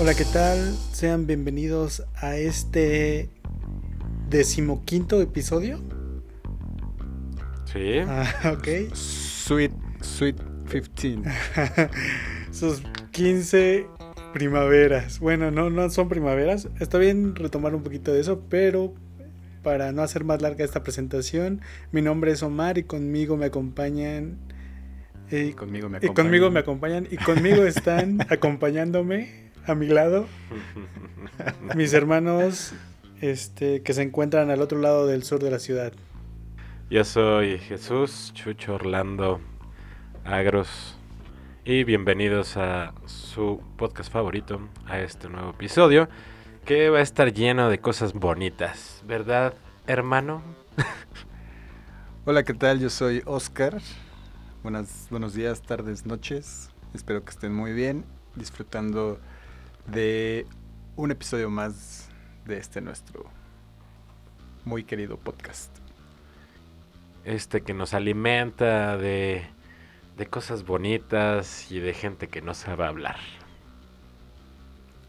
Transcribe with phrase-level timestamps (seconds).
[0.00, 0.76] Hola, ¿qué tal?
[0.92, 3.30] Sean bienvenidos a este
[4.30, 5.80] decimoquinto episodio.
[7.64, 7.98] Sí.
[8.06, 8.94] Ah, ok.
[8.94, 10.36] Sweet, Sweet
[10.94, 11.28] 15.
[12.52, 12.80] Sus
[13.10, 13.88] 15
[14.32, 15.18] primaveras.
[15.18, 16.68] Bueno, no, no son primaveras.
[16.78, 18.94] Está bien retomar un poquito de eso, pero
[19.64, 21.60] para no hacer más larga esta presentación,
[21.90, 24.38] mi nombre es Omar y conmigo me acompañan.
[25.28, 30.26] Y conmigo me y conmigo me acompañan y conmigo están acompañándome a mi lado
[31.76, 32.72] mis hermanos
[33.20, 35.92] este, que se encuentran al otro lado del sur de la ciudad.
[36.88, 39.40] Yo soy Jesús Chucho Orlando
[40.24, 40.96] Agros
[41.66, 46.08] y bienvenidos a su podcast favorito, a este nuevo episodio
[46.64, 49.52] que va a estar lleno de cosas bonitas, ¿verdad,
[49.86, 50.42] hermano?
[52.24, 52.80] Hola, ¿qué tal?
[52.80, 53.82] Yo soy Oscar.
[54.62, 56.70] Buenas, buenos días, tardes, noches.
[56.94, 59.20] Espero que estén muy bien, disfrutando
[59.92, 60.46] de
[60.96, 62.08] un episodio más
[62.46, 63.24] de este nuestro
[64.64, 65.70] muy querido podcast.
[67.24, 69.44] Este que nos alimenta de,
[70.16, 73.16] de cosas bonitas y de gente que no sabe hablar.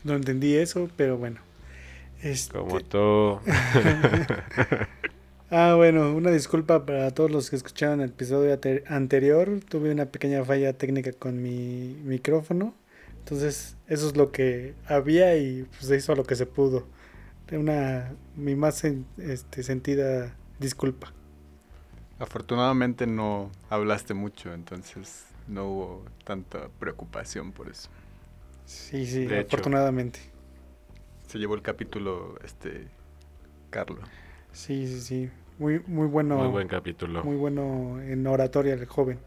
[0.04, 1.40] No entendí eso, pero bueno.
[2.22, 2.58] Este...
[2.58, 3.40] Como tú.
[5.52, 8.58] ah, bueno, una disculpa para todos los que escucharon el episodio
[8.88, 9.60] anterior.
[9.68, 12.74] Tuve una pequeña falla técnica con mi micrófono.
[13.20, 16.88] Entonces, eso es lo que había y pues se hizo lo que se pudo.
[17.52, 18.84] Una mi más
[19.18, 21.14] este, sentida disculpa.
[22.20, 27.90] Afortunadamente no hablaste mucho, entonces no hubo tanta preocupación por eso.
[28.66, 30.20] Sí, sí, de afortunadamente.
[30.20, 30.30] Hecho,
[31.28, 32.88] se llevó el capítulo este
[33.70, 34.02] Carlos.
[34.52, 35.30] Sí, sí, sí.
[35.58, 36.38] Muy muy bueno.
[36.38, 37.24] Muy buen capítulo.
[37.24, 39.20] Muy bueno en oratoria el joven.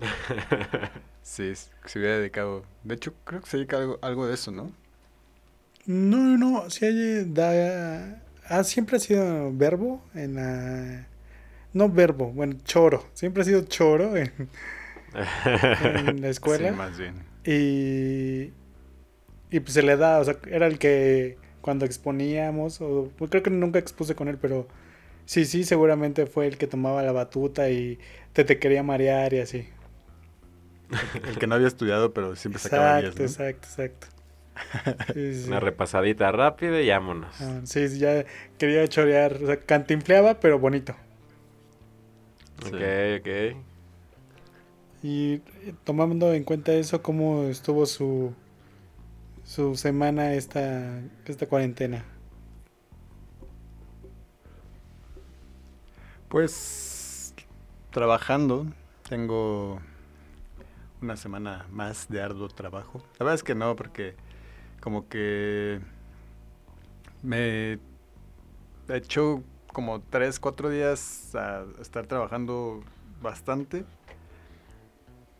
[1.28, 1.52] Sí,
[1.84, 2.64] se hubiera dedicado.
[2.82, 4.72] De hecho, creo que se dedica algo, algo de eso, ¿no?
[5.86, 11.08] No, no, sí hay, da, ah, siempre ha sido verbo en la...
[11.72, 13.04] No verbo, bueno, choro.
[13.14, 14.32] Siempre ha sido choro en,
[15.80, 16.70] en la escuela.
[16.70, 17.24] Sí, más bien.
[17.44, 18.52] Y,
[19.50, 23.42] y pues se le da, o sea, era el que cuando exponíamos, o pues creo
[23.42, 24.68] que nunca expuse con él, pero
[25.26, 27.98] sí, sí, seguramente fue el que tomaba la batuta y
[28.32, 29.68] te, te quería marear y así.
[31.26, 34.06] El que no había estudiado, pero siempre sacaba Exacto, exacto, exacto.
[35.12, 35.50] Sí, sí.
[35.50, 37.34] Una repasadita rápida y vámonos.
[37.40, 38.24] Ah, sí, ya
[38.58, 40.94] quería chorear, o sea, cantinfleaba, pero bonito.
[42.60, 42.76] Sí.
[42.76, 42.80] Ok,
[43.18, 43.28] ok.
[45.02, 45.38] Y
[45.84, 48.34] tomando en cuenta eso, ¿cómo estuvo su,
[49.44, 52.04] su semana esta, esta cuarentena?
[56.28, 57.34] Pues
[57.90, 58.66] trabajando,
[59.08, 59.80] tengo
[61.00, 63.02] una semana más de arduo trabajo.
[63.18, 64.14] La verdad es que no, porque
[64.80, 65.80] como que
[67.22, 67.78] me he
[68.88, 69.42] hecho
[69.72, 72.82] como tres, cuatro días a estar trabajando
[73.20, 73.84] bastante.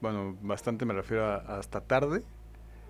[0.01, 2.23] Bueno, bastante me refiero a, hasta tarde.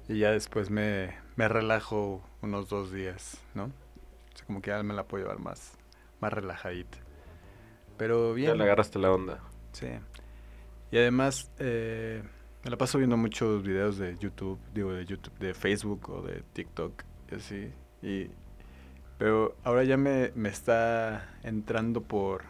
[0.08, 3.64] Y ya después me, me relajo unos dos días, ¿no?
[3.64, 5.76] O sea, como que ya me la puedo llevar más,
[6.20, 6.98] más relajadita.
[7.98, 8.48] Pero bien.
[8.50, 9.40] Ya le agarraste la onda.
[9.72, 9.88] Sí.
[10.90, 12.22] Y además, eh,
[12.68, 16.42] me la paso viendo muchos videos de YouTube, digo de YouTube, de Facebook o de
[16.52, 17.02] TikTok
[17.32, 17.72] y así.
[18.02, 18.30] Y,
[19.16, 22.42] pero ahora ya me, me está entrando por,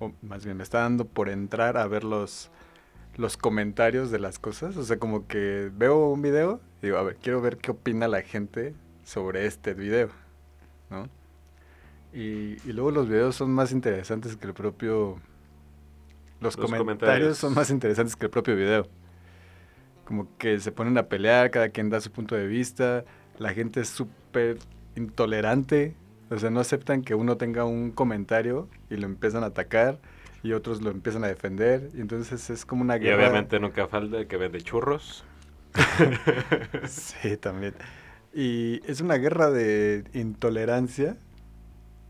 [0.00, 2.50] o más bien me está dando por entrar a ver los,
[3.16, 4.76] los comentarios de las cosas.
[4.76, 8.06] O sea, como que veo un video y digo, a ver, quiero ver qué opina
[8.06, 10.10] la gente sobre este video,
[10.90, 11.08] ¿no?
[12.12, 15.18] Y, y luego los videos son más interesantes que el propio...
[16.38, 18.86] Los, los comentarios, comentarios son más interesantes que el propio video
[20.08, 23.04] como que se ponen a pelear, cada quien da su punto de vista,
[23.36, 24.56] la gente es súper
[24.96, 25.96] intolerante,
[26.30, 29.98] o sea, no aceptan que uno tenga un comentario y lo empiezan a atacar
[30.42, 33.16] y otros lo empiezan a defender, y entonces es como una guerra.
[33.16, 35.26] Y obviamente nunca falta el que vende churros.
[36.86, 37.74] sí, también.
[38.32, 41.18] Y es una guerra de intolerancia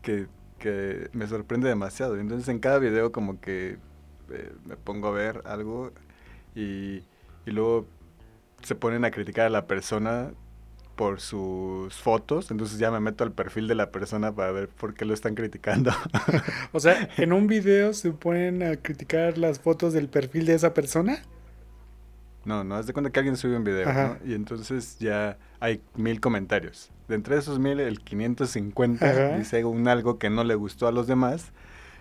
[0.01, 2.17] que, que me sorprende demasiado.
[2.17, 3.77] Entonces en cada video como que
[4.31, 5.91] eh, me pongo a ver algo
[6.55, 7.03] y
[7.45, 7.85] y luego
[8.63, 10.31] se ponen a criticar a la persona
[10.95, 14.93] por sus fotos, entonces ya me meto al perfil de la persona para ver por
[14.93, 15.91] qué lo están criticando.
[16.73, 20.73] o sea, en un video se ponen a criticar las fotos del perfil de esa
[20.73, 21.19] persona.
[22.43, 24.17] No, no, haz de cuenta que alguien sube un video, ¿no?
[24.25, 26.91] Y entonces ya hay mil comentarios.
[27.07, 29.37] De entre esos mil, el 550 Ajá.
[29.37, 31.53] dice un algo que no le gustó a los demás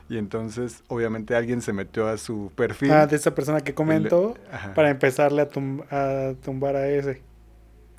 [0.08, 2.90] y entonces, obviamente, alguien se metió a su perfil.
[2.92, 4.34] Ah, de esa persona que comentó,
[4.74, 7.22] para empezarle a, tum a, tumbar a ese.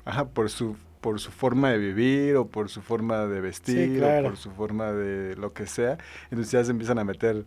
[0.04, 4.26] ajá, por su por su forma de vivir o por su forma de vestir claro.
[4.26, 5.96] o por su forma de lo que sea.
[6.24, 7.46] Entonces ya se empiezan a meter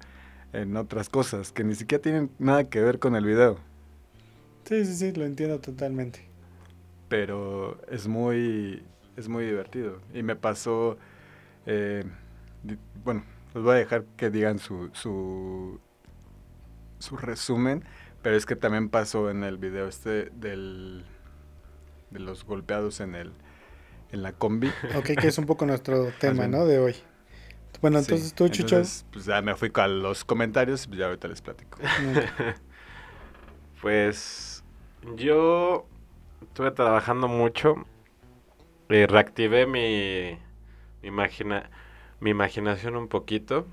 [0.54, 3.59] en otras cosas que ni siquiera tienen nada que ver con el video.
[4.66, 6.21] Sí, sí, sí, lo entiendo totalmente.
[7.09, 8.83] Pero es muy,
[9.18, 10.00] es muy divertido.
[10.13, 10.98] Y me pasó,
[11.66, 12.04] eh,
[13.04, 15.79] bueno, les voy a dejar que digan su, su,
[17.00, 17.83] su resumen,
[18.21, 21.05] pero es que también pasó en el video este del,
[22.11, 23.33] de los golpeados en el
[24.11, 24.71] en la combi.
[24.95, 26.47] Ok, que es un poco nuestro tema.
[26.47, 26.65] ¿no?
[26.65, 26.95] De hoy.
[27.81, 28.77] Bueno, Sí, entonces tú, Chucho.
[28.77, 31.79] entonces, pues ya me fui a los comentarios y pues ya ahorita les platico.
[33.81, 34.63] Pues
[35.15, 35.85] yo
[36.41, 37.75] estuve trabajando mucho
[38.89, 40.39] y reactivé mi,
[41.01, 41.69] mi, imagina,
[42.23, 43.67] mi imaginación un poquito.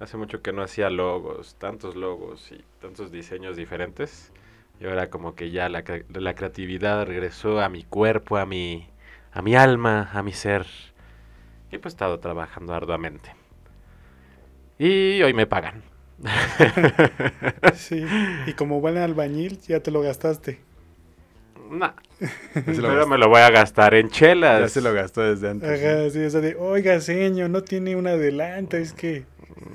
[0.00, 4.32] Hace mucho que no hacía logos, tantos logos y tantos diseños diferentes.
[4.80, 8.88] Y ahora como que ya la, la creatividad regresó a mi cuerpo, a mi,
[9.32, 10.66] a mi alma, a mi ser.
[11.70, 13.34] Y pues he estado trabajando arduamente.
[14.78, 15.82] Y hoy me pagan.
[17.72, 18.14] Sí,
[18.46, 20.60] y como buen albañil, ya te lo gastaste.
[21.74, 21.92] Nah,
[22.64, 24.60] pero me lo voy a gastar en chelas.
[24.60, 25.68] ya se lo gastó desde antes.
[25.68, 29.24] Ajá, sí, o sea, de, oiga, señor, no tiene un adelanto, es que.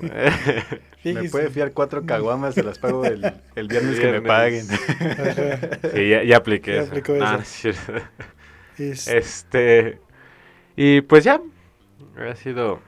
[0.00, 1.30] Me fíjese".
[1.30, 3.24] puede fiar cuatro caguamas, se las pago el,
[3.54, 4.66] el viernes que me paguen.
[4.70, 6.90] Ajá, sí, ya, ya apliqué Ya eso.
[6.90, 7.14] aplicó
[8.78, 9.98] es- Este.
[10.76, 11.40] Y pues ya.
[12.18, 12.80] Ha sido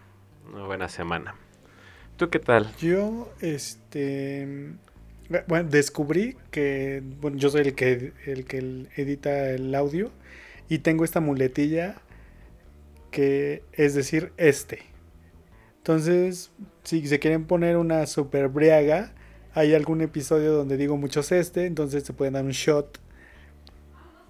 [0.53, 1.35] una buena semana.
[2.17, 2.71] ¿Tú qué tal?
[2.77, 4.73] Yo, este.
[5.47, 7.03] Bueno, descubrí que.
[7.21, 10.11] Bueno, yo soy el que, el que edita el audio.
[10.69, 11.97] Y tengo esta muletilla.
[13.11, 14.81] Que es decir, este.
[15.79, 16.51] Entonces,
[16.85, 19.13] si se quieren poner una super briaga,
[19.55, 21.67] hay algún episodio donde digo muchos este.
[21.67, 22.99] Entonces se pueden dar un shot.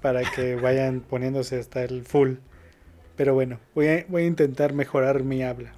[0.00, 2.34] Para que vayan poniéndose hasta el full.
[3.16, 5.74] Pero bueno, voy a, voy a intentar mejorar mi habla.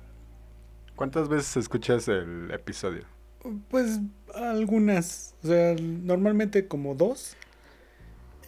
[0.97, 3.14] ¿Cuántas veces escuchas el episodio?
[3.69, 4.01] Pues
[4.35, 7.37] algunas, o sea, normalmente como dos.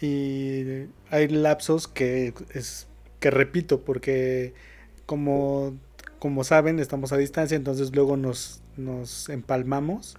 [0.00, 2.87] Y hay lapsos que es
[3.20, 4.52] que repito porque
[5.06, 5.75] como
[6.19, 10.16] como saben, estamos a distancia, entonces luego nos nos empalmamos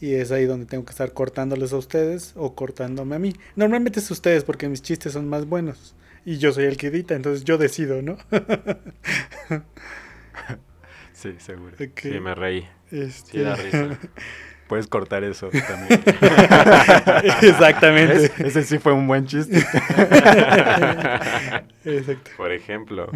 [0.00, 3.34] y es ahí donde tengo que estar cortándoles a ustedes o cortándome a mí.
[3.56, 7.14] Normalmente es ustedes porque mis chistes son más buenos y yo soy el que edita,
[7.14, 8.18] entonces yo decido, ¿no?
[11.12, 11.76] Sí, seguro.
[11.96, 12.64] Sí, me reí.
[12.90, 13.98] Este- Sí, da risa.
[14.68, 15.98] Puedes cortar eso también.
[17.42, 18.24] Exactamente.
[18.26, 19.56] Es- ese sí fue un buen chiste.
[21.84, 22.30] Exacto.
[22.36, 23.10] Por ejemplo.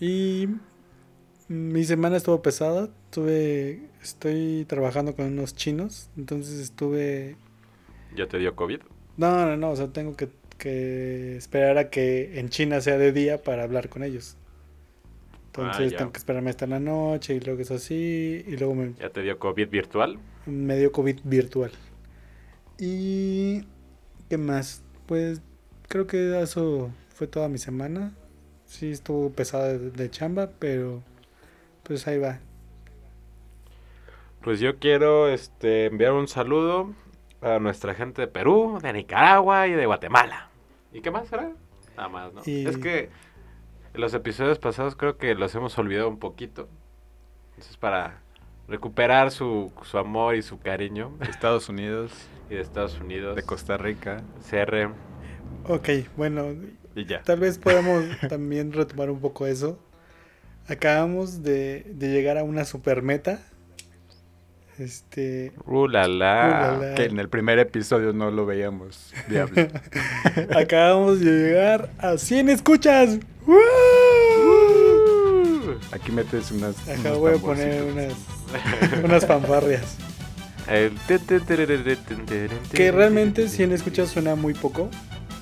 [0.00, 0.48] Y
[1.48, 2.88] mi semana estuvo pesada.
[3.10, 7.36] Tuve, estoy trabajando con unos chinos, entonces estuve.
[8.14, 8.80] ¿Ya te dio COVID?
[9.16, 9.70] No, no, no.
[9.70, 13.88] O sea, tengo que, que esperar a que en China sea de día para hablar
[13.88, 14.36] con ellos.
[15.62, 15.96] Entonces Ah, ya.
[15.98, 19.22] tengo que esperarme hasta la noche y luego es así y luego me, ¿Ya te
[19.22, 20.18] dio COVID virtual?
[20.46, 21.72] me dio COVID virtual.
[22.78, 23.62] Y
[24.28, 25.40] qué más, pues
[25.88, 28.12] creo que eso fue toda mi semana.
[28.66, 31.02] Sí estuvo pesada de, de chamba, pero
[31.84, 32.40] pues ahí va.
[34.42, 36.92] Pues yo quiero este, enviar un saludo
[37.40, 40.50] a nuestra gente de Perú, de Nicaragua y de Guatemala.
[40.92, 41.50] ¿Y qué más será?
[41.96, 42.42] Nada más, ¿no?
[42.44, 43.08] Y- Es que
[43.96, 46.68] en los episodios pasados creo que los hemos olvidado un poquito.
[47.50, 48.20] Entonces para
[48.68, 52.12] recuperar su, su amor y su cariño De Estados Unidos,
[52.50, 54.90] y de Estados Unidos, de Costa Rica CR,
[55.68, 56.54] Ok, bueno,
[56.94, 57.22] y ya.
[57.22, 59.78] tal vez podamos también retomar un poco eso.
[60.68, 63.40] Acabamos de, de llegar a una super meta.
[64.78, 66.74] Este, ¡Ulala!
[66.78, 66.94] Ulala.
[66.94, 69.70] Que en el primer episodio no lo veíamos viable.
[70.54, 73.18] acabamos de llegar a 100 escuchas.
[73.46, 73.56] ¡Woo!
[75.92, 76.76] Aquí metes unas.
[76.88, 78.12] Acá voy a poner unas,
[79.04, 79.96] unas fanfarrias.
[82.72, 84.90] Que realmente 100 escuchas suena muy poco.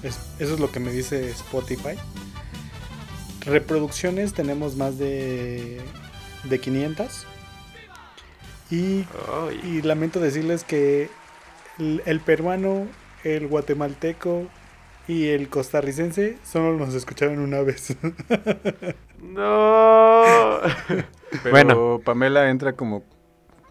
[0.03, 1.97] Es- eso es lo que me dice Spotify.
[3.47, 5.81] Reproducciones tenemos más de,
[6.45, 7.27] de 500.
[8.71, 9.05] Y,
[9.83, 11.09] lamento decirles que
[11.79, 12.87] el, el peruano,
[13.23, 14.47] el guatemalteco
[15.07, 17.97] y el costarricense solo nos escucharon una vez.
[19.25, 20.25] No.
[21.43, 22.01] Pero Bueno.
[22.05, 23.03] Pamela entra como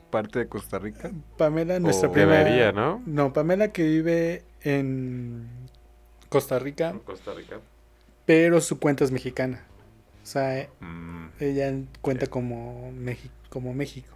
[0.10, 1.12] parte de Costa Rica.
[1.38, 2.10] Pamela, nuestra.
[2.10, 3.02] Debería, ¿no?
[3.06, 5.48] No, Pamela que vive en
[6.30, 7.58] Costa Rica, En Costa Rica.
[8.26, 9.64] pero su cuenta es mexicana.
[10.24, 11.72] O sea, Mm, ella
[12.02, 14.16] cuenta como, Mexi- como México.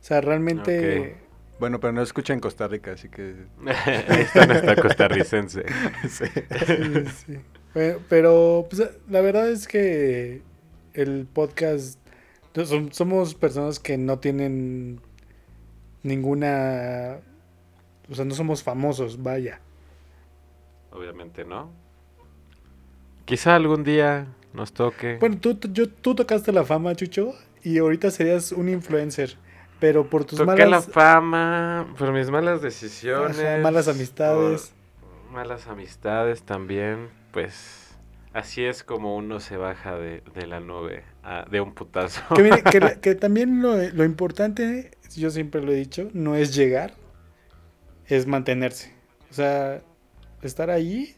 [0.00, 1.16] O sea, realmente
[1.58, 3.34] Bueno, pero no escucha en Costa Rica, así que...
[3.66, 5.64] Ahí está nuestra costarricense.
[6.08, 6.24] sí.
[6.66, 7.38] Sí, sí.
[7.74, 10.42] Pero, pero, pues, la verdad es que
[10.94, 11.98] el podcast
[12.54, 15.00] no, som- somos personas que no tienen
[16.02, 17.18] ninguna
[18.08, 19.60] o sea no somos famosos vaya
[20.92, 21.70] Obviamente no.
[23.26, 25.18] Quizá algún día nos toque.
[25.20, 29.36] bueno tú tú- yo, tú tocaste la fama Chucho y ahorita serías un influencer
[29.78, 33.38] pero por tus Toqué la malas fama por mis malas decisiones.
[33.38, 34.72] Ajá, malas amistades.
[35.32, 37.08] malas amistades también.
[37.32, 37.98] Pues
[38.32, 41.04] así es como uno se baja de, de la nube
[41.50, 42.22] de un putazo.
[42.34, 46.36] que, mire, que la- que también lo, lo importante yo siempre lo he dicho no
[46.36, 46.94] es llegar
[48.06, 48.92] es mantenerse
[49.30, 49.82] o sea
[50.42, 51.14] estar ahí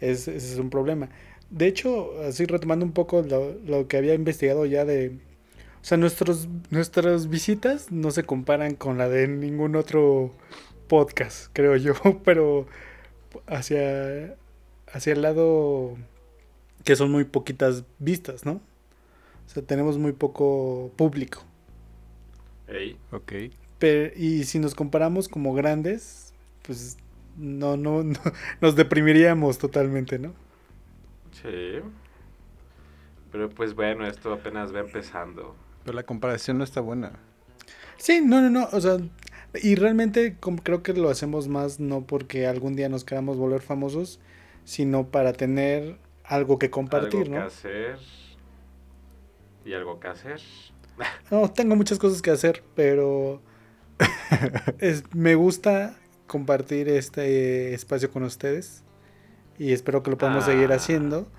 [0.00, 1.08] es, es un problema
[1.50, 5.18] de hecho así retomando un poco lo, lo que había investigado ya de
[5.88, 10.32] sea nuestros nuestras visitas no se comparan con la de ningún otro
[10.88, 12.66] podcast creo yo pero
[13.46, 14.36] hacia
[14.92, 15.96] hacia el lado
[16.84, 18.52] que son muy poquitas vistas no
[19.46, 21.44] o sea tenemos muy poco público
[22.68, 23.32] Ey, Ok.
[23.78, 26.98] pero, y si nos comparamos como grandes, pues
[27.36, 28.20] no, no, no,
[28.60, 30.34] nos deprimiríamos totalmente, ¿no?
[31.32, 31.80] sí.
[33.30, 35.54] Pero pues bueno, esto apenas va empezando.
[35.88, 37.12] Pero la comparación no está buena.
[37.96, 38.98] Sí, no, no, no, o sea,
[39.62, 43.62] y realmente como creo que lo hacemos más no porque algún día nos queramos volver
[43.62, 44.20] famosos,
[44.64, 47.44] sino para tener algo que compartir, algo que ¿no?
[47.46, 47.98] hacer.
[49.64, 50.40] Y algo que hacer.
[51.30, 53.40] No, tengo muchas cosas que hacer, pero
[54.80, 58.82] es- me gusta compartir este espacio con ustedes
[59.58, 60.74] y espero que lo podamos seguir Ah.
[60.76, 61.30] haciendo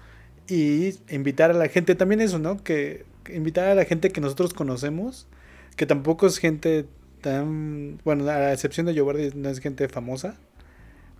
[0.47, 2.63] y invitar a la gente también eso, ¿no?
[2.63, 5.27] Que, que invitar a la gente que nosotros conocemos,
[5.75, 6.85] que tampoco es gente
[7.21, 10.37] tan, bueno, a la excepción de Jovardi no es gente famosa,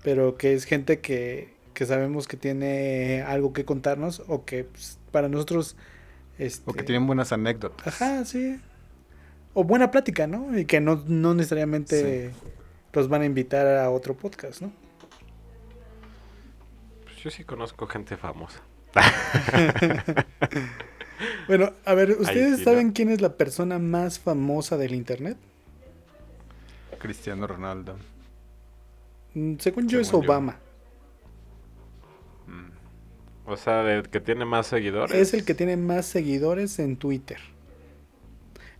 [0.03, 4.99] pero que es gente que, que sabemos que tiene algo que contarnos o que pues,
[5.11, 5.75] para nosotros
[6.39, 7.85] este, O que tienen buenas anécdotas.
[7.85, 8.59] Ajá, sí.
[9.53, 10.57] O buena plática, ¿no?
[10.57, 12.31] Y que no, no necesariamente
[12.93, 14.71] los van a invitar a otro podcast, ¿no?
[17.03, 18.61] Pues yo sí conozco gente famosa.
[21.47, 22.93] Bueno, a ver, ¿ustedes sí, saben ¿no?
[22.93, 25.37] quién es la persona más famosa del internet?
[26.99, 27.97] Cristiano Ronaldo.
[29.33, 30.17] Mm, Según yo es yo.
[30.17, 30.59] Obama.
[32.47, 33.49] Mm.
[33.49, 35.15] O sea, de que tiene más seguidores.
[35.15, 37.39] Es el que tiene más seguidores en Twitter.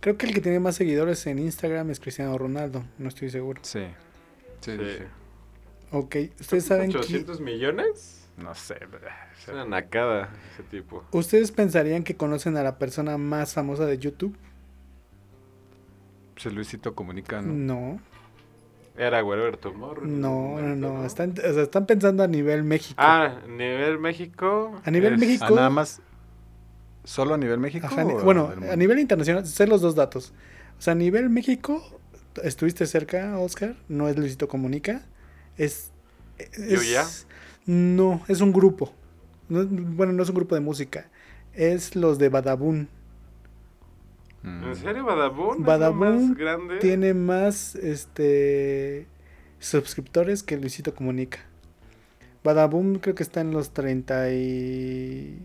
[0.00, 3.60] Creo que el que tiene más seguidores en Instagram es Cristiano Ronaldo, no estoy seguro.
[3.62, 3.84] Sí.
[4.60, 5.04] Sí, sí.
[5.92, 7.26] Ok, ¿ustedes saben quién?
[7.26, 8.19] ¿800 millones?
[8.42, 8.76] No sé.
[9.42, 11.04] Es una nacada ese tipo.
[11.12, 14.36] ¿Ustedes pensarían que conocen a la persona más famosa de YouTube?
[16.40, 17.52] Pues Luisito comunica, ¿no?
[17.52, 18.00] No,
[18.96, 20.04] Era Wherever Tomorrow.
[20.04, 21.04] en no, no, no.
[21.04, 22.94] Están, o sea, están pensando a nivel México.
[22.98, 24.80] Ah, nivel México.
[24.84, 25.44] A nivel es- México.
[25.48, 26.00] Ah, nada más.
[27.04, 27.86] ¿Solo a nivel México?
[27.86, 30.32] Ajá, ni- o bueno, a nivel internacional, sé los dos datos.
[30.78, 31.82] O sea, a nivel México,
[32.42, 35.02] estuviste cerca, Oscar, no es Luisito Comunica,
[35.56, 35.92] es...
[36.38, 37.04] es ¿Yuya?
[37.70, 38.92] No, es un grupo.
[39.48, 41.08] No- bueno, no es un grupo de música,
[41.54, 42.88] es los de Badabun.
[44.42, 44.64] Mm.
[44.64, 45.52] ¿En serio, Badabun?
[45.54, 46.78] ¿Es lo Badabun más grande?
[46.78, 49.06] Tiene más, este,
[49.60, 51.38] suscriptores que Luisito Comunica.
[52.42, 55.38] Badabun creo que está en los 30 y...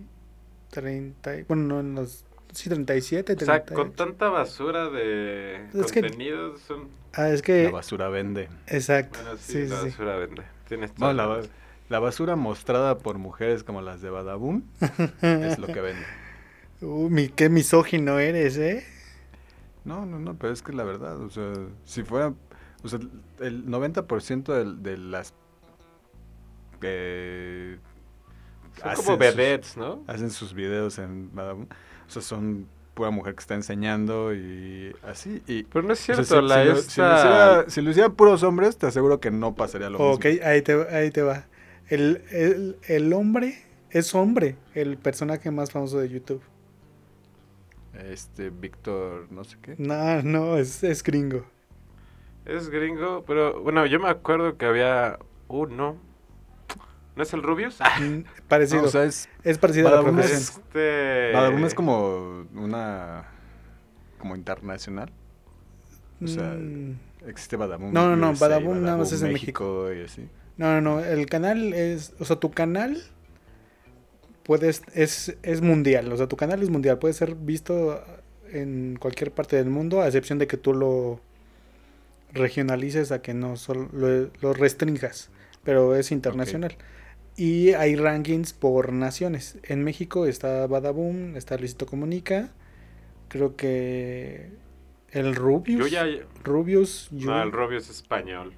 [0.72, 2.26] 30 y- bueno, no, en los...
[2.54, 3.76] Sí, 37, O sea, 38.
[3.76, 6.62] con tanta basura de Es que- contenidos.
[6.62, 6.88] Son...
[7.14, 7.66] Ah, es que...
[7.66, 8.48] La basura vende.
[8.68, 9.20] Exacto.
[9.22, 10.42] Bueno, sí, sí, la sí, basura vende.
[10.68, 11.42] Tienes No, toda la,
[11.90, 14.66] la basura mostrada por mujeres como las de Badabun
[15.22, 16.04] es lo que vende.
[16.82, 18.86] Uh, mi, qué misógino eres, ¿eh?
[19.86, 21.54] No, no, no, pero es que la verdad, o sea,
[21.86, 22.34] si fuera,
[22.84, 23.00] o sea,
[23.40, 25.34] el 90% del- de, las
[26.82, 27.78] que
[28.78, 30.04] Son hacen como sus- vedettes, ¿no?
[30.08, 31.70] hacen sus videos en Badabun,
[32.08, 36.14] o sea, son pura mujer que está enseñando y así, y Pero no es o
[36.14, 38.78] sea, cierto, si, la si lo, si lo esta- hiciera- si lo hicieran puros hombres,
[38.78, 40.46] te aseguro que no pasaría lo Ok, mismo.
[40.46, 41.46] ahí te, ahí te va.
[41.88, 43.60] El, el, el hombre
[43.92, 46.42] es hombre, el personaje más famoso de YouTube.
[47.94, 49.76] Este, Víctor, no sé qué.
[49.78, 51.46] No, no, es, es gringo.
[52.46, 55.98] Es gringo, pero bueno, yo me acuerdo que había uno.
[57.16, 57.80] ¿No es el Rubius?
[58.02, 58.82] Mm, Parecido.
[58.82, 60.62] No, o sea, es, es parecido a la Badabun profesión.
[60.66, 61.32] este.
[61.34, 63.26] Badabun es como una,
[64.20, 65.12] como internacional.
[66.22, 67.94] o sea, Mm, Existe Badabun.
[67.94, 70.30] No, no, no, Badabun nada más es en y así.
[70.58, 71.00] No, no, no.
[71.04, 72.14] El canal es.
[72.20, 73.02] O sea, tu canal.
[74.44, 74.82] Puedes.
[74.94, 76.12] Es, es mundial.
[76.12, 77.00] O sea, tu canal es mundial.
[77.00, 78.04] Puede ser visto
[78.52, 81.20] en cualquier parte del mundo, a excepción de que tú lo.
[82.34, 85.30] regionalices a que no solo lo, lo restringas,
[85.64, 86.76] pero es internacional.
[87.38, 89.58] Y hay rankings por naciones.
[89.64, 92.50] En México está Badaboom, está Luisito Comunica,
[93.30, 94.50] creo que
[95.12, 95.80] el Rubius.
[95.80, 96.06] Yo ya.
[96.44, 97.08] Rubius.
[97.12, 98.54] yo- No, el Robio es español.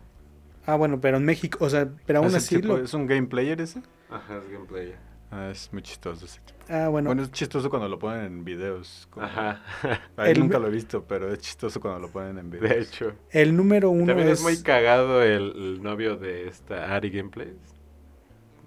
[0.68, 2.84] Ah, bueno, pero en México, o sea, pero aún ¿Es, el así tipo- lo...
[2.84, 3.82] ¿Es un game player ese?
[4.12, 4.94] Ajá, es gameplay.
[5.32, 6.60] Ah, es muy chistoso ese tipo.
[6.70, 9.08] Ah, bueno, Bueno, es chistoso cuando lo ponen en videos.
[9.10, 9.62] como- Ajá.
[10.18, 12.70] A él El- nunca lo he visto, pero es chistoso cuando lo ponen en videos.
[12.70, 13.14] De hecho.
[13.32, 14.44] el número uno También es es...
[14.44, 17.56] muy cagado el, el novio de esta Ari Gameplays.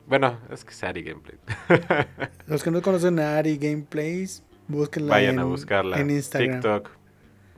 [0.06, 1.38] Bueno, es que es Ari Gameplay.
[2.46, 5.98] Los que no conocen a Ari Gameplays, búsquenla Vayan en, a buscarla.
[6.00, 6.60] en Instagram.
[6.60, 6.90] TikTok.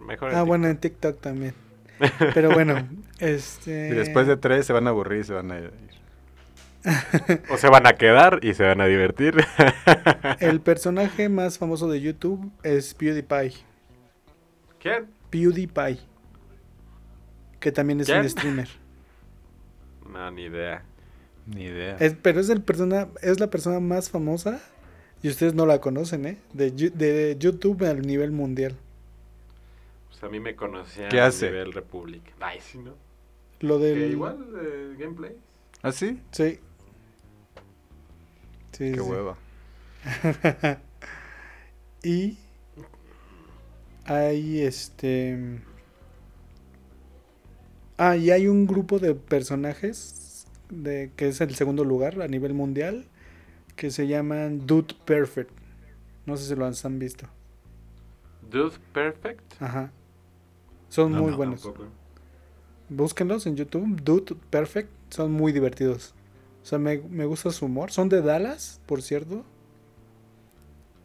[0.06, 0.76] Mejor en Ah, bueno, en.
[0.78, 1.54] TikTok también.
[2.34, 3.88] Pero bueno, este...
[3.88, 5.72] Y después de tres se van a aburrir y se van a ir.
[7.50, 9.36] O se van a quedar y se van a divertir.
[10.40, 13.54] El personaje más famoso de YouTube es PewDiePie.
[14.80, 15.06] ¿Quién?
[15.30, 15.98] PewDiePie.
[17.60, 18.68] Que también es un streamer.
[20.10, 20.82] No, ni idea.
[21.46, 21.96] Ni idea.
[22.00, 24.60] Es- pero es, el persona, es la persona más famosa.
[25.22, 26.38] Y ustedes no la conocen, ¿eh?
[26.52, 28.74] De, de YouTube a nivel mundial.
[30.22, 31.46] A mí me conocían ¿Qué a hace?
[31.46, 32.32] nivel República.
[32.40, 32.94] Ay, sí, ¿no?
[33.60, 34.12] Lo Que del...
[34.12, 35.36] igual de gameplay.
[35.82, 36.20] ¿Ah, sí?
[36.30, 36.58] Sí.
[38.72, 39.00] Sí, Qué sí.
[39.00, 39.36] hueva.
[42.02, 42.36] y
[44.04, 45.60] hay este
[47.98, 52.54] ah y hay un grupo de personajes de que es el segundo lugar a nivel
[52.54, 53.06] mundial
[53.76, 55.52] que se llaman Dude Perfect
[56.26, 57.28] no sé si lo han visto
[58.50, 59.60] Dude Perfect.
[59.60, 59.90] ajá
[60.96, 61.84] son No, muy no, buenos Tampoco.
[62.88, 66.14] búsquenlos en YouTube Dude Perfect son muy divertidos
[66.62, 69.44] o sea me, me gusta su humor son de Dallas por cierto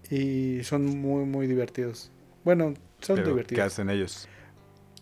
[0.10, 2.12] y son muy muy divertidos
[2.44, 4.29] bueno son Pero, ¿Qué divertidos hacen ellos?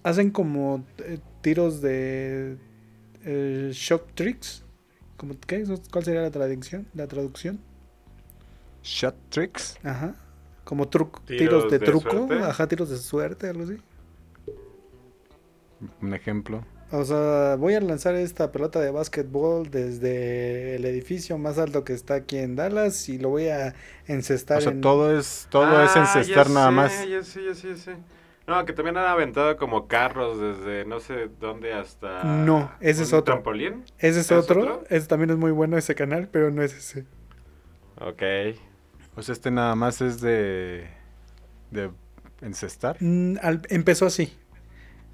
[0.04, 2.58] hacen como eh, tiros de
[3.24, 4.64] eh, shock tricks.
[5.18, 5.64] Como, ¿qué?
[5.92, 6.88] ¿Cuál sería la traducción?
[6.94, 7.66] La traducción.
[8.84, 9.78] ¿Shot tricks?
[9.84, 10.16] Ajá.
[10.64, 12.28] Como truco, Tiros tiros de, de truco.
[12.28, 12.44] suerte.
[12.44, 13.78] Ajá, tiros de suerte, algo así.
[16.02, 16.64] Un ejemplo.
[16.92, 21.94] O sea, voy a lanzar esta pelota de básquetbol desde el edificio más alto que
[21.94, 23.74] está aquí en Dallas y lo voy a
[24.08, 24.82] encestar O sea, en...
[24.82, 27.08] todo es, todo es Ah, encestar ya nada sé, más.
[27.10, 27.96] Ya sé, ya sé, ya sé.
[28.48, 32.24] No, que también han aventado como carros desde no sé dónde hasta.
[32.24, 33.34] No, ese es otro.
[33.34, 33.84] trampolín?
[33.98, 34.62] Ese es ¿Es otro.
[34.62, 34.84] otro?
[34.92, 37.06] Ese también es muy bueno ese canal, pero no es ese.
[38.00, 38.22] Ok.
[39.16, 40.88] O sea, este nada más es de.
[41.72, 41.90] de
[42.42, 42.98] encestar.
[43.00, 44.38] Mm, al- empezó así.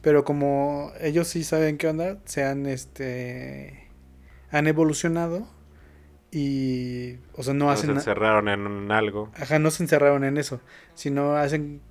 [0.01, 3.89] Pero como ellos sí saben qué onda, se han este
[4.51, 5.47] han evolucionado
[6.31, 9.31] y o sea, no No hacen se encerraron en algo.
[9.33, 10.61] ajá, no se encerraron en eso,
[10.95, 11.81] sino hacen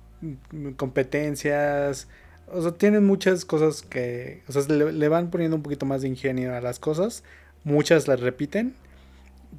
[0.77, 2.07] competencias,
[2.47, 6.01] o sea, tienen muchas cosas que, o sea, le, le van poniendo un poquito más
[6.01, 7.23] de ingenio a las cosas,
[7.63, 8.75] muchas las repiten,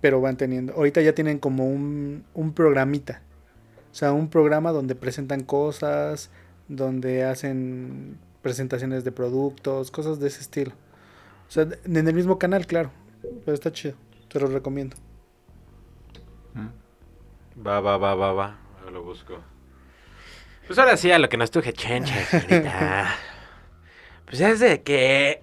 [0.01, 3.23] pero van teniendo, ahorita ya tienen como un, un programita,
[3.91, 6.31] o sea, un programa donde presentan cosas,
[6.69, 10.73] donde hacen presentaciones de productos, cosas de ese estilo.
[11.49, 12.91] O sea, en el mismo canal, claro,
[13.45, 13.95] pero está chido,
[14.29, 14.97] te lo recomiendo.
[16.55, 17.67] Mm.
[17.67, 18.59] Va, va, va, va, va.
[18.79, 19.39] Ahora lo busco.
[20.67, 23.15] Pues ahora sí, a lo que nos tuje chencha, señorita.
[24.25, 25.43] pues es de que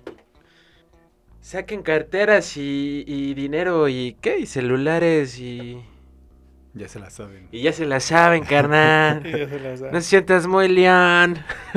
[1.42, 5.84] saquen carteras y, y dinero y qué, y celulares y...
[6.74, 7.48] Ya se la saben.
[7.52, 9.24] Y ya se la saben, carnal.
[9.38, 9.92] Ya se las da.
[9.92, 11.40] No se sientas muy león.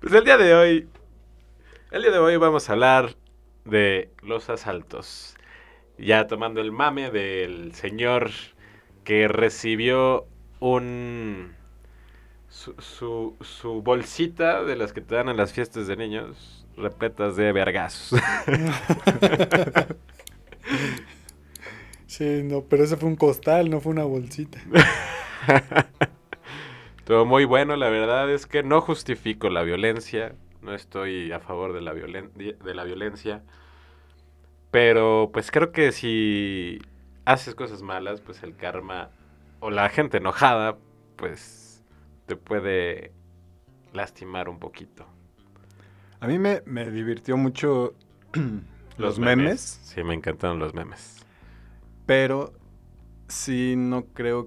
[0.00, 0.88] pues el día de hoy,
[1.90, 3.14] el día de hoy vamos a hablar
[3.64, 5.36] de los asaltos.
[5.98, 8.30] Ya tomando el mame del señor
[9.04, 10.26] que recibió
[10.60, 11.54] un
[12.48, 17.36] su, su, su bolsita de las que te dan en las fiestas de niños repletas
[17.36, 18.20] de vergazos.
[22.06, 24.60] Sí, no, pero ese fue un costal, no fue una bolsita.
[27.04, 31.72] Todo muy bueno, la verdad es que no justifico la violencia, no estoy a favor
[31.72, 33.42] de la, violen- de la violencia,
[34.70, 36.78] pero pues creo que si
[37.24, 39.10] haces cosas malas, pues el karma
[39.60, 40.76] o la gente enojada,
[41.16, 41.82] pues
[42.26, 43.12] te puede
[43.92, 45.06] lastimar un poquito.
[46.20, 47.94] A mí me, me divirtió mucho
[48.98, 51.25] los, memes, Sí, me encantaron los memes.
[52.06, 52.52] Pero
[53.28, 54.46] sí no creo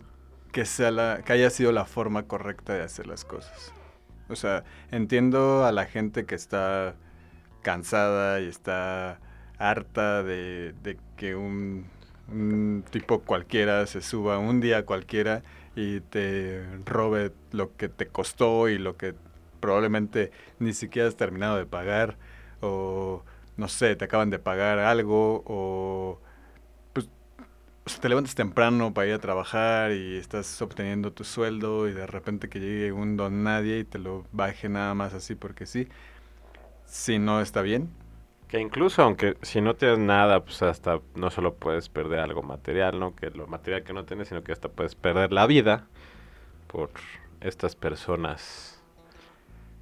[0.52, 3.74] que sea la que haya sido la forma correcta de hacer las cosas.
[4.30, 6.96] O sea, entiendo a la gente que está
[7.62, 9.20] cansada y está
[9.58, 10.74] harta de,
[11.18, 11.88] que un,
[12.32, 15.44] un tipo cualquiera se suba un día cualquiera
[15.76, 19.16] y te robe lo que te costó y lo que
[19.60, 22.18] probablemente ni siquiera has terminado de pagar
[22.62, 23.24] o
[23.58, 26.20] no sé, te acaban de pagar algo o
[27.98, 32.50] te levantas temprano para ir a trabajar y estás obteniendo tu sueldo y de repente
[32.50, 35.88] que llegue un don nadie y te lo baje nada más así porque sí,
[36.86, 37.90] si no está bien.
[38.48, 43.00] Que incluso aunque si no tienes nada, pues hasta no solo puedes perder algo material,
[43.00, 43.16] ¿no?
[43.16, 45.88] Que lo material que no tienes, sino que hasta puedes perder la vida
[46.68, 46.90] por
[47.42, 48.82] estas personas.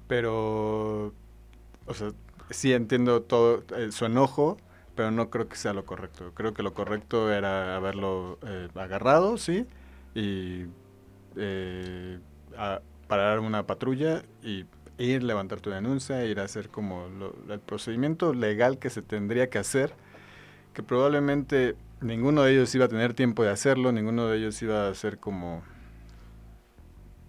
[0.06, 1.12] Pero,
[1.86, 2.10] o sea,
[2.50, 4.58] sí entiendo todo eh, su enojo,
[4.98, 6.32] pero no creo que sea lo correcto.
[6.34, 9.64] Creo que lo correcto era haberlo eh, agarrado, sí,
[10.12, 10.64] y
[11.36, 12.18] eh,
[13.06, 14.64] parar una patrulla y
[14.98, 17.06] ir, levantar tu denuncia, ir a hacer como
[17.48, 19.94] el procedimiento legal que se tendría que hacer,
[20.74, 24.88] que probablemente ninguno de ellos iba a tener tiempo de hacerlo, ninguno de ellos iba
[24.88, 25.62] a hacer como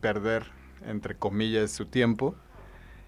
[0.01, 0.45] perder,
[0.87, 2.33] entre comillas, su tiempo.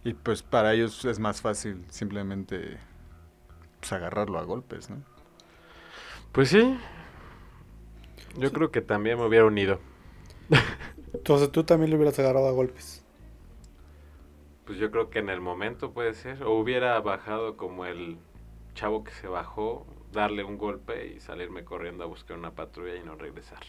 [0.03, 2.77] Y pues para ellos es más fácil simplemente
[3.81, 5.03] pues, agarrarlo a golpes, ¿no?
[6.31, 6.77] Pues sí.
[8.37, 9.79] Yo creo que también me hubiera unido.
[11.13, 13.03] Entonces tú también lo hubieras agarrado a golpes.
[14.65, 16.43] Pues yo creo que en el momento puede ser.
[16.43, 18.17] O hubiera bajado como el
[18.73, 23.03] chavo que se bajó, darle un golpe y salirme corriendo a buscar una patrulla y
[23.03, 23.59] no regresar.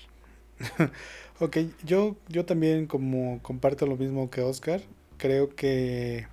[1.40, 4.80] ok, yo, yo también como comparto lo mismo que Oscar,
[5.16, 6.28] creo que...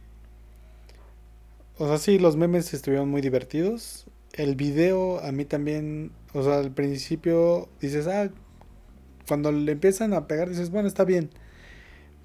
[1.79, 4.05] O sea, sí, los memes estuvieron muy divertidos.
[4.33, 8.29] El video a mí también, o sea, al principio dices, ah,
[9.25, 11.29] cuando le empiezan a pegar dices, bueno, está bien.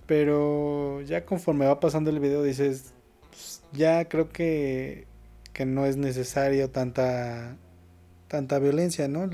[0.06, 2.94] Pero ya conforme va pasando el video dices,
[3.30, 5.06] pues, ya creo que,
[5.52, 7.56] que no es necesario tanta,
[8.26, 9.30] tanta violencia, ¿no?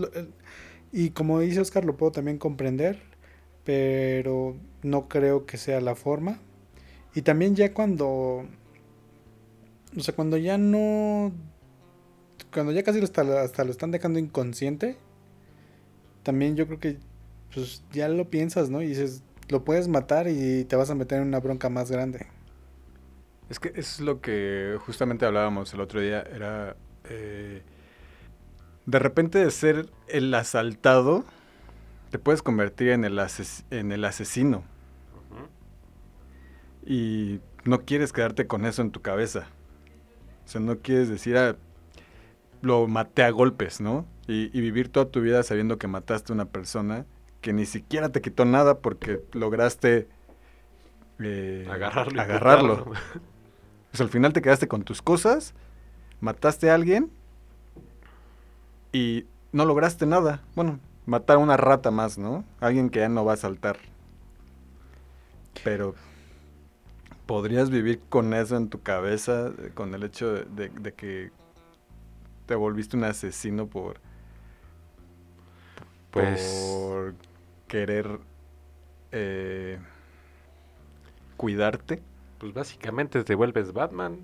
[0.92, 3.00] Y como dice Oscar, lo puedo también comprender,
[3.64, 6.40] pero no creo que sea la forma.
[7.14, 8.46] Y también ya cuando,
[9.96, 11.32] o sea, cuando ya no,
[12.52, 14.96] cuando ya casi hasta, hasta lo están dejando inconsciente,
[16.22, 16.98] también yo creo que
[17.52, 18.82] pues ya lo piensas, ¿no?
[18.82, 22.26] Y dices, lo puedes matar y te vas a meter en una bronca más grande.
[23.48, 26.76] Es que es lo que justamente hablábamos el otro día, era...
[27.08, 27.62] Eh,
[28.86, 31.24] de repente de ser el asaltado,
[32.10, 33.20] te puedes convertir en el,
[33.70, 34.64] en el asesino.
[36.84, 39.48] Y no quieres quedarte con eso en tu cabeza.
[40.44, 41.56] O sea, no quieres decir, ah,
[42.62, 44.06] lo maté a golpes, ¿no?
[44.26, 47.04] Y, vivir toda tu vida sabiendo que mataste a una persona
[47.40, 50.06] que ni siquiera te quitó nada porque lograste
[51.18, 52.20] eh, agarrarlo.
[52.20, 52.84] agarrarlo.
[53.90, 55.54] pues al final te quedaste con tus cosas,
[56.20, 57.10] mataste a alguien
[58.92, 60.42] y no lograste nada.
[60.54, 62.44] Bueno, matar a una rata más, ¿no?
[62.60, 63.78] Alguien que ya no va a saltar.
[65.64, 65.94] Pero
[67.30, 71.30] podrías vivir con eso en tu cabeza, con el hecho de, que
[72.46, 74.00] te volviste un asesino por
[76.10, 77.14] pues por
[77.68, 78.18] querer
[79.12, 79.78] eh,
[81.36, 82.02] cuidarte.
[82.38, 84.18] Pues básicamente te vuelves Batman,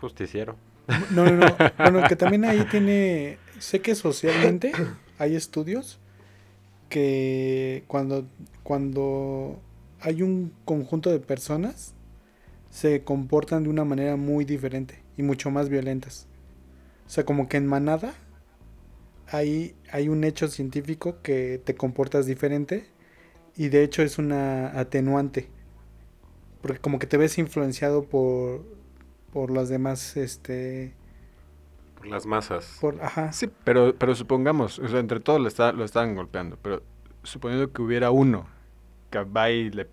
[0.00, 0.54] justiciero.
[1.10, 1.56] No, no, no.
[1.78, 4.70] Bueno, que también ahí tiene sé que socialmente
[5.18, 5.98] hay estudios
[6.88, 8.24] que cuando,
[8.62, 9.58] cuando
[9.98, 11.96] hay un conjunto de personas
[12.70, 16.26] se comportan de una manera muy diferente y mucho más violentas.
[17.06, 18.14] O sea, como que en manada
[19.26, 22.86] hay, hay un hecho científico que te comportas diferente
[23.56, 25.48] y de hecho es una atenuante.
[26.62, 28.64] Porque como que te ves influenciado por,
[29.32, 30.94] por las demás este,
[32.04, 32.78] las masas.
[32.80, 33.32] Por, ajá.
[33.32, 36.82] Sí, pero, pero supongamos, o sea, entre todos lo, está, lo estaban golpeando, pero
[37.22, 38.46] suponiendo que hubiera uno
[39.10, 39.86] que va y le,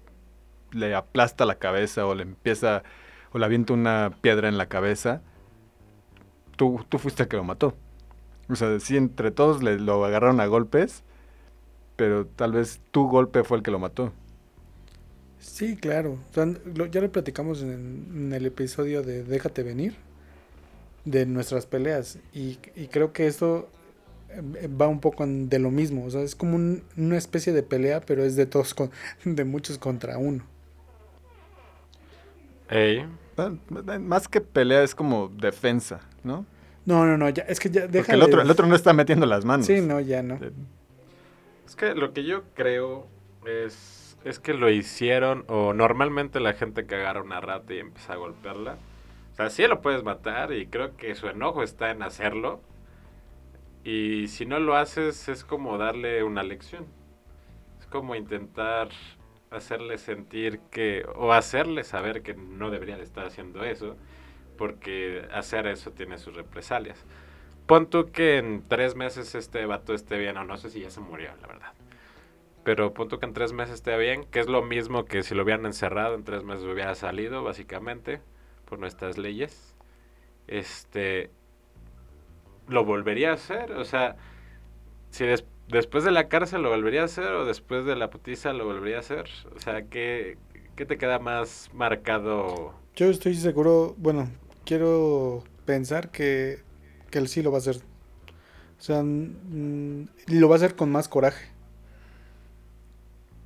[0.72, 2.84] le aplasta la cabeza o le empieza,
[3.32, 5.22] o le avienta una piedra en la cabeza,
[6.56, 7.76] tú, tú fuiste el que lo mató.
[8.50, 11.04] O sea, sí, entre todos le, lo agarraron a golpes,
[11.96, 14.14] pero tal vez tu golpe fue el que lo mató.
[15.40, 16.18] Sí, claro.
[16.92, 19.96] ya lo platicamos en, el episodio de Déjate venir
[21.06, 22.20] de nuestras peleas.
[22.34, 22.56] Y,
[22.92, 23.70] creo que esto
[24.30, 26.06] eh, va un poco de lo mismo.
[26.06, 28.92] O sea, es como una especie de pelea, pero es de todos, con,
[29.26, 30.46] de muchos contra uno.
[34.00, 36.46] Más que pelea es como defensa, ¿no?
[36.86, 39.26] No, no, no, ya, es que ya deja el otro, el otro no está metiendo
[39.26, 39.66] las manos.
[39.66, 40.40] Sí, no, ya no.
[41.66, 43.08] Es que lo que yo creo
[43.46, 48.14] es, es que lo hicieron, o normalmente la gente que agarra una rata y empieza
[48.14, 48.78] a golpearla,
[49.34, 52.62] o sea, sí lo puedes matar y creo que su enojo está en hacerlo.
[53.84, 56.88] Y si no lo haces es como darle una lección.
[57.80, 58.90] Es como intentar
[59.52, 63.96] hacerle sentir que, o hacerle saber que no debería de estar haciendo eso,
[64.58, 67.06] porque hacer eso tiene sus represalias.
[67.66, 70.90] Pon tú que en tres meses este vato esté bien, o no sé si ya
[70.90, 71.74] se murió, la verdad.
[72.64, 75.36] Pero pon tú que en tres meses esté bien, que es lo mismo que si
[75.36, 78.22] lo hubieran encerrado, en tres meses hubiera salido, básicamente,
[78.66, 79.76] por nuestras leyes.
[80.48, 81.30] Este,
[82.68, 84.16] lo volvería a hacer, o sea,
[85.10, 88.66] si después de la cárcel lo volvería a hacer o después de la putiza lo
[88.66, 89.26] volvería a hacer,
[89.56, 90.38] o sea, ¿qué,
[90.76, 92.74] qué te queda más marcado?
[92.96, 94.30] Yo estoy seguro, bueno,
[94.66, 96.60] quiero pensar que,
[97.12, 97.78] que él sí lo va a hacer.
[98.80, 101.48] O sea, lo va a hacer con más coraje.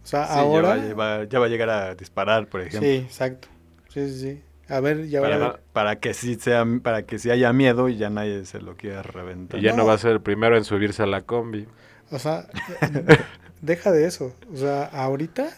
[0.04, 0.78] O sea, ahora...
[0.78, 2.90] Ya va, ya va, a llegar a disparar, por ejemplo.
[2.90, 3.48] Sí, exacto.
[3.90, 4.42] Sí, sí, sí.
[4.68, 8.10] A ver, ya para, para que sí sea, para que sí haya miedo y ya
[8.10, 9.60] nadie se lo quiera reventar.
[9.60, 9.86] Y ya no.
[9.86, 11.68] va a ser el primero en subirse a la combi.
[12.12, 12.48] O sea,
[13.62, 14.34] deja de eso.
[14.54, 15.50] O sea, ahorita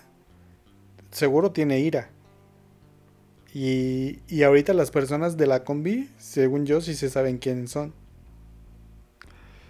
[1.11, 2.09] seguro tiene ira.
[3.53, 7.93] Y, y ahorita las personas de la combi, según yo, sí se saben quiénes son.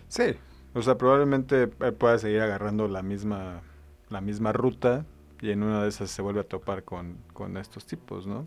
[0.07, 0.35] Sí,
[0.73, 3.61] o sea, probablemente pueda seguir agarrando la misma,
[4.09, 5.05] la misma ruta
[5.41, 8.45] y en una de esas se vuelve a topar con, con estos tipos, ¿no?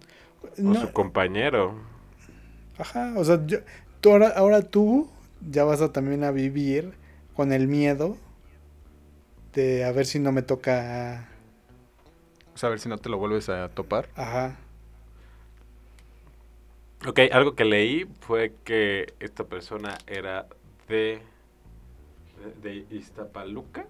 [0.64, 1.75] O su compañero.
[2.79, 3.40] Ajá, o sea,
[4.01, 5.11] tú ahora, ahora tú
[5.51, 6.94] ya vas a también a vivir
[7.35, 8.16] con el miedo
[9.57, 11.29] de a ver si no me toca...
[12.55, 14.09] O sea, a ver si no te lo vuelves a topar.
[14.14, 14.57] Ajá.
[17.07, 20.47] Ok, algo que leí fue que esta persona era
[20.88, 21.21] de,
[22.62, 23.87] de Iztapaluca,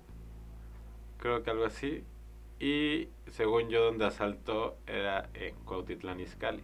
[1.18, 2.04] creo que algo así,
[2.58, 6.62] y según yo, donde asaltó era en Cuautitlán Izcalli.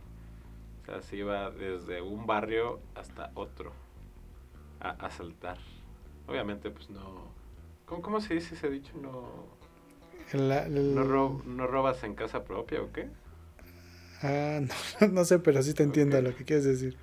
[0.83, 3.73] O sea, se iba desde un barrio hasta otro
[4.81, 5.59] a asaltar.
[6.27, 7.32] Obviamente, pues no.
[7.93, 8.95] ¿Cómo, cómo se dice ese dicho?
[9.03, 9.53] No.
[10.33, 13.11] No, robas en casa propia o qué?
[14.23, 16.97] Ah, no, no sé, pero sí te entiendo lo que quieres decir.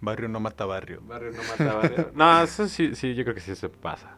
[0.00, 1.02] Barrio no mata barrio.
[1.02, 2.10] Barrio no mata barrio.
[2.14, 4.16] no, eso sí, sí, yo creo que sí se pasa.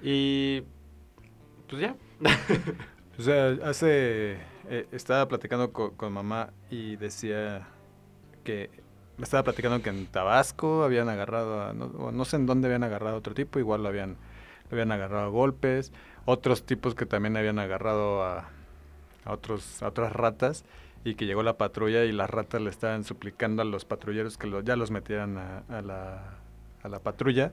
[0.00, 0.62] Y.
[1.68, 1.96] Pues ya.
[3.18, 4.38] o sea, hace...
[4.70, 7.66] Eh, estaba platicando con, mamá y decía
[8.44, 8.70] que...
[9.16, 13.16] Me estaba platicando que en Tabasco habían agarrado, a, no, sé en dónde habían agarrado
[13.16, 14.16] a otro tipo, igual lo habían,
[14.70, 15.92] lo habían agarrado a golpes,
[16.24, 18.48] otros tipos que también habían agarrado a,
[19.24, 20.64] a, otros, a otras ratas
[21.04, 24.50] y que llegó la patrulla y las ratas le estaban suplicando a los patrulleros que
[24.64, 26.38] ya los metieran a, a, la,
[26.82, 27.52] a la patrulla.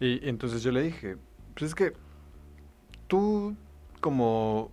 [0.00, 1.16] Y, y, entonces yo le dije,
[1.54, 1.92] pues es que
[3.06, 3.54] tú
[4.00, 4.70] como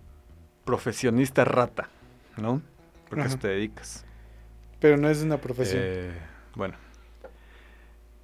[0.64, 1.88] profesionista rata,
[2.36, 2.62] ¿no?
[3.08, 4.04] Porque a eso te dedicas.
[4.80, 5.82] Pero no es una profesión.
[5.84, 6.12] Eh,
[6.54, 6.74] bueno,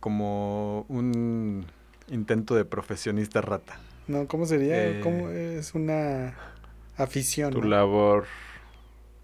[0.01, 1.67] como un
[2.09, 3.79] intento de profesionista rata.
[4.07, 4.87] No, ¿cómo sería?
[4.87, 6.35] Eh, ¿Cómo es una
[6.97, 7.53] afición?
[7.53, 8.27] Tu labor.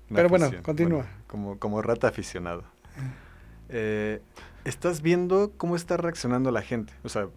[0.08, 1.06] Pero bueno, continúa.
[1.26, 2.64] como, como rata aficionado.
[3.68, 4.20] Eh,
[4.64, 6.92] estás viendo cómo está reaccionando la gente.
[7.04, 7.28] O sea,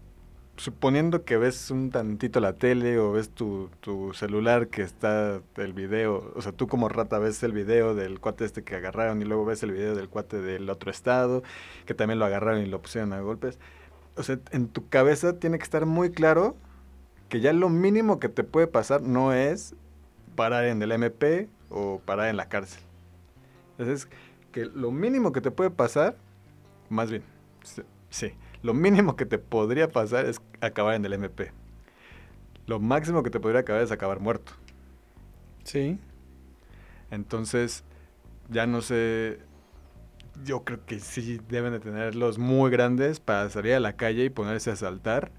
[0.57, 5.73] suponiendo que ves un tantito la tele o ves tu, tu, celular que está el
[5.73, 9.25] video, o sea, tú como rata ves el video del cuate este que agarraron y
[9.25, 11.43] luego ves el video del cuate del otro estado,
[11.85, 13.59] que también lo agarraron y lo pusieron a golpes.
[14.15, 16.55] O sea, en tu cabeza tiene que estar muy claro
[17.29, 19.75] que ya lo mínimo que te puede pasar no es
[20.35, 22.81] parar en el MP o parar en la cárcel.
[23.71, 24.07] Entonces,
[24.51, 26.15] que lo mínimo que te puede pasar,
[26.89, 27.23] más bien,
[28.09, 31.51] sí lo mínimo que te podría pasar es acabar en el MP.
[32.65, 34.53] Lo máximo que te podría acabar es acabar muerto.
[35.65, 35.99] Sí.
[37.11, 37.83] Entonces,
[38.49, 39.39] ya no sé.
[40.43, 44.29] Yo creo que sí deben de tenerlos muy grandes para salir a la calle y
[44.29, 45.31] ponerse a saltar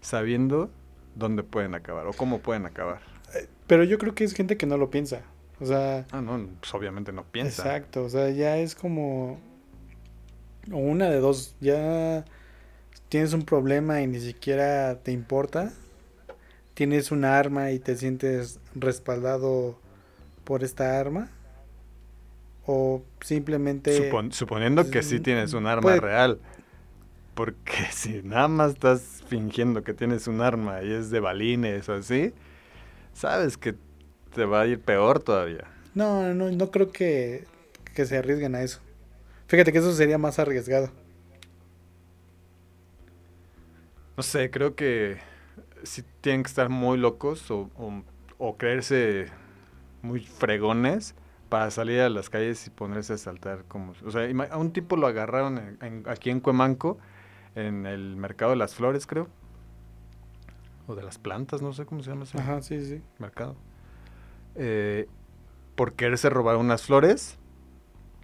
[0.00, 0.70] sabiendo
[1.14, 3.00] dónde pueden acabar o cómo pueden acabar.
[3.34, 5.22] Eh, pero yo creo que es gente que no lo piensa.
[5.60, 6.06] O sea.
[6.10, 7.62] Ah, no, pues obviamente no piensa.
[7.62, 8.04] Exacto.
[8.04, 9.38] O sea, ya es como.
[10.70, 11.54] Una de dos.
[11.60, 12.24] Ya
[13.08, 15.72] tienes un problema y ni siquiera te importa,
[16.74, 19.78] tienes un arma y te sientes respaldado
[20.44, 21.30] por esta arma,
[22.70, 24.12] o simplemente...
[24.30, 26.38] suponiendo que sí tienes un arma real,
[27.34, 31.94] porque si nada más estás fingiendo que tienes un arma y es de balines o
[31.94, 32.34] así,
[33.14, 33.74] sabes que
[34.34, 35.64] te va a ir peor todavía.
[35.94, 37.46] No, no, no creo que,
[37.94, 38.80] que se arriesguen a eso.
[39.46, 40.90] Fíjate que eso sería más arriesgado.
[44.14, 45.16] No sé, creo que
[45.84, 49.28] sí tienen que estar muy locos o, creerse
[50.02, 51.14] muy fregones
[51.48, 53.92] para salir a las calles y ponerse a saltar como...
[54.04, 56.98] O sea, a un tipo lo agarraron aquí en Cuemanco,
[57.54, 59.28] en el mercado de las flores, creo.
[60.86, 63.02] O de las plantas, no sé cómo se llama ese Ajá, sí, sí.
[63.18, 63.56] mercado.
[64.54, 65.08] eh,
[65.74, 67.38] por quererse robar unas flores,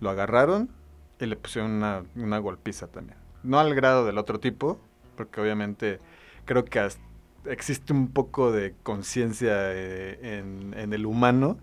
[0.00, 0.70] lo agarraron
[1.20, 3.18] y le pusieron una, una golpiza también.
[3.42, 4.80] No al grado del otro tipo,
[5.16, 6.00] porque obviamente
[6.44, 7.02] creo que hasta
[7.46, 11.58] existe un poco de conciencia eh, en, en el humano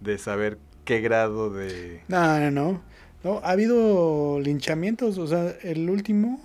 [0.00, 2.00] de saber qué grado de...
[2.08, 2.82] No, no, no.
[3.22, 6.40] No, ha habido linchamientos, o sea, el último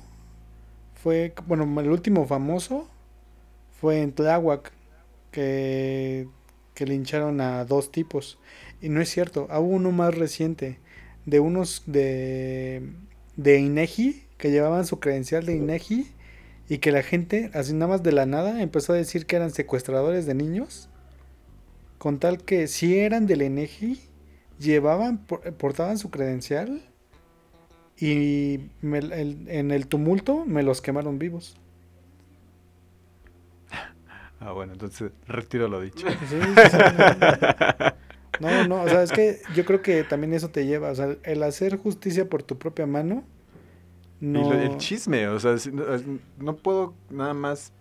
[1.01, 2.89] fue, bueno, el último famoso
[3.79, 4.73] fue en Tláhuac,
[5.31, 6.27] que,
[6.73, 8.37] que lincharon a dos tipos.
[8.81, 10.77] Y no es cierto, hubo uno más reciente,
[11.25, 12.91] de unos de,
[13.37, 16.11] de INEGI, que llevaban su credencial de INEGI,
[16.67, 19.51] y que la gente, así nada más de la nada, empezó a decir que eran
[19.51, 20.89] secuestradores de niños,
[21.97, 24.01] con tal que si eran del INEGI,
[24.59, 25.25] llevaban,
[25.57, 26.81] portaban su credencial
[27.97, 31.57] y me, el, en el tumulto me los quemaron vivos.
[34.39, 36.05] Ah, bueno, entonces retiro lo dicho.
[36.09, 36.35] Sí, sí,
[36.69, 36.77] sí,
[38.41, 41.15] no, no, o sea, es que yo creo que también eso te lleva, o sea,
[41.23, 43.23] el hacer justicia por tu propia mano.
[44.19, 44.53] No...
[44.53, 45.55] Y el chisme, o sea,
[46.39, 47.71] no puedo nada más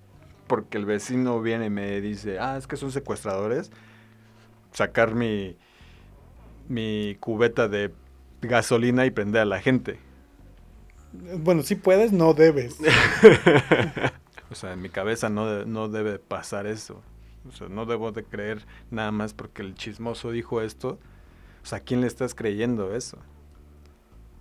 [0.47, 3.73] porque el vecino viene y me dice, ah, es que son secuestradores,
[4.73, 5.57] sacar mi,
[6.73, 7.93] mi cubeta de
[8.41, 9.99] gasolina y prender a la gente.
[11.13, 12.79] Bueno, si puedes, no debes.
[14.51, 17.03] o sea, en mi cabeza no, no debe pasar eso.
[17.49, 20.99] O sea, no debo de creer nada más porque el chismoso dijo esto.
[21.63, 23.19] O sea, ¿a quién le estás creyendo eso?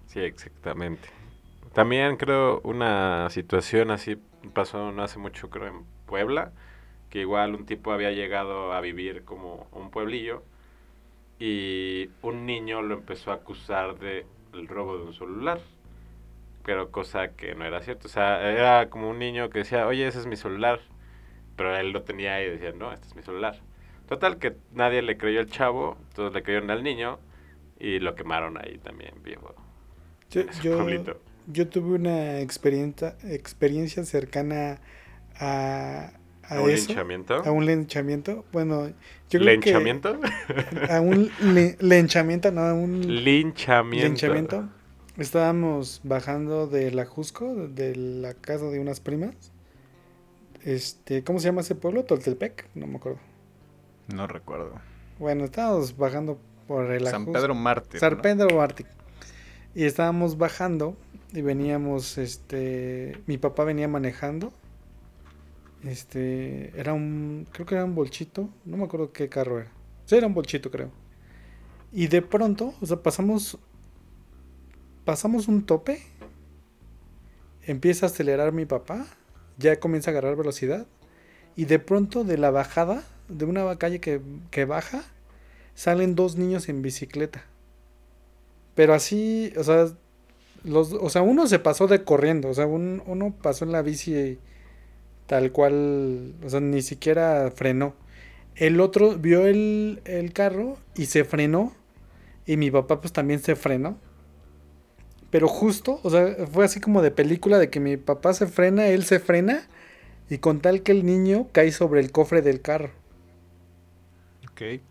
[0.08, 1.10] Sí, exactamente.
[1.74, 4.18] También creo una situación así
[4.54, 6.52] pasó no hace mucho, creo, en Puebla,
[7.10, 10.44] que igual un tipo había llegado a vivir como un pueblillo
[11.44, 15.60] y un niño lo empezó a acusar de el robo de un celular
[16.64, 18.08] pero cosa que no era cierto.
[18.08, 20.80] O sea era como un niño que decía oye ese es mi celular
[21.56, 23.56] pero él lo tenía y decía no este es mi celular
[24.08, 27.18] total que nadie le creyó al chavo todos le creyeron al niño
[27.80, 29.56] y lo quemaron ahí también viejo
[30.30, 30.86] yo, yo,
[31.48, 34.80] yo tuve una experiencia experiencia cercana
[35.40, 36.12] a
[36.52, 37.36] a, un linchamiento?
[37.46, 38.46] A un linchamiento.
[38.52, 38.88] Bueno,
[39.30, 40.20] yo creo ¿Linchamiento?
[40.90, 41.32] a un
[41.80, 44.08] linchamiento, no, a un linchamiento.
[44.08, 44.70] linchamiento.
[45.18, 49.36] Estábamos bajando de la Jusco, de la casa de unas primas.
[50.64, 52.04] Este, ¿cómo se llama ese pueblo?
[52.04, 53.20] Toltepec, no me acuerdo.
[54.14, 54.74] No recuerdo.
[55.20, 56.38] Bueno, estábamos bajando
[56.68, 58.00] por el San Pedro Mártir.
[58.00, 58.88] San Pedro Mártir.
[59.74, 60.98] Y estábamos bajando
[61.32, 64.52] y veníamos, este, mi papá venía manejando
[65.84, 69.72] este, era un, creo que era un bolchito, no me acuerdo qué carro era.
[70.06, 70.92] Sí, era un bolchito, creo.
[71.92, 73.58] Y de pronto, o sea, pasamos,
[75.06, 76.02] pasamos un tope,
[77.64, 79.06] empieza a acelerar mi papá,
[79.58, 80.86] ya comienza a agarrar velocidad,
[81.56, 85.04] y de pronto de la bajada, de una calle que, que baja,
[85.74, 87.46] salen dos niños en bicicleta.
[88.76, 89.88] Pero así, o sea,
[90.64, 94.40] los, o sea, uno se pasó de corriendo, o sea, uno pasó en la bici
[95.32, 97.96] tal cual, o sea, ni siquiera frenó.
[98.58, 101.74] El otro vio el, el carro y se frenó.
[102.46, 103.98] Y mi papá pues también se frenó.
[105.30, 108.88] Pero justo, o sea, fue así como de película de que mi papá se frena,
[108.88, 109.70] él se frena.
[110.30, 112.90] Y con tal que el niño cae sobre el cofre del carro.
[114.52, 114.82] Ok.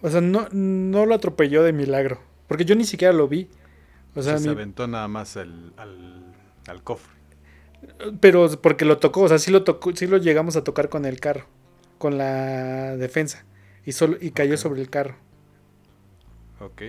[0.00, 2.18] O sea, no, no lo atropelló de milagro.
[2.48, 3.50] Porque yo ni siquiera lo vi.
[4.14, 7.21] O sea, se aventó nada más al, al cofre.
[8.20, 11.04] Pero porque lo tocó, o sea, sí lo tocó, sí lo llegamos a tocar con
[11.04, 11.46] el carro,
[11.98, 13.44] con la defensa.
[13.84, 15.16] Y solo, y cayó sobre el carro.
[16.60, 16.82] Ok.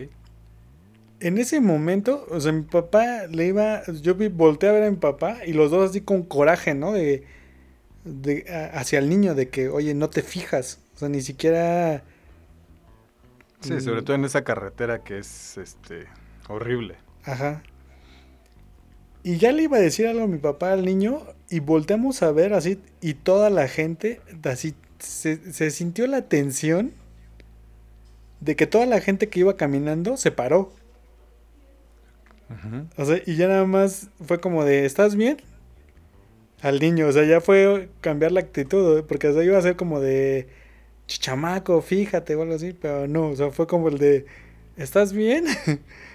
[1.19, 3.83] En ese momento, o sea, mi papá le iba.
[4.01, 6.91] Yo vi, volteé a ver a mi papá y los dos así con coraje, ¿no?
[6.91, 7.23] De.
[8.03, 10.79] de hacia el niño, de que, oye, no te fijas.
[10.95, 12.03] O sea, ni siquiera.
[13.61, 14.05] Sí, sobre mm.
[14.05, 16.07] todo en esa carretera que es este
[16.49, 16.97] horrible.
[17.23, 17.63] Ajá.
[19.23, 22.31] Y ya le iba a decir algo a mi papá al niño y volteamos a
[22.31, 26.91] ver así y toda la gente, así se, sintió la tensión
[28.41, 30.73] de que toda la gente que iba caminando se paró.
[32.97, 35.37] O sea, y ya nada más fue como de, ¿estás bien?
[36.61, 39.99] Al niño, o sea, ya fue cambiar la actitud, porque o iba a ser como
[39.99, 40.47] de,
[41.07, 44.25] chamaco, fíjate o algo así, pero no, o sea, fue como el de,
[44.77, 45.45] ¿estás bien?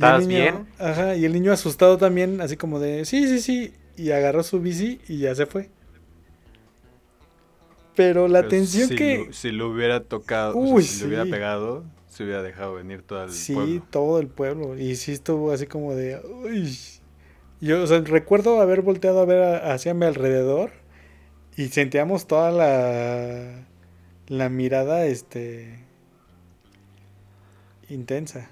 [0.00, 0.66] ¿Estás bien?
[0.78, 4.58] Ajá, y el niño asustado también, así como de, sí, sí, sí, y agarró su
[4.58, 5.68] bici y ya se fue.
[7.94, 9.28] Pero la tensión que...
[9.32, 13.30] si lo hubiera tocado, Uy, si lo hubiera pegado, se hubiera dejado venir todo el
[13.30, 13.66] pueblo.
[13.66, 14.78] Sí, todo el pueblo.
[14.78, 16.18] Y sí estuvo así como de...
[16.44, 16.74] Uy.
[17.60, 20.70] Yo o sea, recuerdo haber volteado a ver hacia mi alrededor
[21.58, 23.66] y sentíamos toda la,
[24.28, 25.84] la mirada, este
[27.90, 28.48] intensa.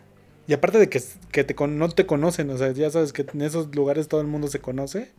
[0.46, 1.00] Y aparte de que,
[1.32, 4.20] que te con- no te conocen, o sea, ya sabes que en esos lugares todo
[4.20, 5.12] el mundo se conoce.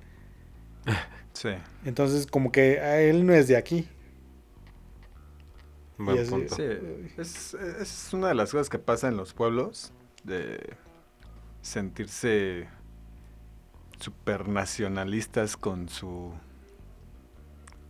[1.32, 1.50] Sí.
[1.86, 3.88] Entonces, como que a él no es de aquí.
[5.98, 6.56] Buen así- punto.
[6.56, 6.64] Sí,
[7.18, 9.94] es, es una de las cosas que pasa en los pueblos,
[10.24, 10.76] de
[11.62, 12.68] sentirse
[14.00, 16.34] supernacionalistas con su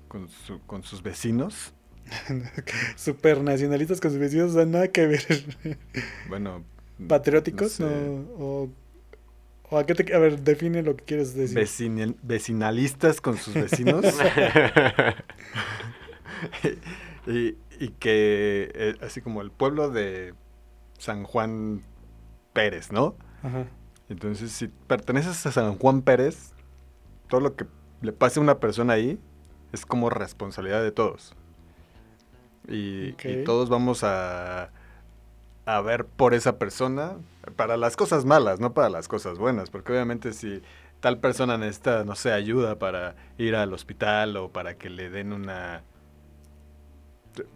[0.07, 1.74] con, su, con sus vecinos.
[2.97, 5.80] Super nacionalistas con sus vecinos, o sea, nada que ver.
[6.28, 6.63] Bueno,
[7.08, 7.95] Patrióticos, no sé.
[8.38, 8.70] o,
[9.70, 10.14] o a qué te.
[10.14, 12.16] A ver, define lo que quieres decir.
[12.22, 14.06] vecinalistas con sus vecinos.
[17.28, 20.34] y, y que eh, así como el pueblo de
[20.97, 21.82] San Juan
[22.54, 23.16] Pérez, ¿no?
[23.43, 23.68] Ajá.
[24.10, 26.54] Entonces, si perteneces a San Juan Pérez,
[27.28, 27.66] todo lo que
[28.02, 29.20] le pase a una persona ahí
[29.72, 31.36] es como responsabilidad de todos.
[32.68, 34.72] Y, y todos vamos a,
[35.70, 37.17] a ver por esa persona
[37.55, 39.70] para las cosas malas, no para las cosas buenas.
[39.70, 40.63] Porque obviamente si
[40.99, 45.32] tal persona necesita, no sé, ayuda para ir al hospital o para que le den
[45.32, 45.84] una,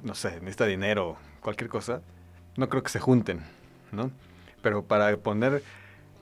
[0.03, 2.01] no sé, necesita dinero, cualquier cosa,
[2.55, 3.41] no creo que se junten,
[3.91, 4.11] ¿no?
[4.61, 5.63] Pero para poner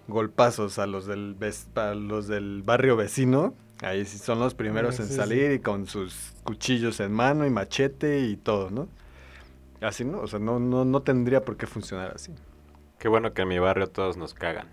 [0.07, 1.35] golpazos a los del
[1.75, 5.59] a los del barrio vecino, ahí sí son los primeros Ah, en sí, salir y
[5.59, 8.87] con sus cuchillos en mano y machete y todo, ¿no?
[9.81, 12.33] Así no, o sea, no, no, no tendría por qué funcionar así.
[12.99, 14.67] Qué bueno que en mi barrio todos nos cagan.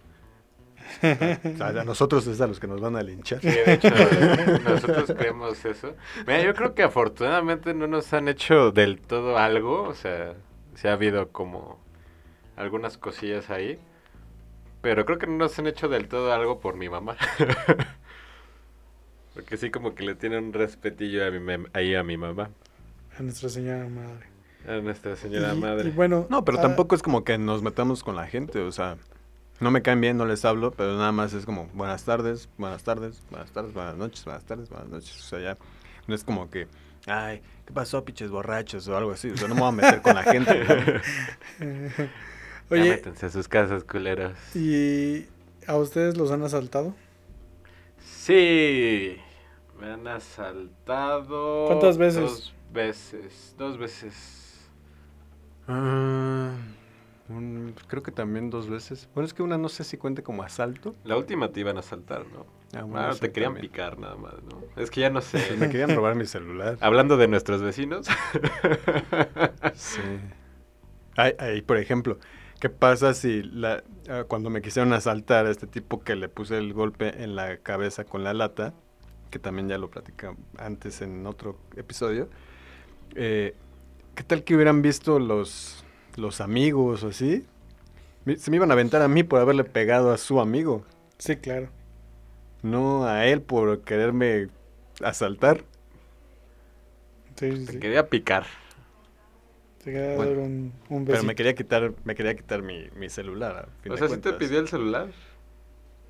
[0.99, 3.41] O sea, a nosotros es a los que nos van a linchar.
[3.41, 3.89] Sí, de hecho,
[4.65, 5.95] nosotros creemos eso.
[6.27, 9.83] Mira, yo creo que afortunadamente no nos han hecho del todo algo.
[9.83, 10.35] O sea,
[10.75, 11.79] sí ha habido como
[12.57, 13.79] algunas cosillas ahí.
[14.81, 17.17] Pero creo que no nos han hecho del todo algo por mi mamá.
[19.35, 22.51] Porque sí como que le tienen un respetillo a mi ahí a mi mamá.
[23.19, 24.38] A nuestra señora madre.
[24.69, 25.89] A nuestra señora Y- madre.
[25.89, 26.27] Y bueno.
[26.29, 28.97] No, pero ah, tampoco es como que nos metamos con la gente, o sea,
[29.61, 32.83] no me caen bien, no les hablo, pero nada más es como buenas tardes, buenas
[32.85, 35.59] tardes, buenas tardes, buenas noches, buenas tardes, buenas noches, o sea, ya
[36.07, 36.69] no es como que,
[37.07, 39.31] ay, ¿qué pasó, pinches borrachos o algo así?
[39.31, 41.01] O sea, no me voy a meter con la gente.
[42.71, 44.35] Oye, métanse a sus casas, culeros.
[44.55, 45.27] ¿y
[45.67, 46.95] a ustedes los han asaltado?
[48.01, 49.17] Sí,
[49.81, 51.67] me han asaltado.
[51.67, 52.21] ¿Cuántas veces?
[52.21, 54.38] Dos veces, dos veces.
[55.69, 56.53] Ah,
[57.29, 59.09] un- creo que también dos veces.
[59.15, 60.95] Bueno, es que una no sé si cuente como asalto.
[61.05, 62.47] La última te iban a asaltar, ¿no?
[62.75, 63.71] Ah, Ah, bueno, te querían también.
[63.71, 64.63] picar nada más, ¿no?
[64.83, 65.39] Es que ya no sé.
[65.59, 66.77] Me querían robar mi celular.
[66.81, 68.07] Hablando de nuestros vecinos.
[69.75, 70.01] Sí.
[71.17, 72.19] Ay, ay, por ejemplo,
[72.61, 76.59] ¿qué pasa si la, ah, cuando me quisieron asaltar a este tipo que le puse
[76.59, 78.73] el golpe en la cabeza con la lata,
[79.31, 82.29] que también ya lo platicé antes en otro episodio,
[83.15, 83.55] eh,
[84.19, 85.85] ¿qué tal que hubieran visto los,
[86.17, 87.47] los amigos o así?
[88.37, 90.85] Se me iban a aventar a mí por haberle pegado a su amigo,
[91.19, 91.71] Sí, claro.
[92.63, 94.49] no a él por quererme
[95.03, 95.65] asaltar.
[97.37, 97.79] Sí, sí, Te sí.
[97.79, 98.47] quería picar.
[99.79, 103.09] Te quería Bueno, dar un, un Pero me quería quitar, me quería quitar mi, mi
[103.09, 103.69] celular.
[103.69, 105.09] a fin O de sea, ¿sí te pidió el celular?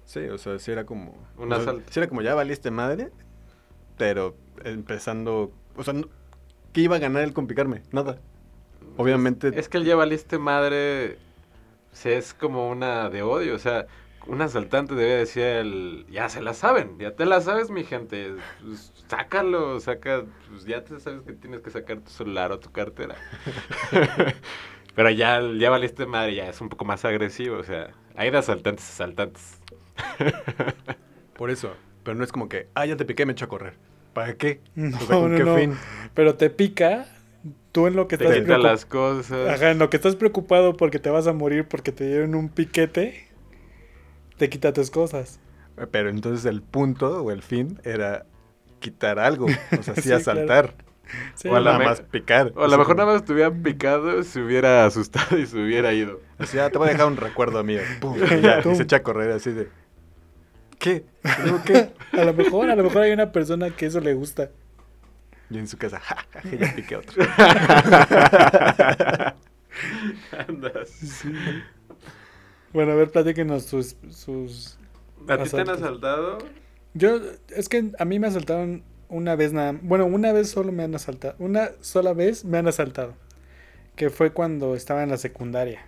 [0.05, 1.15] Sí, o sea, sí era como...
[1.37, 1.93] Un o sea, asalto.
[1.93, 3.11] sí era como, ya valiste madre,
[3.99, 5.53] pero empezando...
[5.77, 6.09] O sea, no-
[6.79, 7.83] ¿qué iba a ganar él con picarme?
[7.91, 8.21] Nada.
[8.97, 9.51] Obviamente...
[9.59, 11.19] Es que el ya valiste madre.
[11.91, 13.57] sí, es como una de odio.
[13.57, 13.89] O sea,
[14.29, 16.07] un asaltante debe decir el.
[16.09, 18.37] Ya se la saben, ya te la sabes, mi gente.
[18.65, 20.23] Pues, sácalo, saca.
[20.49, 23.17] Pues ya te sabes que tienes que sacar tu celular o tu cartera.
[24.95, 27.57] Pero ya, el ya valiste madre, ya es un poco más agresivo.
[27.57, 29.59] O sea, hay de asaltantes asaltantes.
[31.37, 31.75] Por eso.
[32.05, 33.75] Pero no es como que, ah, ya te piqué y me echo a correr.
[34.15, 34.61] ¿Para qué?
[34.75, 35.55] No, O sea, ¿con no, qué no.
[35.55, 35.75] fin?
[36.15, 37.07] Pero te pica,
[37.73, 39.49] tú en lo que Te estás quita las cosas.
[39.49, 42.49] Ajá, en lo que estás preocupado porque te vas a morir porque te dieron un
[42.49, 43.29] piquete,
[44.39, 45.41] te quita tus cosas.
[45.91, 48.27] Pero entonces el punto o el fin era
[48.81, 49.47] quitar algo.
[49.79, 50.75] O sea, sí, Sí, asaltar.
[51.35, 52.53] Sí, O a la nada me- más picar.
[52.57, 55.93] O a lo mejor nada más te hubiera picado, se hubiera asustado y se hubiera
[55.95, 56.21] ido.
[56.39, 57.89] Así, ya te voy a dejar un recuerdo mío.
[57.99, 59.71] Pum, y ya, y se echa a correr así de...
[60.79, 61.05] ¿Qué?
[61.45, 61.91] ¿Digo qué?
[62.13, 64.51] a lo mejor, a lo mejor hay una persona que eso le gusta.
[65.51, 67.25] Y en su casa, ja, ja, ja, ya piqué otro.
[70.47, 71.25] Andas.
[72.73, 74.79] Bueno, a ver, platíquenos sus, sus...
[75.27, 76.39] ¿A ti te han asaltado?
[76.95, 80.83] Yo, es que a mí me asaltaron una vez nada, bueno, una vez solo me
[80.83, 83.15] han asaltado, una sola vez me han asaltado,
[83.97, 85.87] que fue cuando estaba en la secundaria.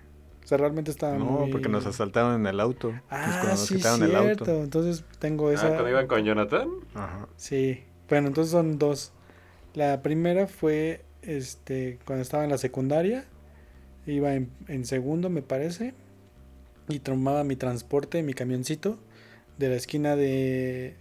[0.50, 1.52] O sea, realmente estaba No, muy...
[1.52, 2.88] porque nos asaltaron en el auto.
[2.88, 4.44] Pues Ah, cuando nos sí, quitaron el cierto.
[4.50, 4.64] auto.
[4.64, 5.68] Entonces tengo Ah, esa...
[5.68, 6.68] cuando iban con Jonathan.
[6.94, 7.28] Ajá.
[7.36, 9.12] Sí, bueno, entonces son dos.
[9.74, 13.26] La primera fue este cuando estaba en la secundaria
[14.06, 15.94] Iba en, en segundo, me parece.
[16.88, 18.98] Y tomaba mi transporte, mi camioncito,
[19.56, 20.96] de la esquina de,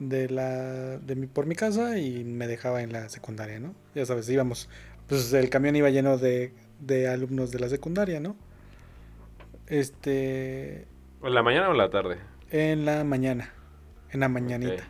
[0.00, 3.76] de la de mi por mi casa y me dejaba en la secundaria, ¿no?
[3.94, 4.68] Ya sabes, íbamos,
[5.06, 8.34] pues el camión iba lleno de, de alumnos de la secundaria, ¿no?
[9.70, 10.86] Este,
[11.22, 12.18] ¿En la mañana o en la tarde?
[12.50, 13.52] en la mañana,
[14.10, 14.82] en la mañanita.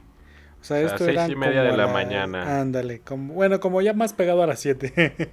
[0.60, 2.60] O sea, O sea, esto seis y media como de la las- mañana.
[2.60, 4.92] Ándale, como, bueno, como ya más pegado a las 7.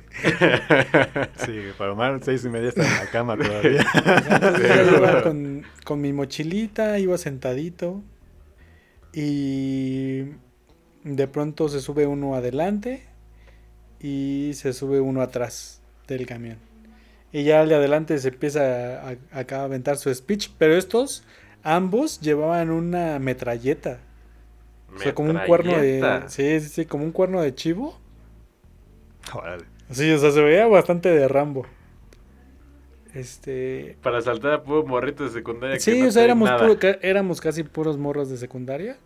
[1.45, 3.86] Sí, para Omar, seis y media está en la cama todavía.
[4.91, 8.04] Yo iba con, con mi mochilita, iba sentadito
[9.14, 10.24] y
[11.04, 13.04] de pronto se sube uno adelante
[14.00, 16.58] y se sube uno atrás del camión.
[17.32, 21.23] Y ya de adelante se empieza a, a- a aventar su speech, pero estos
[21.63, 23.99] ambos llevaban una metralleta.
[24.95, 26.23] O sea, como un cuerno de...
[26.28, 27.99] Sí, sí, sí, como un cuerno de chivo.
[29.91, 31.65] Sí, o sea, se veía bastante de Rambo.
[33.13, 33.97] Este...
[34.01, 37.41] Para saltar a puro morrito de secundaria que Sí, no o sea, éramos, puro- éramos
[37.41, 38.97] casi puros morros de secundaria.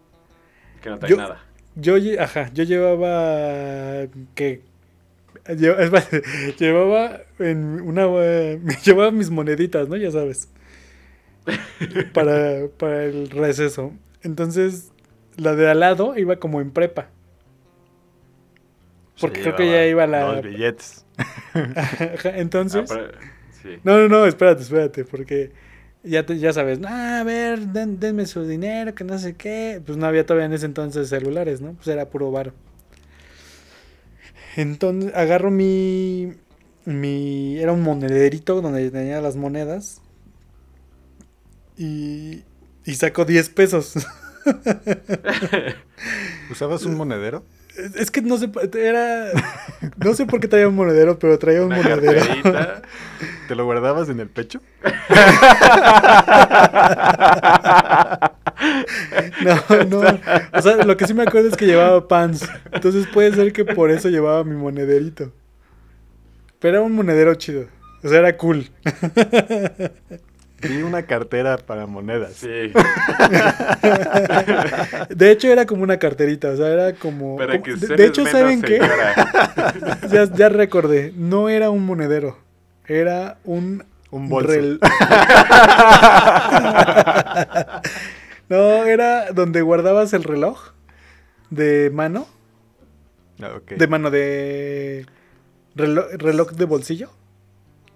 [0.82, 1.44] Que no trae Yo- nada.
[1.76, 4.06] Yo, ajá, yo llevaba
[4.36, 4.62] que
[5.46, 6.08] lle- es más,
[6.60, 9.96] llevaba en una eh, me llevaba mis moneditas, ¿no?
[9.98, 10.50] Ya sabes.
[12.14, 13.94] Para, para el receso.
[14.24, 14.92] Entonces,
[15.38, 17.10] la de al lado iba como en prepa.
[19.20, 21.06] Porque creo que ya iba llevaba la Los billetes.
[22.24, 23.12] Entonces, Ah, pero-
[23.62, 23.80] sí.
[23.84, 25.52] No, no, no, espérate, espérate, porque
[26.04, 29.82] ya, te- ya sabes, "Ah, a ver, den- denme su dinero, que no sé qué.
[29.86, 31.74] Pues no había todavía en ese entonces celulares, ¿no?
[31.74, 32.54] Pues era puro bar.
[34.56, 36.34] Entonces agarro mi,
[36.86, 40.02] mi, era un monederito donde tenía las monedas
[41.78, 42.44] y,
[42.86, 43.94] y saco 10 pesos.
[46.52, 47.44] ¿Usabas un monedero?
[47.96, 49.28] Es- que no sé, era,
[49.98, 52.20] no sé por qué traía un monedero, pero traía un Una monedero.
[52.20, 52.82] carterita.
[53.48, 54.60] ¿Te lo guardabas en el pecho?
[59.44, 59.56] No,
[59.86, 60.20] no.
[60.54, 62.48] O sea, lo que sí me acuerdo es que llevaba pants.
[62.72, 65.32] Entonces puede ser que por eso llevaba mi monederito.
[66.60, 67.66] Pero era un monedero chido.
[68.04, 68.70] O sea, era cool.
[70.62, 72.34] Vi una cartera para monedas.
[72.34, 72.48] Sí.
[75.10, 76.50] De hecho, era como una carterita.
[76.50, 77.38] O sea, era como.
[77.38, 78.80] Para que de, de hecho, ¿saben qué?
[80.12, 81.14] Ya, ya recordé.
[81.16, 82.38] No era un monedero.
[82.86, 83.84] Era un.
[84.12, 84.52] Un bolso.
[84.52, 84.78] rel-
[88.52, 90.60] no, era donde guardabas el reloj.
[91.50, 92.28] De mano.
[93.42, 93.72] Ah, ok.
[93.72, 95.06] De mano de.
[95.76, 97.10] Reloj, reloj de bolsillo.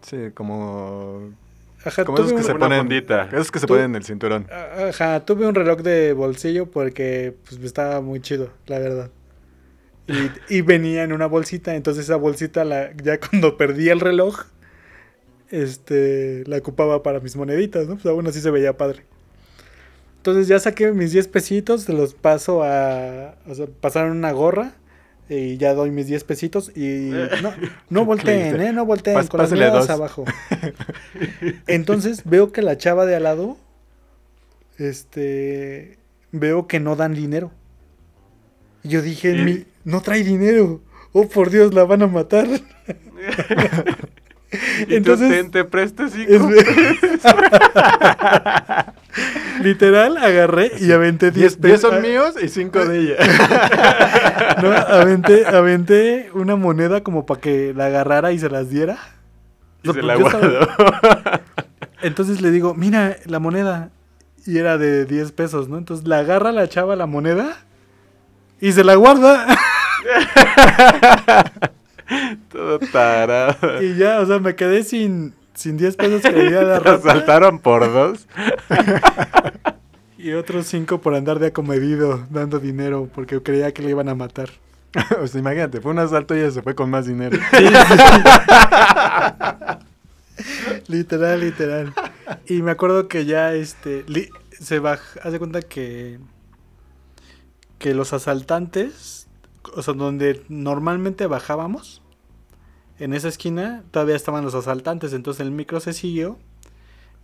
[0.01, 1.31] Sí, como...
[1.83, 2.91] Ajá, Como esos que un- se ponen...
[2.91, 4.47] Esos que se ponen en el cinturón.
[4.89, 9.11] Ajá, tuve un reloj de bolsillo porque pues estaba muy chido, la verdad.
[10.07, 14.45] Y, y venía en una bolsita, entonces esa bolsita la, ya cuando perdí el reloj,
[15.49, 17.95] este, la ocupaba para mis moneditas, ¿no?
[17.95, 19.05] Pues aún así se veía padre.
[20.25, 24.73] Entonces ya saqué mis 10 pesitos, se los paso a, o sea, pasaron una gorra
[25.29, 27.11] y ya doy mis 10 pesitos y
[27.43, 27.53] no,
[27.91, 28.59] no volteen?
[28.59, 28.73] ¿eh?
[28.73, 30.25] No volteen, Pas- con las miradas abajo.
[31.67, 33.55] Entonces veo que la chava de al lado,
[34.79, 35.99] este,
[36.31, 37.51] veo que no dan dinero.
[38.81, 39.43] Y yo dije, ¿Y?
[39.43, 40.81] "Mi- no trae dinero.
[41.13, 42.47] Oh, por Dios, la van a matar.
[44.87, 46.49] Y Entonces- Entonces, te, te presto cinco.
[46.49, 46.65] Es-
[49.61, 51.91] Literal, agarré y aventé 10 10 10 pesos.
[51.91, 53.15] son míos y 5 de ella.
[54.61, 58.97] No, aventé, aventé una moneda como para que la agarrara y se las diera.
[59.83, 60.67] Y No, se pues la guardo.
[62.01, 63.89] Entonces le digo, mira la moneda.
[64.45, 65.77] Y era de 10 pesos, ¿no?
[65.77, 67.57] Entonces la agarra la chava la moneda
[68.61, 69.45] y se la guarda.
[72.51, 73.83] Todo tarado.
[73.83, 76.93] y ya, o sea, me quedé sin, sin 10 pesos que debía de Te rata
[77.09, 78.27] asaltaron por dos.
[80.17, 84.15] y otros 5 por andar de acomedido dando dinero porque creía que le iban a
[84.15, 84.49] matar.
[85.21, 87.37] o sea, imagínate, fue un asalto y ella se fue con más dinero.
[90.87, 91.93] literal, literal.
[92.47, 96.19] Y me acuerdo que ya este li- se baja, hace cuenta que
[97.77, 99.27] que los asaltantes,
[99.75, 102.01] o sea, donde normalmente bajábamos,
[102.99, 106.37] en esa esquina todavía estaban los asaltantes, entonces el micro se siguió,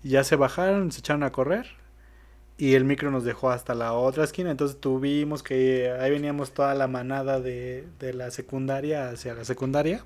[0.04, 1.68] ya se bajaron, se echaron a correr
[2.58, 6.76] y el micro nos dejó hasta la otra esquina, entonces tuvimos que ahí veníamos toda
[6.76, 10.04] la manada de, de la secundaria hacia la secundaria.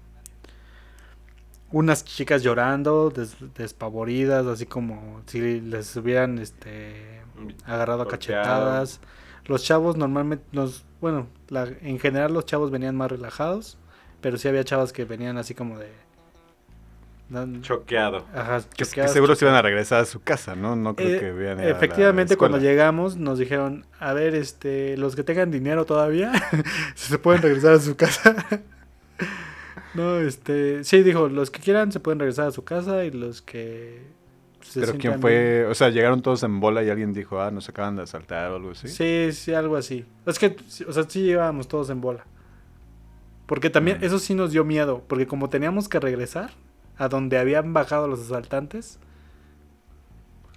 [1.72, 7.22] Unas chicas llorando, des- despavoridas, así como si les hubieran este
[7.66, 9.02] agarrado a cachetadas.
[9.46, 13.78] Los chavos normalmente nos, bueno, la- en general los chavos venían más relajados,
[14.26, 15.88] pero sí había chavas que venían así como de
[17.62, 18.26] Choqueado.
[18.34, 20.76] Ajá, Que, que seguro se iban a regresar a su casa, ¿no?
[20.76, 24.98] No creo Eh, que vean a la Efectivamente, cuando llegamos nos dijeron, a ver, este,
[24.98, 26.32] los que tengan dinero todavía,
[26.96, 28.36] si se pueden regresar a su casa.
[29.94, 33.44] no, este, sí, dijo, los que quieran se pueden regresar a su casa y los
[33.44, 34.02] que
[34.62, 37.70] se Pero quién fue, o sea, llegaron todos en bola y alguien dijo, ah, nos
[37.70, 38.88] acaban de asaltar o algo así.
[38.88, 40.04] Sí, sí, algo así.
[40.26, 40.56] Es que,
[40.88, 42.26] o sea, sí llevábamos todos en bola.
[43.46, 46.52] Porque también, eso sí nos dio miedo, porque como teníamos que regresar
[46.98, 49.00] a donde habían bajado los asaltantes,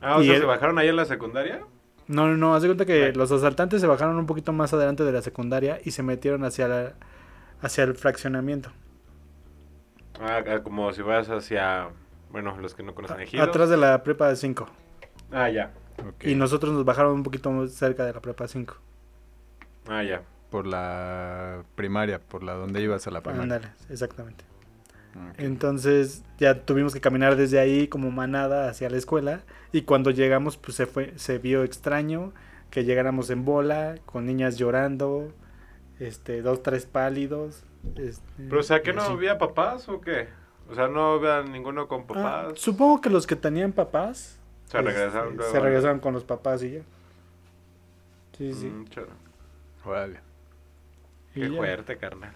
[0.01, 1.65] Ah, o Y sea, ¿se bajaron ahí en la secundaria?
[2.09, 5.05] No, no, no, haz de cuenta que los asaltantes se bajaron un poquito más adelante
[5.05, 6.95] de la secundaria y se metieron hacia la,
[7.63, 8.73] hacia el fraccionamiento.
[10.21, 11.91] Ah, ah, como si vas hacia,
[12.31, 13.49] bueno, los que no conocen Ejidos.
[13.49, 14.69] atrás de la prepa 5.
[15.31, 15.73] Ah, ya.
[16.23, 18.77] Y nosotros nos bajaron un poquito más cerca de la prepa 5.
[19.89, 20.23] Ah, ya.
[20.51, 23.43] Por la primaria, por la donde ibas a la primaria.
[23.43, 24.45] Ándale, exactamente.
[25.37, 29.41] Entonces ya tuvimos que caminar desde ahí como manada hacia la escuela
[29.73, 32.33] y cuando llegamos pues se fue se vio extraño
[32.71, 35.33] que llegáramos en bola con niñas llorando,
[35.99, 37.65] este dos tres pálidos,
[37.97, 39.13] este, Pero, o sea, ¿que no así.
[39.13, 40.29] había papás o qué?
[40.71, 42.53] O sea, no había ninguno con Ah, papás.
[42.61, 45.53] supongo que los que tenían papás se regresaron este, luego.
[45.53, 46.81] se regresaron con los papás y ya.
[48.37, 48.67] Sí, sí.
[48.67, 49.09] Mm, choro.
[51.39, 51.57] Y Qué ya.
[51.57, 52.33] fuerte, carnal.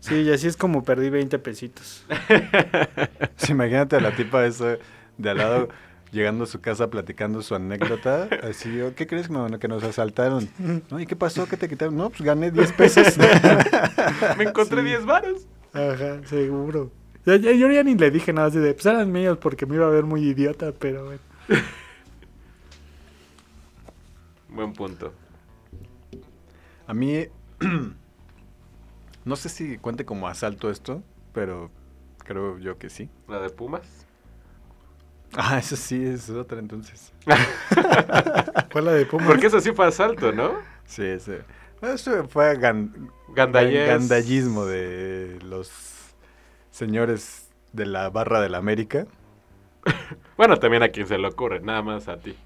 [0.00, 2.04] Sí, y así es como perdí 20 pesitos.
[3.36, 4.76] Sí, imagínate a la tipa esa
[5.18, 5.68] de al lado
[6.12, 8.28] llegando a su casa platicando su anécdota.
[8.42, 9.28] Así, "Oh, ¿qué crees
[9.58, 10.48] que nos asaltaron?
[10.90, 11.00] ¿No?
[11.00, 11.48] ¿Y qué pasó?
[11.48, 11.96] ¿Qué te quitaron?
[11.96, 13.16] No, pues gané 10 pesos.
[14.38, 14.86] Me encontré Sí.
[14.88, 15.46] 10 varos.
[15.72, 16.92] Ajá, seguro.
[17.24, 19.76] Ya- ya- yo ya ni le dije nada así de, pues eran míos porque me
[19.76, 21.20] iba a ver muy idiota, pero bueno.
[24.48, 25.12] Buen punto.
[26.86, 27.26] A mí,
[29.24, 31.02] no sé si cuente como asalto esto,
[31.32, 31.70] pero
[32.18, 33.08] creo yo que sí.
[33.28, 34.06] La de Pumas.
[35.34, 37.12] Ah, eso sí, es otra entonces.
[38.70, 39.26] Fue la de Puma.
[39.26, 40.52] Porque eso sí fue asalto, ¿no?
[40.84, 41.42] Sí, ese.
[41.80, 45.70] Eso fue gan- gandallismo de los
[46.70, 49.06] señores de la barra de la América.
[50.36, 52.36] Bueno, también a quien se le ocurre, nada más a ti.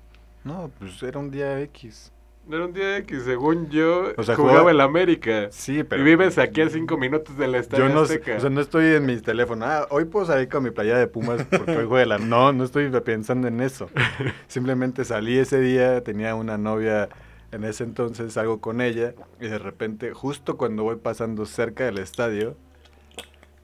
[0.45, 2.13] No, pues era un día X.
[2.49, 5.49] Era un día que, según yo, O sea, jugaba jugaba- el América.
[5.51, 6.01] Sí, pero.
[6.01, 8.37] Y vives aquí a 5 minutos del estadio Yo no, Azteca.
[8.37, 9.65] o sea, no estoy en mi teléfono.
[9.67, 12.19] Ah, hoy puedo salir con mi playera de Pumas porque hoy juega la...
[12.19, 13.91] No, no estoy pensando en eso.
[14.47, 17.09] Simplemente salí ese día, tenía una novia
[17.51, 21.99] en ese entonces, salgo con ella y de repente, justo cuando voy pasando cerca del
[21.99, 22.57] estadio,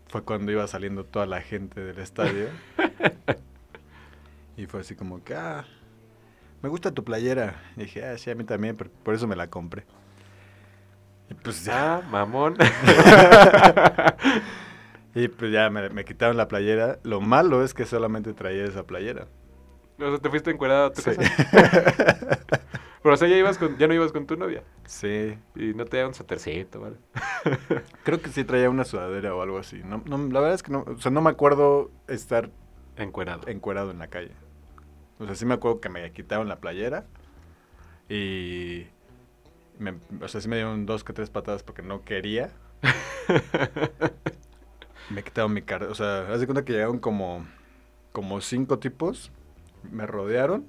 [0.08, 2.46] fue cuando iba saliendo toda la gente del estadio.
[4.56, 5.64] y fue así como que, ah,
[6.62, 7.60] me gusta tu playera.
[7.76, 9.84] Y dije, ah, sí, a mí también, por, por eso me la compré.
[11.30, 11.96] Y pues ya.
[11.96, 12.56] Ah, mamón.
[15.14, 16.98] Y pues ya me, me quitaron la playera.
[17.02, 19.26] Lo malo es que solamente traía esa playera.
[20.00, 21.10] o sea, te fuiste encuerado a tu Sí.
[21.14, 22.38] casa.
[23.02, 24.62] Pero, o sea, ya, ibas con, ya no ibas con tu novia.
[24.86, 25.36] Sí.
[25.56, 26.96] Y no te daban satercito, ¿vale?
[28.04, 29.82] Creo que sí traía una sudadera o algo así.
[29.84, 32.48] No, no, la verdad es que no, o sea, no me acuerdo estar
[32.96, 33.48] Encuerado.
[33.48, 34.30] encuerado en la calle.
[35.22, 37.06] O sea, sí me acuerdo que me quitaron la playera
[38.08, 38.86] y
[39.78, 42.50] me, o sea, sí me dieron dos que tres patadas porque no quería.
[45.10, 47.46] me quitaron mi cara, o sea, haz de cuenta que llegaron como
[48.12, 49.30] como cinco tipos,
[49.92, 50.66] me rodearon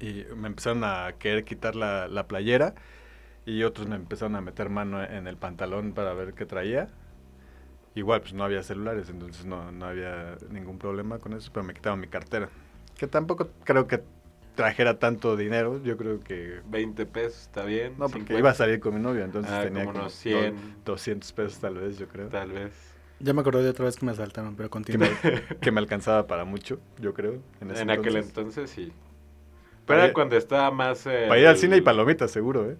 [0.00, 2.74] y me empezaron a querer quitar la, la playera
[3.46, 6.88] y otros me empezaron a meter mano en el pantalón para ver qué traía.
[7.94, 11.74] Igual, pues no había celulares, entonces no, no había ningún problema con eso, pero me
[11.74, 12.48] quitaron mi cartera.
[12.98, 14.02] Que tampoco creo que
[14.54, 16.60] trajera tanto dinero, yo creo que...
[16.66, 17.92] 20 pesos, está bien.
[17.94, 20.18] No, porque 50, iba a salir con mi novia, entonces Ah, tenía como unos do-
[20.20, 20.54] 100.
[20.84, 22.28] 200 pesos tal vez, yo creo.
[22.28, 22.72] Tal vez.
[23.18, 25.08] Ya me acordé de otra vez que me asaltaron, pero continúa.
[25.60, 27.40] que me alcanzaba para mucho, yo creo.
[27.60, 28.70] En, ese En aquel entonces.
[28.70, 28.92] sí.
[28.92, 31.04] Pero Para era cuando estaba más.
[31.06, 32.76] el- Para ir al cine y palomitas, seguro, ¿eh?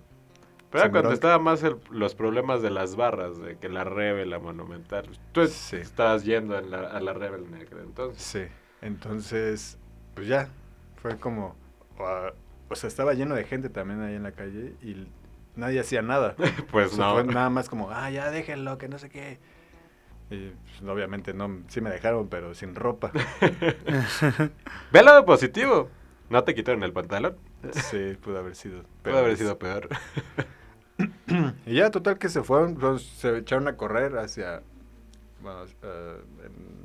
[0.71, 1.15] Pero era cuando bronca.
[1.15, 5.09] estaba más el- los problemas de las barras, de que la Rebe, la Monumental.
[5.33, 5.77] Tú Sí.
[5.77, 8.23] estabas yendo en la- a la Rebe en aquel entonces.
[8.23, 8.43] Sí.
[8.81, 9.79] Entonces,
[10.15, 10.49] pues ya,
[10.97, 11.57] fue como...
[11.99, 12.33] ah,
[12.69, 15.07] o sea, estaba lleno de gente también ahí en la calle y
[15.57, 16.35] nadie hacía nada.
[16.71, 17.15] Pues O sea, no.
[17.15, 19.39] fue nada más como, ah, ya déjenlo, que no sé qué.
[20.31, 23.12] Y pues, obviamente no, sí me dejaron, pero sin ropa.
[24.93, 25.89] Ve el lado positivo.
[26.31, 27.37] No te quitaron el pantalón.
[27.73, 28.83] Sí, pudo haber sido.
[29.03, 29.89] Puede haber es- sido peor.
[31.67, 34.62] Y ya, total que se fueron, se echaron a correr hacia,
[35.45, 36.21] bueno, eh,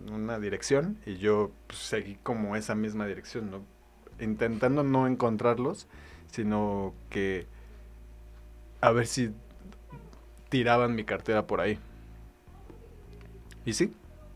[0.07, 3.64] en una dirección y yo pues, seguí como esa misma dirección, ¿no?
[4.20, 5.88] Intentando no encontrarlos,
[6.32, 7.47] sino que
[8.82, 9.32] a ver si
[10.49, 11.80] tiraban mi cartera por ahí.
[13.66, 13.93] Y sí,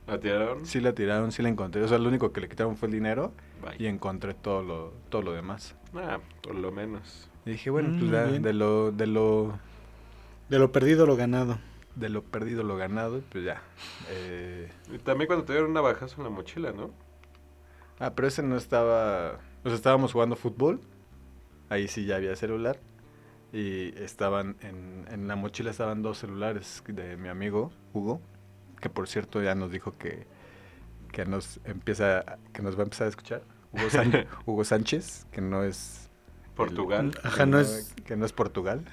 [0.07, 0.65] ¿La tiraron?
[0.65, 1.81] Sí la tiraron, sí la encontré.
[1.83, 3.33] O sea, lo único que le quitaron fue el dinero
[3.77, 5.75] y encontré todo lo, todo lo demás.
[5.95, 7.29] Ah, por lo menos.
[7.45, 8.41] Y dije, bueno, Mm, pues ya, bien.
[8.41, 9.59] de lo, de lo,
[10.49, 11.59] De lo perdido, lo ganado.
[11.95, 13.61] De lo perdido lo ganado, pues ya.
[14.09, 16.91] Eh, Y también cuando te dieron una bajazo en la mochila, ¿no?
[17.99, 20.81] ah, pero ese no estaba, o sea, estábamos jugando fútbol.
[21.69, 22.79] Ahí sí ya había celular.
[23.51, 28.19] Y estaban en, en la mochila estaban dos celulares de mi amigo Hugo,
[28.81, 30.25] que por cierto ya nos dijo que,
[31.11, 33.43] que nos empieza, que nos va a empezar a escuchar.
[33.71, 36.09] Hugo, San- Hugo Sánchez, que no es
[36.55, 37.11] Portugal.
[37.23, 38.83] Ajá, que no es- que no es Portugal.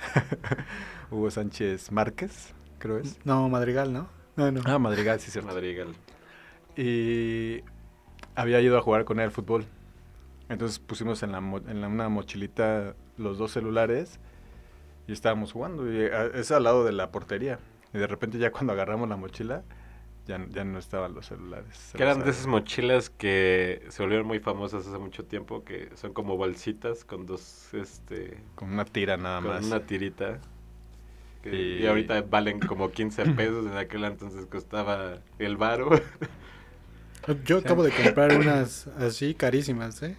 [1.11, 3.19] Hugo Sánchez Márquez, creo es.
[3.25, 4.09] No, Madrigal, ¿no?
[4.37, 4.63] No, no.
[4.65, 5.49] Ah, Madrigal, sí, cierto.
[5.53, 5.95] Madrigal.
[6.77, 7.61] Y
[8.35, 9.65] había ido a jugar con él al fútbol.
[10.49, 14.19] Entonces pusimos en, la en la- una mochilita los dos celulares
[15.07, 15.91] y estábamos jugando.
[15.93, 17.59] Y a- es al lado de la portería.
[17.93, 19.63] Y de repente ya cuando agarramos la mochila,
[20.27, 21.93] ya, ya no estaban los celulares.
[21.97, 26.13] Que eran de esas mochilas que se volvieron muy famosas hace mucho tiempo, que son
[26.13, 29.65] como bolsitas con dos, este, Con una tira nada con más.
[29.67, 30.39] una tirita.
[31.43, 31.87] Que- Y- y...
[31.87, 35.91] ahorita valen como 15 pesos, en aquel entonces costaba el varo.
[37.45, 40.17] Yo acabo de comprar unas así carísimas, ¿eh?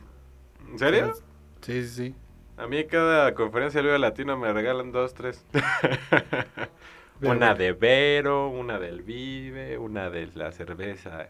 [0.71, 1.13] ¿En serio?
[1.61, 2.15] Sí, sí, sí.
[2.57, 5.43] A mí cada conferencia Liga Latino me regalan dos, tres.
[7.23, 11.27] Una de Vero, una del Vive, una de la cerveza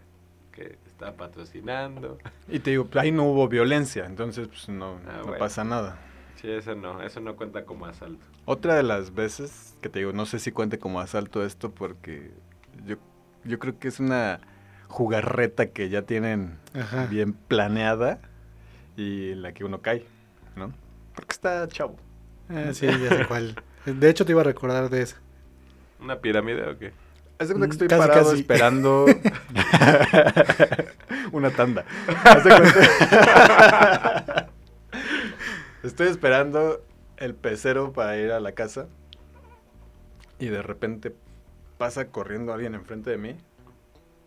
[0.54, 2.18] que está patrocinando.
[2.50, 5.38] Y te digo, ahí no hubo violencia, entonces pues no, Ah, no bueno.
[5.40, 5.98] pasa nada.
[6.36, 8.26] Sí, eso no, eso no cuenta como asalto.
[8.46, 12.32] Otra de las veces que te digo, no sé si cuente como asalto esto porque
[12.86, 12.98] yo,
[13.44, 14.40] yo creo que es una
[14.88, 17.06] jugarreta que ya tienen Ajá.
[17.06, 18.20] bien planeada
[18.98, 20.06] y en la que uno cae,
[20.56, 20.74] ¿no?
[21.16, 21.96] Porque está chavo.
[22.50, 23.56] Ah, sí, ya sé cuál.
[23.86, 25.18] De hecho, te iba a recordar de esa.
[26.00, 26.92] ¿Una pirámide o qué?
[27.40, 28.42] Haz de cuenta que Mm, estoy casi, parado casi.
[28.42, 29.06] esperando
[31.32, 31.86] una tanda.
[32.24, 34.48] Haz de cuenta-
[35.84, 36.84] estoy esperando
[37.22, 38.88] el pecero para ir a la casa
[40.40, 41.16] y de repente
[41.78, 43.38] pasa corriendo alguien enfrente de mí.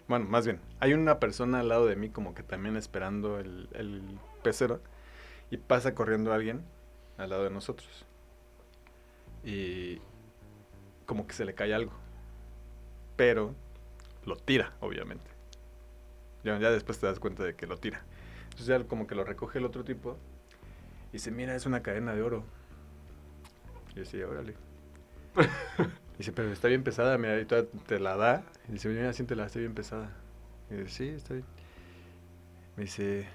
[0.08, 4.18] Bueno, más bien, hay una persona al lado de mí como que también esperando el,
[4.42, 4.80] pecero
[5.50, 6.62] y pasa corriendo alguien
[7.18, 8.06] al lado de nosotros.
[9.44, 10.00] Y
[11.06, 11.92] como que se le cae algo
[13.16, 13.54] pero
[14.24, 15.30] lo tira, obviamente.
[16.42, 18.02] Ya, ya después te das cuenta de que lo tira.
[18.44, 20.16] Entonces ya como que lo recoge el otro tipo
[21.10, 22.44] y dice, mira, es una cadena de oro.
[23.96, 24.54] Y decía, órale.
[26.18, 28.44] dice, pero está bien pesada, mira, y todavía te la da.
[28.68, 30.10] Y dice, mira, siéntela, está bien pesada.
[30.70, 31.46] Y yo, sí, está bien.
[32.76, 33.26] Me dice,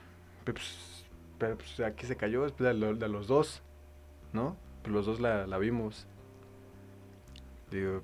[0.44, 1.06] pero pues,
[1.38, 3.62] pero, pues, aquí se cayó, es de, lo- de los dos,
[4.34, 4.58] ¿no?
[4.84, 6.08] Pues los dos la, la vimos.
[7.72, 8.02] Digo,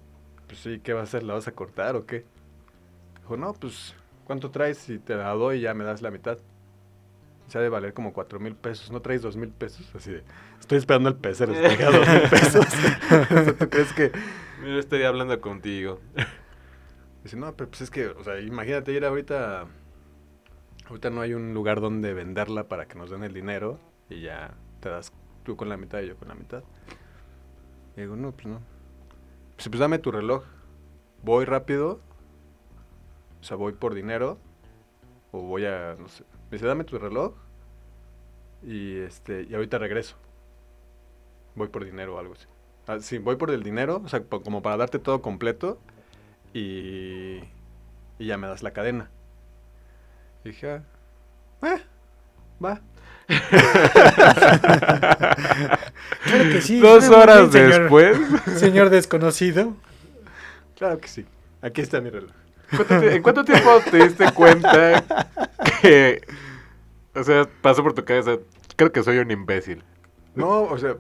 [0.48, 1.24] pues sí, ¿qué va a hacer?
[1.24, 2.26] ¿La vas a cortar o qué?
[3.22, 3.96] Dijo, no, pues,
[4.26, 4.80] ¿cuánto traes?
[4.80, 6.38] Si te la doy, ya me das la mitad.
[7.48, 8.92] Se ha de valer como cuatro mil pesos.
[8.92, 9.88] ¿No traes dos mil pesos?
[9.96, 10.24] Así de,
[10.60, 12.66] estoy esperando el pecero, se traiga dos mil pesos.
[13.60, 14.12] ¿Tú crees que...?
[14.64, 16.00] Yo estoy hablando contigo.
[17.24, 19.68] Dice, no, pero pues es que, o sea, imagínate ir ahorita...
[20.88, 23.80] Ahorita no hay un lugar donde venderla para que nos den el dinero
[24.10, 25.12] y ya te das
[25.44, 26.64] tú con la mitad y yo con la mitad.
[27.96, 28.62] Y digo, no, pues no.
[29.56, 30.44] Pues, pues dame tu reloj.
[31.24, 32.02] Voy rápido.
[33.40, 34.38] O sea, voy por dinero.
[35.32, 36.24] O voy a, no sé.
[36.56, 37.34] Me dice, dame tu reloj.
[38.66, 40.16] Y este, y ahorita regreso.
[41.54, 42.46] Voy por dinero o algo así.
[42.88, 45.78] Ah, sí, voy por el dinero, o sea, como para darte todo completo.
[46.54, 47.40] Y,
[48.20, 49.10] y ya me das la cadena.
[50.46, 50.82] Y dije, ah,
[51.68, 51.82] eh,
[52.64, 52.80] va.
[56.24, 56.80] Claro que sí.
[56.82, 58.18] Dos horas señor- después.
[58.60, 59.76] Señor desconocido.
[60.78, 61.26] Claro que sí.
[61.62, 62.32] Aquí está mi reloj.
[62.72, 65.04] ¿Cuánto ti- ¿En cuánto tiempo te diste cuenta
[65.82, 66.22] que...
[67.14, 68.38] O sea, pasó por tu cabeza,
[68.76, 69.84] creo que soy un imbécil.
[70.36, 70.98] No, o sea,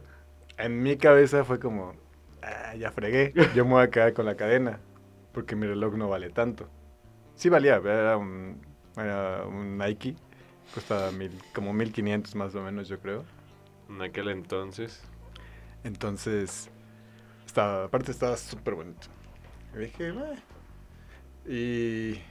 [0.57, 1.93] en mi cabeza fue como,
[2.41, 4.79] ah, ya fregué, yo me voy a quedar con la cadena,
[5.33, 6.69] porque mi reloj no vale tanto.
[7.35, 8.61] Sí valía, era un,
[8.95, 10.15] era un Nike,
[10.73, 13.25] costaba mil, como 1500 más o menos, yo creo.
[13.89, 15.03] En aquel entonces.
[15.83, 16.69] Entonces,
[17.45, 19.07] estaba, aparte estaba súper bonito.
[19.75, 20.33] Y dije, "Bah".
[21.47, 22.21] Y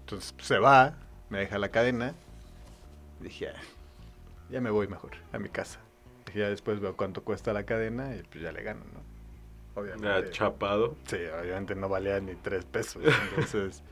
[0.00, 0.94] entonces pues, se va,
[1.30, 2.14] me deja la cadena.
[3.20, 3.60] Y dije, "Ah,
[4.50, 5.80] ya me voy mejor a mi casa.
[6.26, 9.00] Dije, ya después veo cuánto cuesta la cadena y pues ya le gano, ¿no?
[9.74, 10.30] Ya Obviamente.
[10.30, 10.96] chapado.
[11.06, 13.02] Sí, obviamente no valía ni tres pesos.
[13.30, 13.82] Entonces,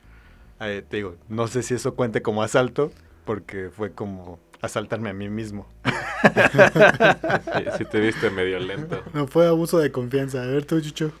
[0.60, 2.90] eh, te digo, no sé si eso cuente como asalto,
[3.24, 5.66] porque fue como asaltarme a mí mismo.
[7.78, 9.02] Si te viste medio lento.
[9.14, 10.42] No fue abuso de confianza.
[10.42, 11.12] A ver tú, Chucho.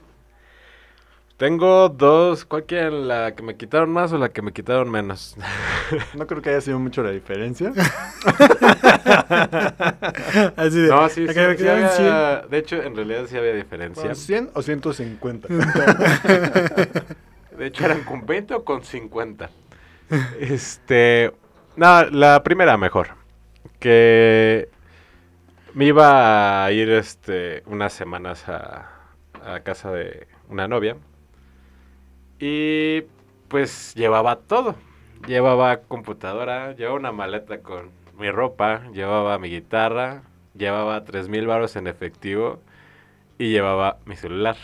[1.40, 2.44] Tengo dos.
[2.44, 3.08] ¿Cuál quieren?
[3.08, 5.38] ¿La que me quitaron más o la que me quitaron menos?
[6.14, 7.70] No creo que haya sido mucho la diferencia.
[10.56, 14.04] Así de, No, sí, sí, me De hecho, en realidad sí había diferencia.
[14.04, 15.48] ¿Con 100 o 150?
[17.56, 19.48] De hecho, eran con 20 o con 50.
[20.38, 21.32] Este.
[21.74, 23.12] No, la primera mejor.
[23.78, 24.68] Que
[25.72, 28.90] me iba a ir este, unas semanas a,
[29.42, 30.98] a casa de una novia.
[32.40, 33.02] Y
[33.48, 34.74] pues llevaba todo.
[35.26, 40.22] Llevaba computadora, llevaba una maleta con mi ropa, llevaba mi guitarra,
[40.54, 42.60] llevaba 3000 baros en efectivo
[43.38, 44.56] y llevaba mi celular.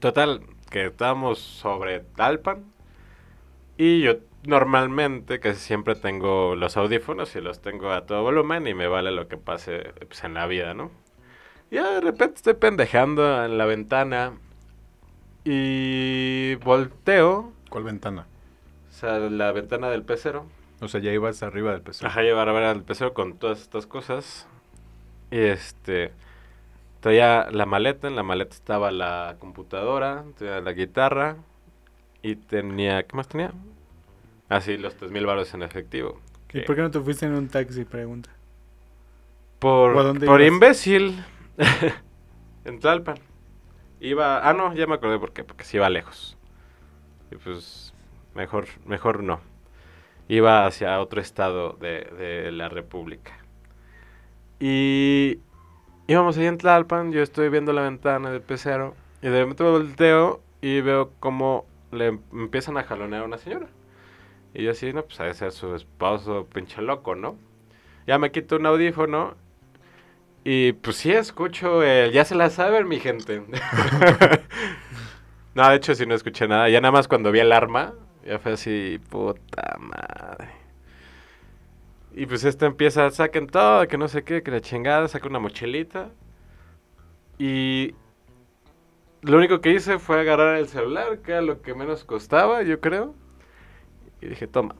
[0.00, 2.64] Total, que estábamos sobre Talpan
[3.78, 8.74] y yo normalmente casi siempre tengo los audífonos y los tengo a todo volumen y
[8.74, 10.90] me vale lo que pase pues, en la vida, ¿no?
[11.70, 14.34] Ya de repente estoy pendejando en la ventana
[15.44, 18.26] y volteo, ¿Cuál ventana?
[18.88, 20.46] o sea, la ventana del pecero.
[20.80, 22.06] O sea, ya ibas arriba del peso.
[22.06, 24.46] Ajá, llevar a ver al pecero con todas estas cosas.
[25.30, 26.12] Y este.
[27.00, 31.36] Traía la maleta, en la maleta estaba la computadora, tenía la guitarra
[32.22, 33.02] y tenía.
[33.04, 33.52] ¿Qué más tenía?
[34.48, 36.20] Ah, sí, los 3000 baros en efectivo.
[36.52, 37.84] ¿Y que por qué no te fuiste en un taxi?
[37.84, 38.30] Pregunta.
[39.58, 40.52] por, ¿O a dónde por ibas?
[40.54, 41.24] imbécil.
[42.64, 43.16] en Tlalpan.
[44.10, 44.48] Iba.
[44.48, 45.44] Ah, no, ya me acordé por qué.
[45.44, 46.36] Porque sí iba lejos.
[47.30, 47.94] Y pues.
[48.34, 49.40] Mejor, mejor no.
[50.28, 53.32] Iba hacia otro estado de, de la República.
[54.60, 55.38] Y
[56.06, 60.40] íbamos ahí en Tlalpan, yo estoy viendo la ventana del pecero y de repente volteo
[60.60, 63.68] y veo como le em- empiezan a jalonear a una señora.
[64.54, 67.36] Y yo así, no, pues ha de ser su esposo, pinche loco, ¿no?
[68.06, 69.36] Ya me quito un audífono
[70.44, 72.12] y pues sí escucho el...
[72.12, 73.40] Ya se la saben, mi gente.
[75.54, 76.68] no, de hecho sí no escuché nada.
[76.68, 77.94] Ya nada más cuando vi el arma,
[78.26, 80.50] ya fue así, puta madre.
[82.12, 85.38] Y pues este empieza, saquen todo, que no sé qué, que la chingada, saca una
[85.38, 86.10] mochilita.
[87.38, 87.94] Y
[89.22, 92.80] lo único que hice fue agarrar el celular, que era lo que menos costaba, yo
[92.80, 93.14] creo.
[94.20, 94.76] Y dije, toma.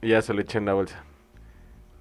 [0.00, 1.04] Y ya se lo eché en la bolsa.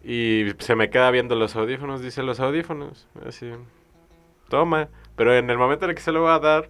[0.03, 3.07] Y se me queda viendo los audífonos, dice los audífonos.
[3.25, 3.51] Así,
[4.49, 4.89] toma.
[5.15, 6.69] Pero en el momento en el que se lo va a dar,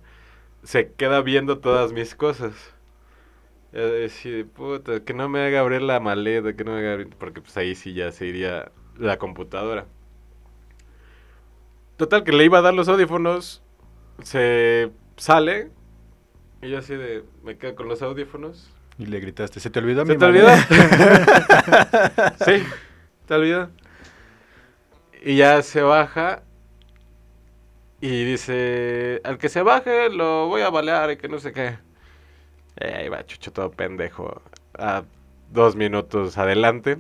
[0.64, 2.54] se queda viendo todas mis cosas.
[3.72, 7.10] Y así, puta, que no me haga abrir la maleta, que no me haga abrir,
[7.18, 9.86] porque pues ahí sí ya se iría la computadora.
[11.98, 13.62] Total, que le iba a dar los audífonos,
[14.24, 15.70] se sale,
[16.62, 18.74] y yo así de, me quedo con los audífonos.
[18.98, 20.48] Y le gritaste, ¿se te olvidó ¿Se mi te olvidó?
[20.48, 22.64] maleta?" sí,
[23.30, 23.70] te olvidó.
[25.22, 26.44] Y ya se baja
[28.02, 31.80] y dice, al que se baje lo voy a balear y que no sé qué.
[32.78, 34.42] Eh, ahí va Chucho todo pendejo
[34.78, 35.04] a
[35.52, 36.98] dos minutos adelante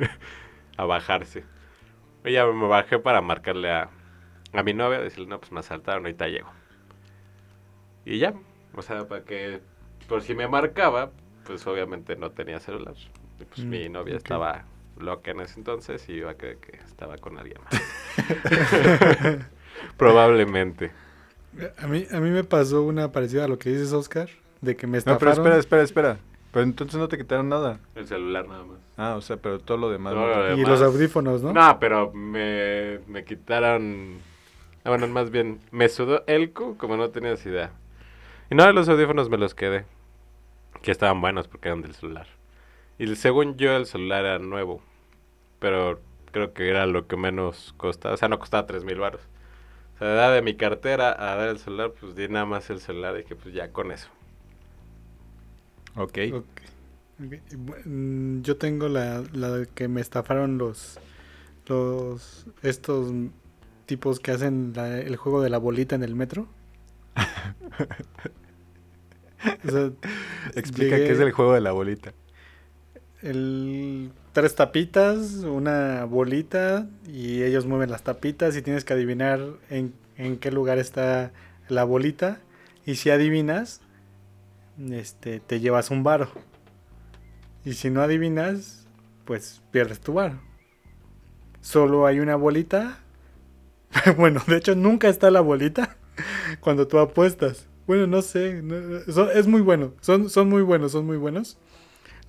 [0.76, 1.44] a bajarse.
[2.24, 3.90] Y ya me bajé para marcarle a,
[4.52, 6.50] a mi novia, decirle, no, pues me asaltaron, ahorita llego.
[8.04, 8.34] Y ya,
[8.74, 9.62] o sea, para que,
[10.08, 11.12] por si me marcaba,
[11.44, 12.94] pues obviamente no tenía celular.
[13.38, 14.66] Y pues Mm, mi novia estaba
[14.98, 17.82] loca en ese entonces y iba a creer que estaba con alguien más.
[19.96, 20.90] Probablemente.
[21.78, 24.28] A mí, a mí me pasó una parecida a lo que dices, Oscar,
[24.60, 25.20] de que me No, estafaron.
[25.42, 26.18] pero espera, espera, espera.
[26.52, 27.78] Pero entonces no te quitaron nada.
[27.94, 28.78] El celular nada más.
[28.96, 30.12] Ah, o sea, pero todo lo demás.
[30.12, 30.48] Todo no.
[30.50, 31.52] lo y los audífonos, ¿no?
[31.52, 34.16] No, pero me, me quitaron.
[34.84, 37.72] ah, Bueno, más bien, me sudó el cu como no tenías idea.
[38.50, 39.86] Y no, los audífonos me los quedé.
[40.82, 42.26] Que estaban buenos porque eran del celular.
[42.98, 44.82] Y según yo, el celular era nuevo.
[45.60, 46.00] Pero
[46.32, 48.14] creo que era lo que menos costaba.
[48.14, 49.22] O sea, no costaba 3 mil baros.
[49.96, 52.70] O sea, de dar de mi cartera a dar el celular, pues di nada más
[52.70, 53.18] el celular.
[53.20, 54.08] Y que pues ya con eso.
[55.96, 56.18] Ok.
[56.32, 56.44] Ok.
[57.24, 57.32] Ok.
[57.52, 60.98] Bu- mm, Yo tengo la, la que me estafaron los
[61.68, 63.12] los estos
[63.86, 66.48] tipos que hacen la- el juego de la bolita en el metro.
[69.66, 69.90] O sea,
[70.54, 72.12] Explica llegué- qué es el juego de la bolita.
[73.22, 79.94] El tres tapitas, una bolita y ellos mueven las tapitas y tienes que adivinar en,
[80.16, 81.32] en qué lugar está
[81.68, 82.40] la bolita.
[82.84, 83.80] Y si adivinas
[84.90, 86.30] este te llevas un varo.
[87.64, 88.88] Y si no adivinas
[89.24, 90.40] pues pierdes tu varo.
[91.60, 92.98] Solo hay una bolita.
[94.16, 95.96] Bueno de hecho nunca está la bolita
[96.60, 97.68] cuando tú apuestas.
[97.86, 98.62] Bueno no sé
[99.34, 101.58] es muy bueno son, son muy buenos son muy buenos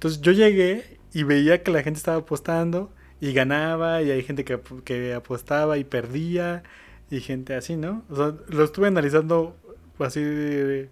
[0.04, 2.92] entonces yo llegué y veía que la gente estaba apostando
[3.22, 6.64] y ganaba y hay gente que, que apostaba y perdía
[7.10, 8.04] y gente así, ¿no?
[8.10, 9.56] O sea, lo estuve analizando
[10.00, 10.90] así de-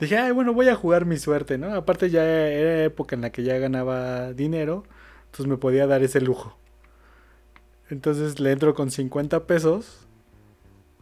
[0.00, 1.74] dije, ay, bueno, voy a jugar mi suerte, ¿no?
[1.74, 4.84] Aparte ya era época en la que ya ganaba dinero,
[5.26, 6.56] entonces me podía dar ese lujo.
[7.90, 10.06] Entonces le entro con 50 pesos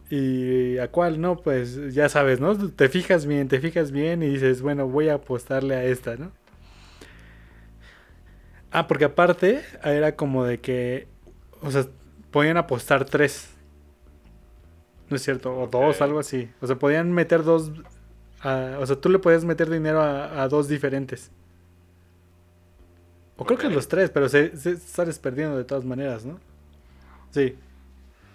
[0.09, 2.55] y a cuál, no, pues ya sabes, ¿no?
[2.71, 6.31] Te fijas bien, te fijas bien y dices, bueno, voy a apostarle a esta, ¿no?
[8.73, 11.07] Ah, porque aparte era como de que,
[11.61, 11.85] o sea,
[12.31, 13.51] podían apostar tres.
[15.09, 15.55] ¿No es cierto?
[15.55, 16.49] O dos, algo así.
[16.59, 17.71] O sea, podían meter dos.
[18.41, 21.31] a- o sea, tú le podías meter dinero a, a dos diferentes.
[23.37, 26.39] O creo que los tres, pero se, se- sales perdiendo de todas maneras, ¿no?
[27.31, 27.55] Sí.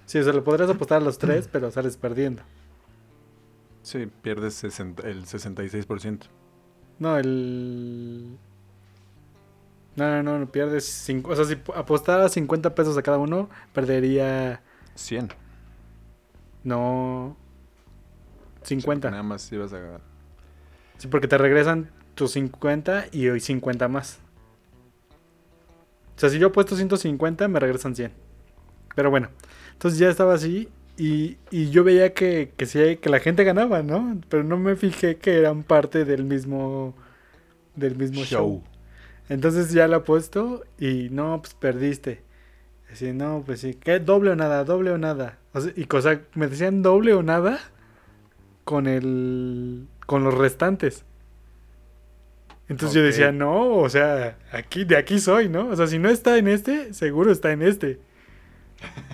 [0.07, 2.43] Sí, o sea, le podrías apostar a los tres, pero sales perdiendo.
[3.82, 6.26] Sí, pierdes 60 el 66%.
[6.99, 8.36] No, el.
[9.99, 10.85] No, no, no, pierdes.
[10.85, 14.63] cinco- O sea, si apostara 50 pesos a cada uno, perdería.
[14.95, 15.29] 100.
[16.65, 17.37] No.
[18.63, 19.11] 50.
[19.11, 20.01] Nada más ibas a ganar.
[20.99, 24.19] Sí, porque te regresan tus 50 y hoy 50 más.
[26.17, 28.13] O sea, si yo he puesto 150, me regresan 100.
[28.97, 29.29] Pero bueno,
[29.73, 33.83] entonces ya estaba así y, y yo veía que, que, sí, que la gente ganaba,
[33.85, 34.21] ¿no?
[34.29, 36.95] Pero no me fijé que eran parte del mismo,
[37.77, 38.65] del mismo show.
[39.29, 42.22] Entonces ya la puesto y no, pues perdiste.
[42.91, 43.99] Así, no, pues sí, ¿qué?
[43.99, 45.39] Doble o nada, doble o nada.
[45.53, 47.61] O sea, y cosa, me decían doble o nada
[48.64, 51.05] con el, con los restantes.
[52.68, 55.68] Entonces yo decía, no, o sea, aquí, de aquí soy, ¿no?
[55.68, 57.99] O sea, si no está en este, seguro está en este.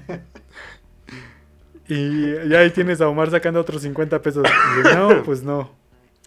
[1.88, 4.44] y ya ahí tienes a Omar sacando otros 50 pesos.
[4.80, 5.70] Y no, pues no.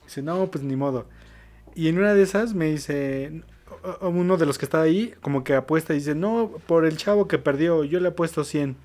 [0.06, 1.06] Dice, no, pues ni modo.
[1.76, 3.44] Y en una de esas me dice,
[4.02, 7.28] uno de los que está ahí, como que apuesta y dice, no, por el chavo
[7.28, 8.76] que perdió, yo le apuesto 100.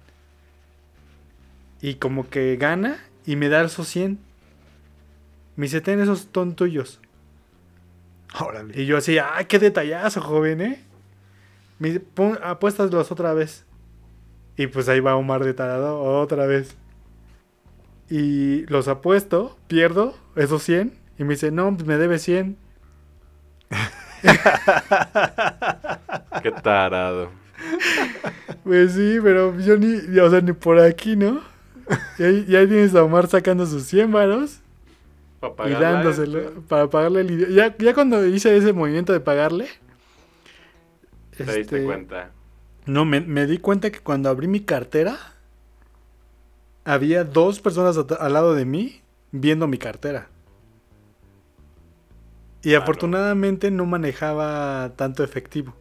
[1.80, 4.18] Y como que gana y me da esos 100.
[5.56, 7.00] Me dice, ten esos son tuyos.
[8.40, 8.80] Órale.
[8.80, 10.84] Y yo así, ¡ay, qué detallazo, joven, eh!
[11.78, 13.64] Me dice, "Pon- apuéstaslos otra vez.
[14.56, 16.76] Y pues ahí va Omar de tarado otra vez.
[18.08, 20.92] Y los apuesto, pierdo esos 100.
[21.18, 22.56] Y me dice, no, pues me debe 100.
[26.42, 27.30] Qué tarado.
[28.64, 31.40] Pues sí, pero yo ni, o sea, ni por aquí, ¿no?
[32.18, 34.60] Y ahí, y ahí tienes a Omar sacando sus 100 varos
[35.66, 39.68] y dándoselo este, para pagarle el ya, ya cuando hice ese movimiento de pagarle.
[41.36, 42.30] Te diste este, cuenta.
[42.86, 45.18] No, me, me di cuenta que cuando abrí mi cartera,
[46.84, 49.02] había dos personas al lado de mí
[49.32, 50.28] viendo mi cartera.
[52.62, 55.74] Y afortunadamente no manejaba tanto efectivo.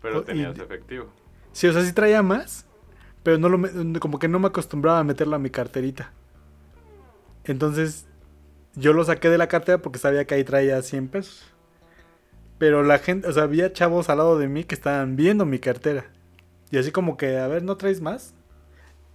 [0.00, 1.06] Pero y- tenías efectivo.
[1.52, 2.66] Sí, o sea, sí traía más,
[3.22, 6.12] pero no lo como que no me acostumbraba a meterlo a mi carterita.
[7.44, 8.06] Entonces,
[8.74, 11.44] yo lo saqué de la cartera porque sabía que ahí traía 100 pesos.
[12.58, 15.58] Pero la gente, o sea, había chavos al lado de mí que estaban viendo mi
[15.58, 16.06] cartera.
[16.70, 18.34] Y así como que, a ver, ¿no traes más?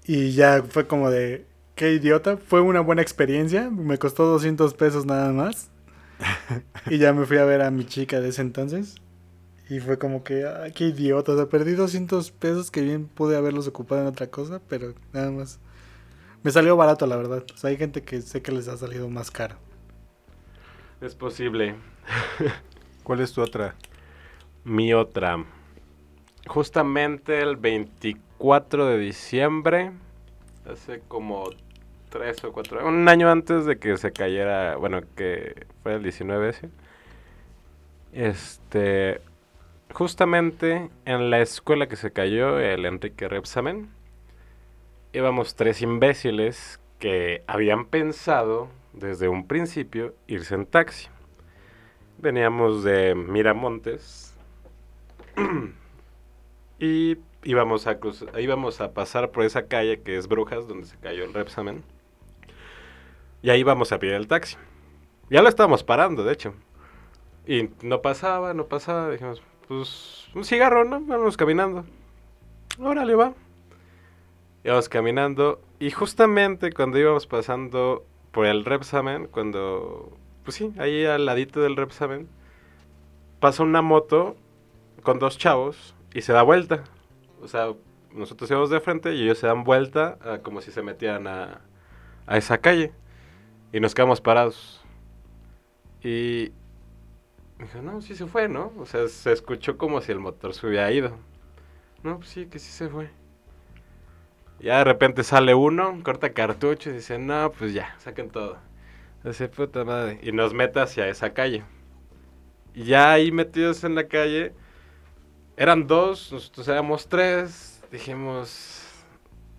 [0.05, 2.37] Y ya fue como de, qué idiota.
[2.37, 3.71] Fue una buena experiencia.
[3.71, 5.70] Me costó 200 pesos nada más.
[6.87, 8.95] Y ya me fui a ver a mi chica de ese entonces.
[9.69, 11.31] Y fue como que, ay, qué idiota.
[11.31, 15.31] O sea, perdí 200 pesos que bien pude haberlos ocupado en otra cosa, pero nada
[15.31, 15.59] más.
[16.43, 17.45] Me salió barato, la verdad.
[17.53, 19.55] O sea, hay gente que sé que les ha salido más caro.
[20.99, 21.75] Es posible.
[23.03, 23.75] ¿Cuál es tu otra?
[24.63, 25.43] Mi otra.
[26.47, 29.91] Justamente el 24 de diciembre,
[30.65, 31.49] hace como
[32.11, 36.49] tres o cuatro, un año antes de que se cayera, bueno, que fue el 19
[36.49, 36.69] ese.
[38.13, 39.21] Este,
[39.93, 43.89] justamente en la escuela que se cayó, el Enrique Repsamen,
[45.13, 51.07] íbamos tres imbéciles que habían pensado desde un principio irse en taxi.
[52.19, 54.35] Veníamos de Miramontes
[56.79, 60.97] y íbamos a, cruz- íbamos a pasar por esa calle que es Brujas, donde se
[60.97, 61.83] cayó el Repsamen.
[63.41, 64.57] Y ahí íbamos a pedir el taxi.
[65.29, 66.53] Ya lo estábamos parando, de hecho.
[67.47, 69.09] Y no pasaba, no pasaba.
[69.09, 71.01] Dijimos, pues un cigarro, ¿no?
[71.01, 71.85] Vamos caminando.
[72.79, 73.33] Órale, va.
[74.63, 75.61] Íbamos caminando.
[75.79, 81.75] Y justamente cuando íbamos pasando por el Repsamen, cuando, pues sí, ahí al ladito del
[81.75, 82.27] Repsamen,
[83.39, 84.35] pasa una moto
[85.01, 86.83] con dos chavos y se da vuelta.
[87.41, 87.73] O sea,
[88.13, 91.61] nosotros íbamos de frente y ellos se dan vuelta ah, como si se metieran a,
[92.27, 92.91] a esa calle.
[93.73, 94.81] Y nos quedamos parados.
[96.03, 96.51] Y
[97.57, 98.73] me dijo, no, sí se fue, ¿no?
[98.77, 101.15] O sea, se escuchó como si el motor se hubiera ido.
[102.03, 103.09] No, pues sí, que sí se fue.
[104.59, 108.57] Ya de repente sale uno, corta cartucho y dice, no, pues ya, saquen todo.
[109.23, 110.19] Así, puta madre.
[110.23, 111.63] Y nos mete hacia esa calle.
[112.73, 114.53] Y ya ahí metidos en la calle,
[115.57, 117.83] eran dos, nosotros éramos tres.
[117.91, 119.03] Dijimos,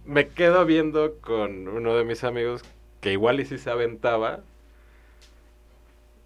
[0.05, 2.63] me quedo viendo con uno de mis amigos
[3.03, 4.41] que igual y si se aventaba.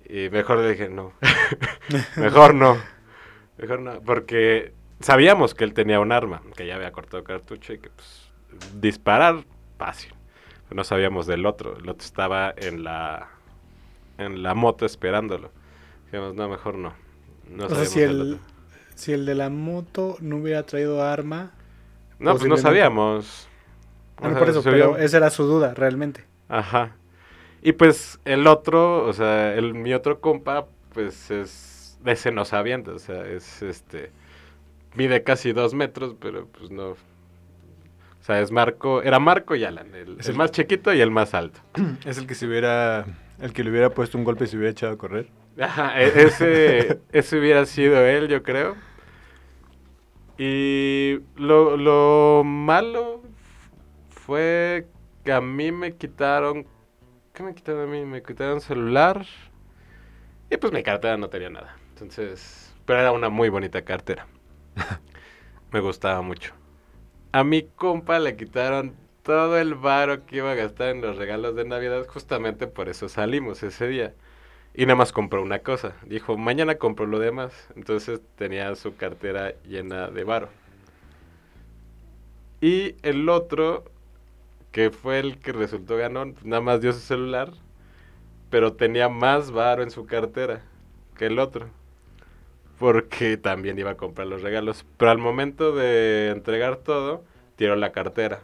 [0.09, 1.13] Y mejor le dije, no.
[2.17, 2.77] mejor no.
[3.57, 4.01] Mejor no.
[4.03, 8.31] Porque sabíamos que él tenía un arma, que ya había cortado cartucho y que pues
[8.79, 9.45] disparar
[9.79, 10.13] fácil.
[10.71, 11.79] No sabíamos del otro.
[11.79, 13.31] El otro estaba en la
[14.19, 15.51] en la moto esperándolo.
[16.07, 16.95] Dijimos, no, mejor no.
[17.51, 18.39] no o sea, si el,
[18.95, 21.53] si el de la moto no hubiera traído arma.
[22.19, 23.49] No, pues no sabíamos.
[24.21, 26.25] Bueno, por eso, pero esa era su duda, realmente.
[26.49, 26.97] Ajá.
[27.63, 31.73] Y pues el otro, o sea, el, mi otro compa, pues es.
[32.03, 34.13] De ese no sabiendo, o sea, es este.
[34.95, 36.91] Mide casi dos metros, pero pues no.
[36.91, 36.97] O
[38.21, 39.03] sea, es Marco.
[39.03, 41.61] Era Marco y Alan, el, el más chiquito y el más alto.
[42.05, 43.07] Es el que se hubiera
[43.41, 45.29] el que le hubiera puesto un golpe y se hubiera echado a correr.
[45.61, 48.77] Ajá, e-, ese, ese hubiera sido él, yo creo.
[50.39, 53.23] Y lo, lo malo
[54.11, 54.87] fue
[55.27, 56.67] que a mí me quitaron...
[57.35, 58.05] ¿Qué me quitaron a mí?
[58.05, 59.27] Me quitaron celular.
[60.49, 61.77] Y pues mi cartera no tenía nada.
[61.91, 62.73] Entonces...
[62.87, 64.29] Pero era una muy bonita cartera.
[65.73, 66.55] me gustaba mucho.
[67.33, 71.57] A mi compa le quitaron todo el varo que iba a gastar en los regalos
[71.57, 74.15] de Navidad, justamente por eso salimos ese día.
[74.75, 75.97] Y nada más compró una cosa.
[76.07, 77.69] Dijo, mañana compro lo demás.
[77.75, 80.51] Entonces tenía su cartera llena de varo.
[82.61, 83.91] Y el otro,
[84.77, 87.51] que fue el que resultó ganón, nada más dio su celular,
[88.51, 90.61] pero tenía más varo en su cartera
[91.17, 91.71] que el otro.
[92.79, 94.85] Porque también iba a comprar los regalos.
[94.99, 97.25] Pero al momento de entregar todo,
[97.57, 98.41] tiró la cartera.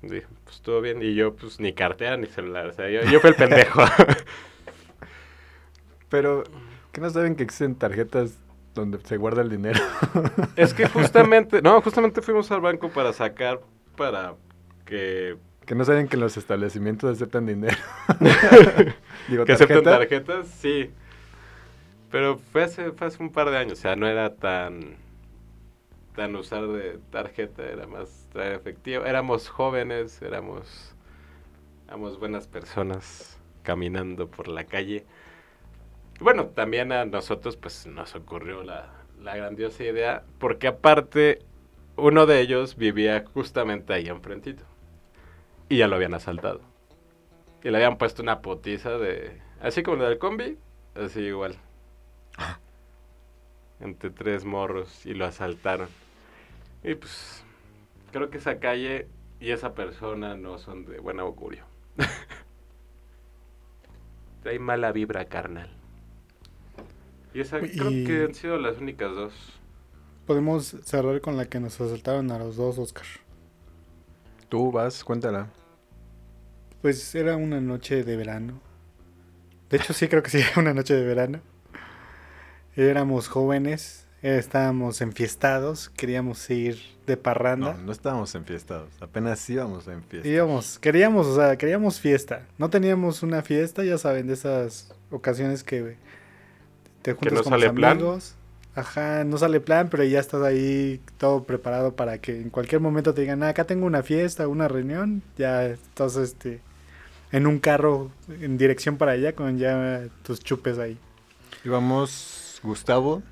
[0.00, 1.02] Dijo, pues todo bien.
[1.02, 2.68] Y yo, pues ni cartera ni celular.
[2.68, 3.82] O sea, yo, yo fui el pendejo.
[6.08, 6.44] Pero,
[6.92, 8.38] ¿qué no saben que existen tarjetas
[8.76, 9.80] donde se guarda el dinero?
[10.54, 13.60] es que justamente, no, justamente fuimos al banco para sacar,
[13.96, 14.36] para
[14.84, 15.36] que...
[15.66, 17.76] Que no saben que los establecimientos aceptan dinero.
[19.28, 20.90] Digo, que aceptan tarjetas, sí.
[22.10, 24.96] Pero fue hace, fue hace un par de años, o sea, no era tan
[26.14, 29.04] tan usar de tarjeta, era más traer efectivo.
[29.04, 30.94] Éramos jóvenes, éramos,
[31.88, 35.04] éramos buenas personas caminando por la calle.
[36.20, 41.40] Bueno, también a nosotros pues nos ocurrió la, la grandiosa idea, porque aparte
[41.96, 44.64] uno de ellos vivía justamente ahí enfrentito.
[45.74, 46.60] Y ya lo habían asaltado.
[47.64, 49.42] Y le habían puesto una potiza de...
[49.60, 50.56] Así como la del combi,
[50.94, 51.56] así igual.
[53.80, 55.88] Entre tres morros y lo asaltaron.
[56.84, 57.44] Y pues
[58.12, 59.08] creo que esa calle
[59.40, 61.64] y esa persona no son de buen augurio.
[64.44, 65.70] Hay mala vibra, carnal.
[67.34, 69.34] Y esa creo que han sido las únicas dos.
[70.24, 73.06] Podemos cerrar con la que nos asaltaron a los dos, Oscar.
[74.48, 75.50] Tú vas, cuéntala.
[76.84, 78.60] Pues era una noche de verano.
[79.70, 81.40] De hecho, sí creo que sí era una noche de verano.
[82.76, 87.72] Éramos jóvenes, estábamos enfiestados, queríamos ir de parranda.
[87.72, 90.28] No, no estábamos enfiestados, apenas íbamos en fiesta.
[90.28, 92.42] Íbamos, queríamos, o sea, queríamos fiesta.
[92.58, 95.96] No teníamos una fiesta, ya saben, de esas ocasiones que
[97.00, 98.34] te juntas con los amigos.
[98.74, 103.14] Ajá, no sale plan, pero ya estás ahí todo preparado para que en cualquier momento
[103.14, 106.60] te digan, ah, acá tengo una fiesta, una reunión, ya estás este
[107.34, 110.96] en un carro en dirección para allá con ya tus chupes ahí.
[111.64, 113.24] Íbamos Gustavo,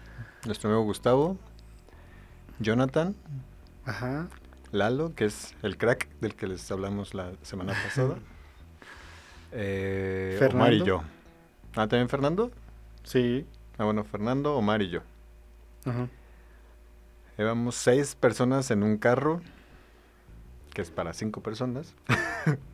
[0.45, 1.37] nuestro amigo Gustavo,
[2.59, 3.15] Jonathan,
[3.85, 4.27] Ajá.
[4.73, 8.16] Lalo, que es el crack del que les hablamos la semana pasada,
[9.53, 11.05] eh, Omar y yo.
[11.77, 12.51] ¿Ah, también Fernando?
[13.05, 13.47] Sí.
[13.79, 15.03] Ah, bueno, Fernando, Omar y yo.
[15.85, 16.09] Ajá.
[17.39, 19.41] Éramos seis personas en un carro,
[20.74, 21.95] que es para cinco personas.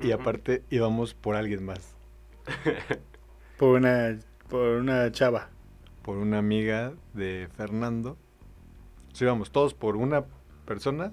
[0.00, 1.94] y aparte íbamos por alguien más.
[3.58, 4.18] por una,
[4.48, 5.50] por una chava
[6.02, 8.16] por una amiga de Fernando.
[9.12, 10.24] Sí, íbamos todos por una
[10.66, 11.12] persona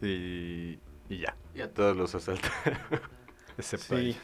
[0.00, 1.36] y, y ya.
[1.54, 2.78] Ya todos los asaltaron.
[3.58, 4.16] Excepto sí.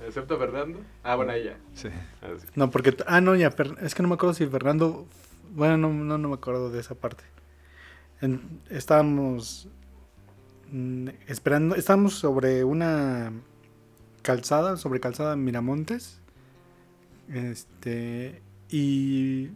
[0.00, 0.80] ¿Excepto Fernando?
[1.02, 1.56] Ah, bueno, ella.
[1.72, 1.88] Sí.
[2.20, 2.94] Ah, no, porque...
[3.06, 3.54] Ah, no, ya.
[3.80, 5.06] Es que no me acuerdo si Fernando...
[5.52, 7.24] Bueno, no, no, no me acuerdo de esa parte.
[8.68, 9.68] estábamos
[10.72, 11.74] mm, esperando...
[11.76, 13.32] Estábamos sobre una
[14.22, 16.20] calzada, sobre calzada Miramontes.
[17.32, 18.42] Este...
[18.68, 19.50] Y.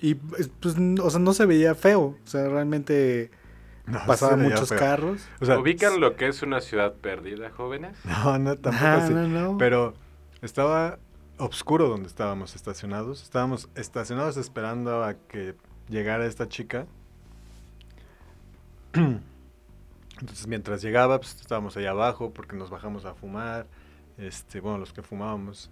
[0.00, 0.50] Y pues,
[1.02, 2.16] o sea, no se veía feo.
[2.24, 3.30] O sea, realmente
[3.86, 4.78] No, pasaban muchos feo.
[4.78, 5.20] carros.
[5.40, 7.98] O sea, ¿Ubican lo que es una ciudad perdida, jóvenes?
[8.06, 9.12] No, no, tampoco Ah, así.
[9.12, 9.58] no, no.
[9.58, 9.92] Pero
[10.40, 10.98] estaba
[11.36, 13.22] oscuro donde estábamos estacionados.
[13.22, 15.54] Estábamos estacionados esperando a que
[15.90, 16.86] llegara esta chica.
[20.20, 23.66] Entonces, mientras llegaba, pues estábamos allá abajo porque nos bajamos a fumar.
[24.18, 25.70] Este, bueno, los que fumábamos.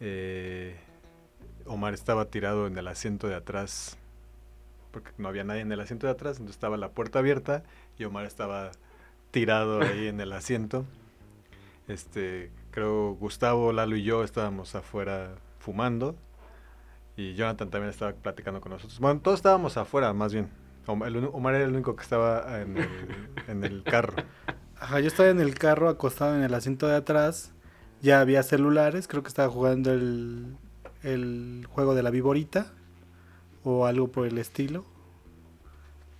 [0.00, 0.76] Eh,
[1.66, 3.98] Omar estaba tirado en el asiento de atrás
[4.90, 7.62] porque no había nadie en el asiento de atrás, entonces estaba la puerta abierta
[7.98, 8.72] y Omar estaba
[9.30, 10.84] tirado ahí en el asiento.
[11.88, 16.16] Este, creo Gustavo, Lalo y yo estábamos afuera fumando
[17.16, 18.98] y Jonathan también estaba platicando con nosotros.
[19.00, 20.48] Bueno, todos estábamos afuera, más bien.
[20.86, 22.88] Omar, el uni- Omar era el único que estaba en el,
[23.48, 24.14] en el carro.
[24.78, 27.52] Ajá, yo estaba en el carro acostado en el asiento de atrás.
[28.02, 30.56] Ya había celulares, creo que estaba jugando el,
[31.02, 32.72] el juego de la viborita
[33.62, 34.84] o algo por el estilo.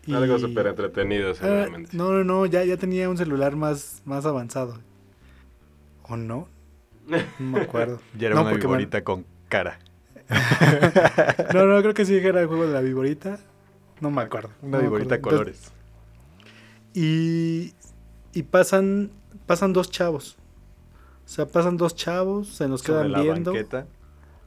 [0.06, 1.96] Y- Algo súper entretenido, Ah, seguramente.
[1.96, 4.78] no, no, no, ya, ya tenía un celular más, más avanzado.
[6.04, 6.48] ¿O no?
[7.06, 7.98] No me acuerdo.
[8.18, 9.78] Y era No, una me- viborita con cara.
[11.54, 13.38] No, no, creo que sí era el juego de la viborita.
[14.00, 14.50] No me acuerdo.
[14.62, 15.38] Una no viborita acuerdo.
[15.38, 15.72] colores.
[16.94, 17.74] Y,
[18.32, 19.10] y pasan,
[19.46, 20.36] pasan dos chavos.
[21.24, 23.52] O sea, pasan dos chavos, se nos sobre quedan la viendo.
[23.52, 23.86] banqueta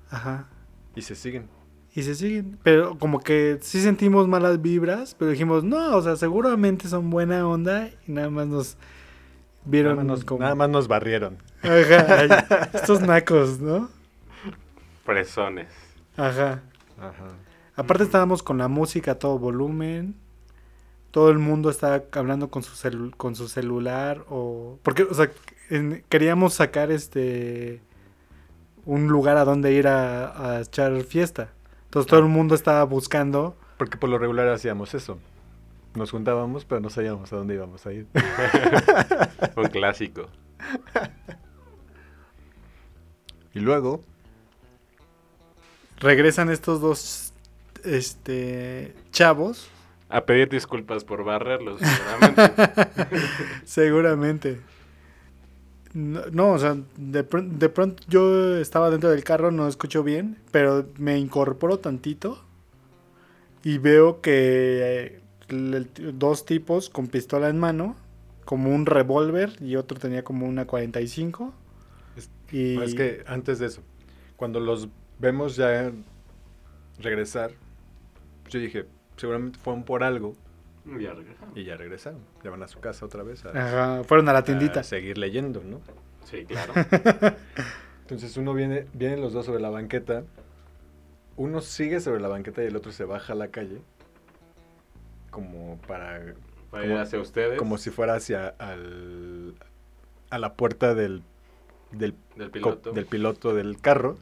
[0.09, 0.47] Ajá.
[0.95, 1.47] y se siguen.
[1.95, 2.57] Y se siguen.
[2.63, 7.47] Pero como que sí sentimos malas vibras, pero dijimos, no, o sea, seguramente son buena
[7.47, 8.77] onda y nada más nos
[9.63, 10.41] vieron Nada más, nos, como...
[10.41, 11.37] nada más nos barrieron.
[11.61, 12.29] Ajá, ay,
[12.73, 13.89] estos nacos, ¿no?
[15.05, 15.69] Fresones.
[16.17, 16.61] Ajá.
[16.97, 17.27] Ajá.
[17.75, 20.15] Aparte estábamos con la música a todo volumen.
[21.11, 25.31] Todo el mundo estaba hablando con su celu- con su celular o porque o sea,
[25.69, 27.81] en- queríamos sacar este
[28.85, 31.49] un lugar a donde ir a, a echar fiesta.
[31.85, 33.55] Entonces todo el mundo estaba buscando.
[33.77, 35.19] Porque por lo regular hacíamos eso.
[35.95, 38.07] Nos juntábamos, pero no sabíamos a dónde íbamos a ir.
[39.55, 40.27] Un clásico.
[43.53, 44.01] Y luego,
[45.99, 47.32] Regresan estos dos
[47.83, 49.69] este chavos,
[50.09, 52.53] A pedir disculpas por barrerlos, seguramente.
[53.65, 54.59] seguramente.
[55.93, 60.03] No, no, o sea, de, pr- de pronto yo estaba dentro del carro, no escucho
[60.03, 62.43] bien, pero me incorporo tantito
[63.63, 67.95] y veo que eh, dos tipos con pistola en mano,
[68.45, 71.53] como un revólver y otro tenía como una 45.
[72.17, 73.81] Es- y es que antes de eso,
[74.35, 74.89] cuando los
[75.19, 75.91] vemos ya
[76.99, 77.51] regresar,
[78.53, 78.85] yo dije,
[79.17, 80.35] seguramente fueron por algo
[80.85, 81.13] Ya
[81.55, 82.19] y ya regresaron.
[82.43, 84.81] Ya van a su casa otra vez a, Ajá, fueron a la tiendita.
[84.81, 85.81] a seguir leyendo, ¿no?
[86.25, 86.73] Sí, claro.
[88.01, 90.23] Entonces uno viene, vienen los dos sobre la banqueta,
[91.37, 93.81] uno sigue sobre la banqueta y el otro se baja a la calle,
[95.31, 96.33] como para,
[96.69, 97.57] Para ir Como- hacia ustedes.
[97.57, 99.55] como si fuera hacia al,
[100.29, 101.23] a la puerta del,
[101.91, 102.13] del,
[102.51, 102.91] piloto.
[102.91, 104.17] del piloto del carro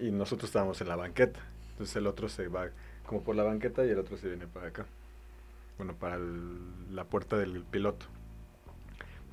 [0.00, 1.40] y nosotros estábamos en la banqueta.
[1.72, 2.68] Entonces el otro se va
[3.08, 4.86] como por la banqueta y el otro se viene para acá.
[5.78, 8.06] Bueno, para el- la puerta del piloto.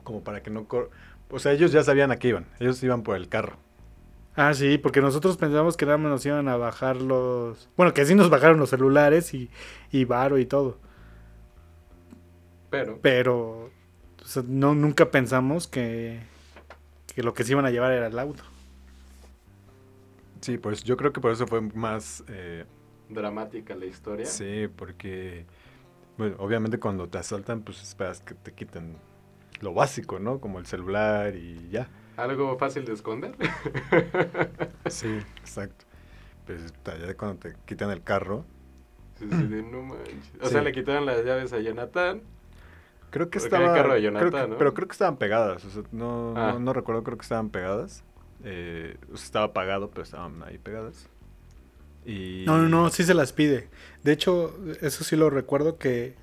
[0.03, 0.67] Como para que no...
[0.67, 0.89] cor-
[1.29, 2.47] O sea, ellos ya sabían a qué iban.
[2.59, 3.57] Ellos iban por el carro.
[4.35, 7.69] Ah, sí, porque nosotros pensábamos que nada más nos iban a bajar los...
[7.77, 9.49] Bueno, que sí nos bajaron los celulares y,
[9.91, 10.77] y varo y todo.
[12.69, 13.65] Pero, Pero
[14.23, 16.19] o sea, no, nunca pensamos que,
[17.15, 18.43] que lo que se iban a llevar era el auto.
[20.41, 22.23] Sí, pues yo creo que por eso fue más...
[22.27, 22.65] eh,
[23.15, 24.25] dramática la historia.
[24.25, 25.45] sí, porque...
[26.17, 28.95] Bueno, obviamente cuando te asaltan, pues esperas que te quiten
[29.59, 30.39] lo básico, ¿no?
[30.39, 31.89] Como el celular y ya.
[32.15, 33.35] Algo fácil de esconder.
[34.89, 35.85] Sí, exacto.
[36.45, 38.45] Pues ya cuando te quitan el carro,
[39.17, 40.31] Sí, sí, de no manches.
[40.41, 40.51] O Sí.
[40.51, 42.21] sea, le quitaron las llaves a Jonathan.
[43.11, 43.73] creo que era el estaba...
[43.73, 44.57] carro de creo Jonathan, que- ¿no?
[44.57, 46.51] Pero creo que estaban pegadas, o sea, no, Ah.
[46.53, 48.03] no, no recuerdo, creo que estaban pegadas.
[48.43, 51.09] Eh, o sea, estaba apagado, pero estaban ahí pegadas.
[52.05, 53.67] No, no, no, sí se las pide.
[54.03, 56.15] De hecho, eso sí lo recuerdo que...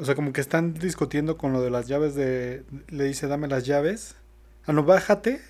[0.00, 2.64] O sea, como que están discutiendo con lo de las llaves de...
[2.88, 4.16] Le dice, dame las llaves.
[4.64, 5.40] Ah, no, bájate.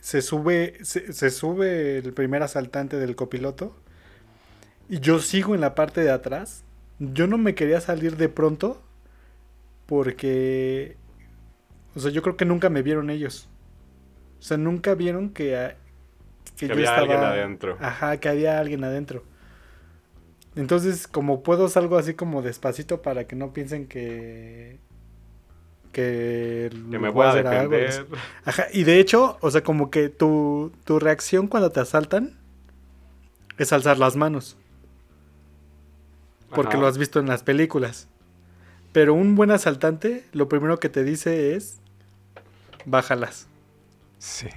[0.00, 3.76] Se sube, se, se sube el primer asaltante del copiloto.
[4.88, 6.64] Y yo sigo en la parte de atrás.
[6.98, 8.82] Yo no me quería salir de pronto.
[9.86, 10.96] Porque...
[11.94, 13.48] O sea, yo creo que nunca me vieron ellos.
[14.38, 15.76] O sea, nunca vieron que...
[16.56, 17.76] Que había alguien adentro.
[17.80, 19.24] Ajá, que había alguien adentro.
[20.56, 24.78] Entonces, como puedo, salgo así como despacito para que no piensen que.
[25.92, 27.74] Que, Que me voy a hacer algo.
[27.74, 28.18] defender.
[28.44, 32.38] Ajá, y de hecho, o sea, como que tu, tu reacción cuando te asaltan
[33.56, 34.56] es alzar las manos.
[36.50, 36.78] Porque Ajá.
[36.80, 38.08] lo has visto en las películas.
[38.92, 41.78] Pero un buen asaltante, lo primero que te dice es,
[42.84, 43.46] bájalas.
[44.18, 44.48] Sí.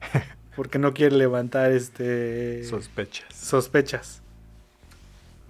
[0.56, 3.34] Porque no quiere levantar este Sospechas.
[3.34, 4.22] sospechas.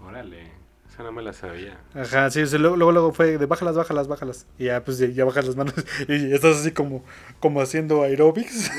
[0.03, 0.51] Órale,
[0.91, 1.79] esa no me la sabía.
[1.95, 4.47] Ajá, sí, sea, luego, luego, luego fue de bájalas, bájalas, bájalas.
[4.59, 5.75] Y ya, pues ya, ya bajas las manos
[6.09, 7.05] y estás así como,
[7.41, 8.71] como haciendo aeróbics,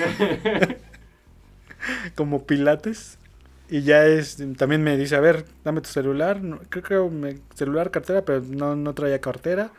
[2.15, 3.18] como pilates.
[3.69, 6.41] Y ya es, también me dice, a ver, dame tu celular.
[6.43, 9.72] No, creo que me, celular, cartera, pero no, no traía cartera.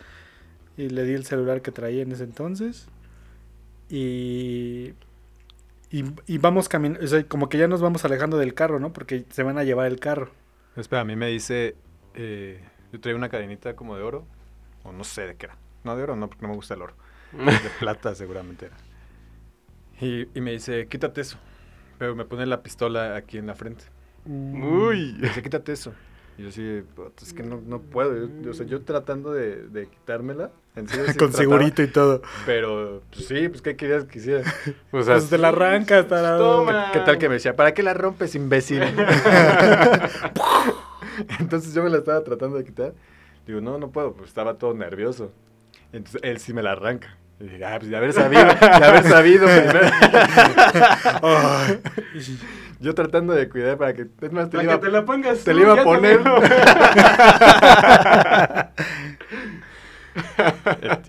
[0.77, 2.89] Y le di el celular que traía en ese entonces.
[3.89, 4.93] Y,
[6.01, 8.93] y, y vamos caminando, o sea, como que ya nos vamos alejando del carro, ¿no?
[8.93, 10.31] Porque se van a llevar el carro.
[10.77, 11.77] Espera, a mí me dice,
[12.15, 12.61] eh,
[12.93, 14.27] yo traía una cadenita como de oro,
[14.85, 15.57] o no sé de qué era.
[15.85, 16.95] No de oro, no, porque no me gusta el oro.
[17.33, 18.77] De plata seguramente era.
[20.01, 21.39] Y, y me dice, quítate eso.
[21.99, 23.85] Pero me pone la pistola aquí en la frente.
[24.27, 25.17] Uy.
[25.19, 25.95] Me dice, quítate eso.
[26.39, 28.15] Y yo así, "Puta, es que no, no puedo.
[28.27, 30.51] Yo, yo- o sea, yo tratando de, de quitármela.
[30.87, 32.21] Sí Con trataba, segurito y todo.
[32.45, 34.43] Pero, pues sí, pues ¿qué querías que hiciera?
[34.93, 36.59] O sea, Pues te la arrancas, tarado.
[36.59, 36.91] Toma.
[36.93, 38.83] ¿Qué tal que me decía, ¿para qué la rompes, imbécil?
[41.41, 42.93] Entonces yo me la estaba tratando de quitar.
[43.47, 45.33] Digo, no, no puedo, pues estaba todo nervioso.
[45.93, 47.17] Entonces él sí me la arranca.
[47.41, 49.81] Y dije, ah, pues de haber sabido, de haber sabido primero.
[52.81, 55.45] Yo tratando de cuidar para que, es más, te, Para iba, que te la pongas
[55.45, 56.21] te la iba a poner.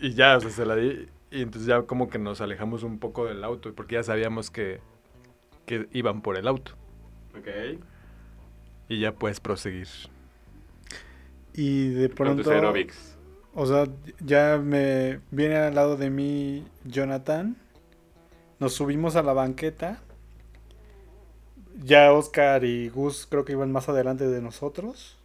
[0.01, 1.07] Y ya, o sea, se la di.
[1.31, 4.79] Y entonces ya como que nos alejamos un poco del auto, porque ya sabíamos que,
[5.65, 6.71] que iban por el auto.
[7.37, 7.79] Ok.
[8.89, 9.87] Y ya puedes proseguir.
[11.53, 13.17] Y de pronto, aerobics.
[13.53, 13.87] o sea,
[14.19, 17.57] ya me viene al lado de mí Jonathan.
[18.59, 20.01] Nos subimos a la banqueta.
[21.83, 25.17] Ya Oscar y Gus creo que iban más adelante de nosotros.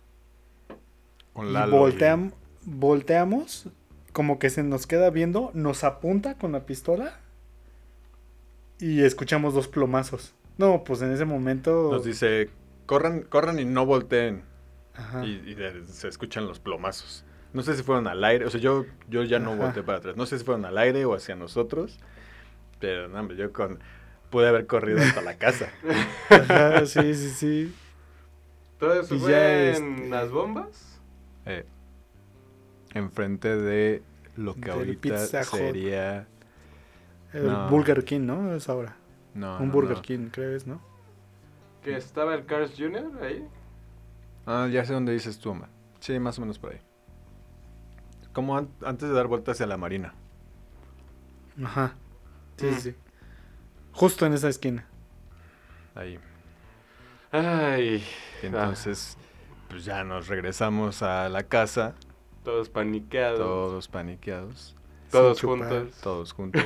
[1.33, 2.33] Con Y Lalo y- volteam-
[2.65, 3.69] volteamos,
[4.13, 7.19] como que se nos queda viendo, nos apunta con la pistola
[8.79, 10.35] y escuchamos dos plomazos.
[10.59, 11.91] No, pues en ese momento...
[11.91, 12.51] Nos dice,
[12.87, 14.43] corran, corran y no volteen.
[14.95, 15.25] Ajá.
[15.25, 17.25] Y, y de- se escuchan los plomazos.
[17.53, 19.63] No sé si fueron al aire, o sea, yo, yo ya no Ajá.
[19.65, 20.17] volteé para atrás.
[20.17, 21.99] No sé si fueron al aire o hacia nosotros.
[22.81, 23.79] Pero, no, hombre, yo con,
[24.31, 25.69] pude haber corrido hasta la casa.
[26.31, 27.75] Ajá, sí, sí, sí.
[28.79, 30.99] ¿Todo eso fue ya, en este- las bombas?
[31.47, 31.65] Eh,
[32.95, 34.03] enfrente de
[34.37, 36.27] lo que Del ahorita sería...
[37.33, 37.69] El No.
[37.71, 38.55] Burger King, ¿no?
[38.55, 38.97] Es ahora.
[39.35, 40.03] No, Un no, Burger no.
[40.03, 40.81] King, ¿crees, no?
[41.83, 43.11] ¿Que estaba el Cars Jr.
[43.23, 43.47] ahí?
[44.47, 45.69] Ah, ya sé dónde dices tú, Omar.
[46.01, 46.81] Sí, más o menos por ahí.
[48.33, 50.15] Como an- antes de dar vueltas hacia la marina.
[51.65, 51.95] Ajá.
[52.57, 52.75] Sí, Mm.
[52.75, 52.95] sí, sí.
[53.93, 54.87] Justo en esa esquina.
[55.95, 56.19] Ahí.
[57.31, 58.05] Ay.
[58.43, 59.17] Y entonces,
[59.69, 61.95] pues ya nos regresamos a la casa,
[62.45, 63.39] Todos paniqueados.
[63.39, 64.75] todos paniqueados,
[65.11, 65.69] Todos Sin chupar.
[65.69, 66.01] juntos.
[66.01, 66.63] todos juntos.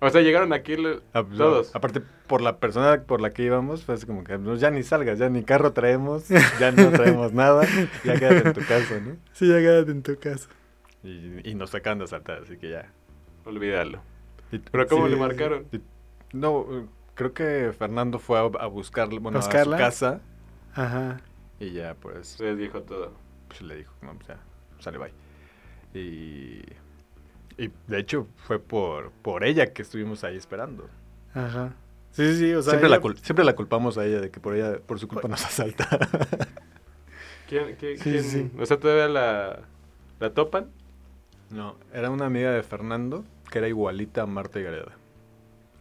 [0.00, 1.76] o sea, llegaron aquí lo- Ah, pues, todos.
[1.76, 4.82] Aparte, por la persona por la que íbamos, fue así como que "No, ya ni
[4.82, 6.28] salgas, ya ni carro traemos,
[6.58, 7.66] ya no traemos nada,
[8.04, 9.16] ya quédate en tu casa, ¿no?
[9.32, 10.48] Sí, ya quédate en tu casa.
[11.02, 12.90] Y, y nos sacan de asaltar, así que ya.
[13.44, 14.00] Olvídalo.
[14.52, 15.66] Y- ¿Pero cómo sí, le marcaron?
[15.72, 15.80] Y-
[16.32, 16.66] No,
[17.14, 20.20] creo que Fernando fue a, a buscar, bueno, a su casa
[20.74, 21.20] Ajá.
[21.58, 23.12] y ya, pues, Les dijo todo.
[23.50, 24.38] Pues le dijo, no, pues ya,
[24.78, 25.12] sale, bye.
[25.92, 26.62] Y,
[27.58, 30.88] y de hecho fue por, por ella que estuvimos ahí esperando.
[31.34, 31.74] Ajá.
[32.12, 32.54] Sí, sí, sí.
[32.54, 34.98] O sea, siempre, la cul- siempre la culpamos a ella de que por ella, por
[34.98, 35.88] su culpa nos asalta.
[37.48, 38.50] ¿Quién, qué- Sí, quién- sí.
[38.58, 39.60] O sea, todavía la,
[40.20, 40.66] la topan.
[41.50, 44.92] no, era una amiga de Fernando que era igualita a Marta y Gareda.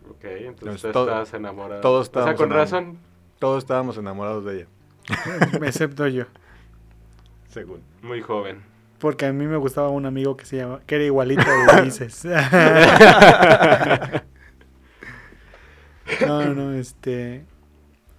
[0.10, 1.82] Ok, entonces Entonces, estabas enamorado.
[1.82, 2.98] todos O sea, estábamos con razón.
[3.38, 4.68] Todos estábamos enamorados de ella,
[5.66, 6.26] Excepto yo.
[7.50, 7.82] Según.
[8.02, 8.62] Muy joven.
[9.00, 12.26] Porque a mí me gustaba un amigo que se llama, que era igualito a Ulises.
[16.26, 17.46] no, no, este.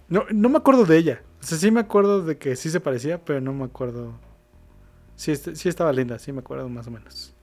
[0.09, 1.21] No, no me acuerdo de ella.
[1.41, 4.13] O sea, sí me acuerdo de que sí se parecía, pero no me acuerdo.
[5.15, 7.33] Sí, est- sí estaba linda, sí me acuerdo más o menos.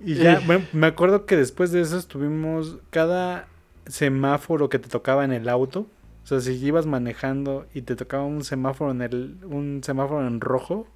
[0.00, 0.42] Y ya, Eh.
[0.46, 3.48] bueno, me acuerdo que después de eso estuvimos cada
[3.86, 5.86] semáforo que te tocaba en el auto.
[6.22, 10.40] O sea, si ibas manejando y te tocaba un semáforo en el, un semáforo en
[10.40, 10.86] rojo,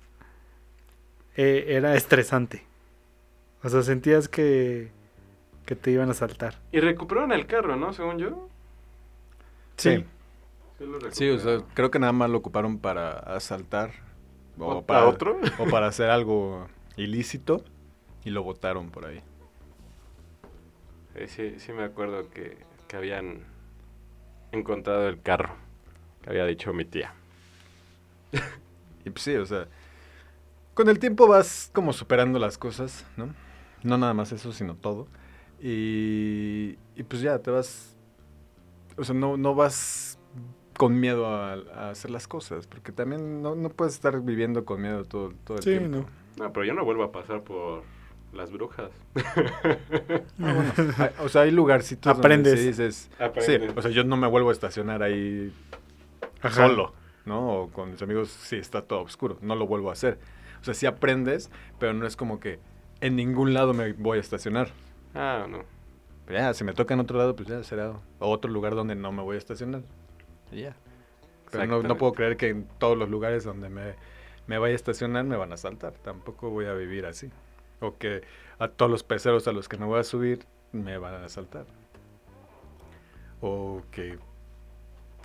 [1.36, 2.64] eh, era estresante.
[3.62, 4.90] O sea, sentías que,
[5.66, 6.60] que te iban a saltar.
[6.72, 7.92] Y recuperaron el carro, ¿no?
[7.92, 8.48] Según yo.
[9.76, 10.05] Sí.
[10.78, 13.92] Sí, lo Sí, o sea, creo que nada más lo ocuparon para asaltar.
[14.59, 15.38] O ¿O- para, ¿A otro?
[15.59, 17.64] o para hacer algo ilícito
[18.24, 19.20] y lo botaron por ahí.
[21.14, 22.56] Eh, sí, sí me acuerdo que,
[22.88, 23.44] que habían
[24.55, 25.55] encontrado el carro.
[26.22, 27.14] Que había dicho mi tía.
[29.05, 29.68] Y pues sí, o sea,
[30.74, 33.35] con el tiempo vas como superando las cosas, ¿no?
[33.82, 35.09] No nada más eso, sino todo.
[35.60, 37.97] Y, y pues ya, te vas...
[38.97, 40.18] O sea, no, no vas
[40.78, 44.81] con miedo a, a hacer las cosas, porque también no, no puedes estar viviendo con
[44.82, 45.89] miedo todo, todo el Sí, tiempo.
[45.89, 46.06] no.
[46.36, 47.85] No, pero yo no vuelvo a pasar por
[48.35, 48.90] las brujas.
[49.16, 52.52] Ah, bueno, hay- o sea, hay lugarcitos Aprendes.
[52.55, 53.11] donde sí dices...
[53.16, 53.77] Sí, Aprendes.
[53.77, 55.52] o sea, yo no me vuelvo a estacionar ahí
[56.43, 56.66] Ajá.
[56.69, 56.93] solo,
[57.24, 57.62] ¿no?
[57.62, 60.19] O con mis amigos sí está todo oscuro, no lo vuelvo a hacer.
[60.61, 62.59] O sea, sí aprendes, pero no es como que
[63.01, 64.69] en ningún lado me voy a estacionar.
[65.15, 65.59] Ah, no.
[66.27, 69.12] Pero ya, si me toca en otro lado, pues ya será otro lugar donde no
[69.12, 69.82] me voy a estacionar.
[70.51, 70.74] Y ya.
[71.51, 73.94] Pero no, no puedo creer que en todos los lugares donde me,
[74.47, 75.93] me vaya a estacionar me van a saltar.
[76.02, 77.31] Tampoco voy a vivir así.
[77.80, 78.22] O que
[78.59, 81.66] a todos los peceros a los que me voy a subir me van a saltar.
[83.40, 84.18] O que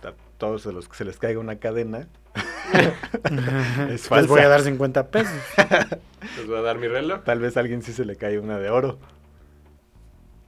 [0.02, 2.08] a todos a los que se les caiga una cadena.
[3.90, 5.34] es Les voy a dar 50 pesos.
[6.36, 7.22] Les voy a dar mi reloj.
[7.24, 8.98] Tal vez a alguien sí se le cae una de oro.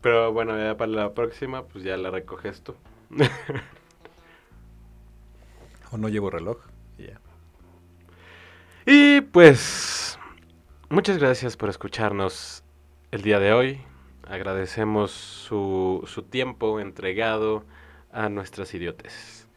[0.00, 2.74] Pero bueno, ya para la próxima, pues ya la recoges tú.
[5.92, 6.56] O no llevo reloj.
[6.96, 7.20] Y ya.
[8.86, 10.01] Y pues,
[10.92, 12.62] muchas gracias por escucharnos
[13.10, 13.80] el día de hoy.
[14.28, 17.64] Agradecemos su, su tiempo entregado
[18.12, 19.48] a nuestras idiotes.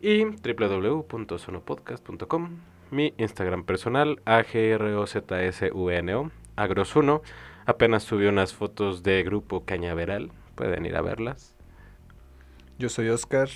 [0.00, 2.56] Y www.sonopodcast.com,
[2.90, 7.22] mi Instagram personal, agrozsuno, agros1.
[7.66, 11.54] Apenas subí unas fotos de grupo Cañaveral, pueden ir a verlas.
[12.78, 13.48] Yo soy Oscar.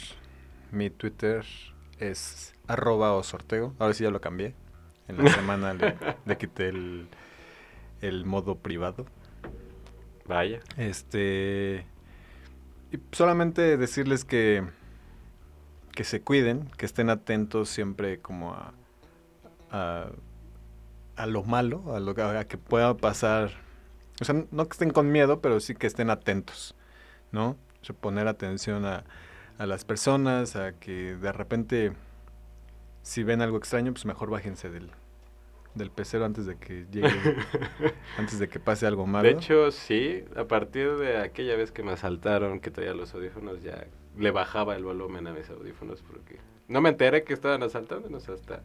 [0.71, 1.45] Mi Twitter
[1.99, 3.75] es arroba o sorteo.
[3.81, 4.55] Ahora sí ya lo cambié.
[5.09, 7.09] En la semana le, le quité el,
[8.05, 9.07] el modo privado.
[10.27, 10.61] Vaya.
[10.77, 11.87] Este.
[12.93, 14.65] Y solamente decirles que.
[15.93, 18.75] Que se cuiden, que estén atentos siempre como a.
[19.71, 20.09] a,
[21.17, 23.51] a lo malo, a lo que, a que pueda pasar.
[24.21, 26.77] O sea, no que estén con miedo, pero sí que estén atentos,
[27.33, 27.51] ¿no?
[27.51, 29.05] O sea, poner atención a,
[29.59, 31.93] a las personas, a que de repente,
[33.03, 34.91] si ven algo extraño, pues mejor bájense del,
[35.75, 37.09] del pecero antes de que llegue,
[38.19, 39.25] antes de que pase algo malo.
[39.25, 43.63] De hecho, sí, a partir de aquella vez que me asaltaron, que traía los audífonos,
[43.63, 43.87] ya
[44.17, 46.39] le bajaba el volumen a mis audífonos porque
[46.69, 48.63] no me enteré que estaban asaltándonos hasta...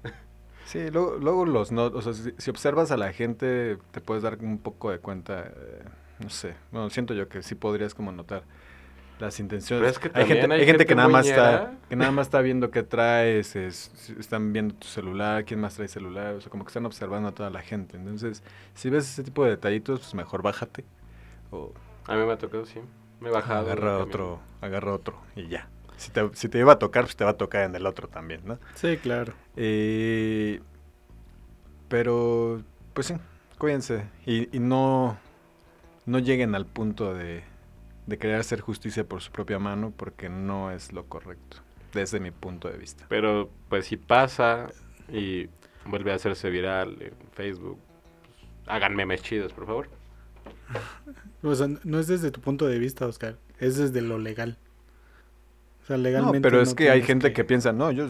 [0.65, 4.21] Sí, luego, luego los no, o sea, si, si observas a la gente, te puedes
[4.21, 5.83] dar un poco de cuenta, eh,
[6.19, 8.43] no sé, bueno, siento yo que sí podrías como notar
[9.19, 9.81] las intenciones.
[9.81, 12.11] Pero es que hay gente, también hay hay gente que nada más está, que nada
[12.11, 16.41] más está viendo qué traes, es- están viendo tu celular, quién más trae celular, o
[16.41, 17.97] sea, como que están observando a toda la gente.
[17.97, 18.43] Entonces,
[18.75, 20.85] si ves ese tipo de detallitos, pues mejor bájate
[21.51, 21.71] o
[22.07, 22.79] A mí me ha tocado, sí.
[23.19, 23.59] Me he bajado.
[23.61, 25.67] agarra otro, agarra otro y ya.
[25.97, 28.07] Si te, si te iba a tocar, pues te va a tocar en el otro
[28.07, 28.57] también, ¿no?
[28.75, 29.33] Sí, claro.
[29.57, 30.61] Eh,
[31.87, 32.61] pero,
[32.93, 33.15] pues sí,
[33.57, 34.05] cuídense.
[34.25, 35.17] Y, y no,
[36.05, 37.43] no lleguen al punto de,
[38.09, 41.57] de querer hacer justicia por su propia mano, porque no es lo correcto,
[41.93, 43.05] desde mi punto de vista.
[43.09, 44.69] Pero, pues, si pasa
[45.11, 45.47] y
[45.85, 47.79] vuelve a hacerse viral en Facebook,
[48.25, 48.37] pues,
[48.67, 49.89] hagan memes chidos, por favor.
[51.41, 53.37] O sea, no es desde tu punto de vista, Oscar.
[53.59, 54.57] Es desde lo legal.
[55.83, 56.41] O sea, No, legalmente.
[56.41, 57.45] pero es no que hay gente que...
[57.45, 58.09] piensa, no, yo,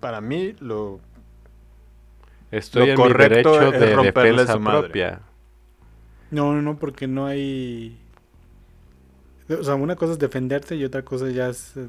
[0.00, 0.98] para mí, lo...
[2.50, 5.20] Estoy Lo en correcto mi derecho es de romperle defensa propia.
[6.30, 7.98] No, no, no, porque no hay.
[9.48, 11.88] O sea, una cosa es defenderte y otra cosa ya es eh,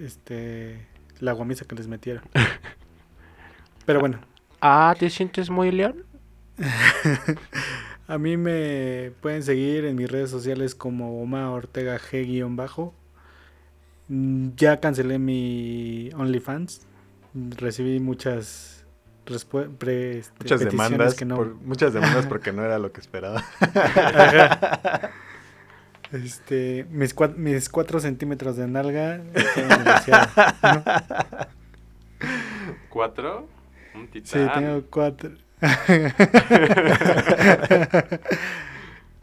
[0.00, 0.86] este
[1.20, 2.22] la guamisa que les metieron.
[3.86, 4.20] Pero bueno,
[4.60, 6.04] Ah, ¿te sientes muy león?
[8.06, 12.94] a mí me pueden seguir en mis redes sociales como Oma Ortega G-bajo.
[14.08, 16.82] Mm, Ya cancelé mi OnlyFans.
[17.34, 18.84] Recibí muchas
[19.78, 21.36] pre- este, Muchas demandas, que no.
[21.36, 23.42] por- muchas demandas porque no era lo que esperaba.
[26.12, 29.20] Este, mis, cua- mis cuatro centímetros de nalga.
[32.90, 33.48] ¿Cuatro?
[33.94, 35.30] Un Sí, tengo cuatro.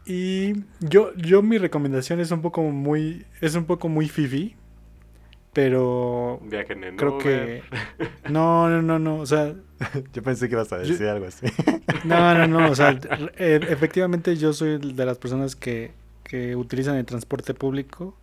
[0.06, 4.56] y yo, yo mi recomendación es un poco muy, es un poco muy fifi,
[5.52, 7.22] pero Viajen en creo Uber.
[7.22, 7.62] que
[8.30, 9.54] no, no, no, no, o sea,
[10.12, 11.46] Yo pensé que ibas a Yo- decir algo así.
[12.04, 12.98] no, no, no, o sea,
[13.36, 15.92] eh, efectivamente yo soy de las personas que,
[16.30, 18.14] que utilizan el transporte público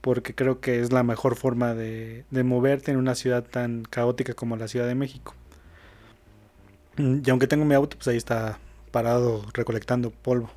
[0.00, 4.34] porque creo que es la mejor forma de, de moverte en una ciudad tan caótica
[4.34, 5.34] como la Ciudad de México.
[6.98, 8.58] Y aunque tengo mi auto, pues ahí está
[8.90, 10.50] parado recolectando polvo.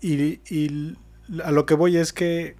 [0.00, 0.96] Y, y
[1.42, 2.54] a lo que voy es que,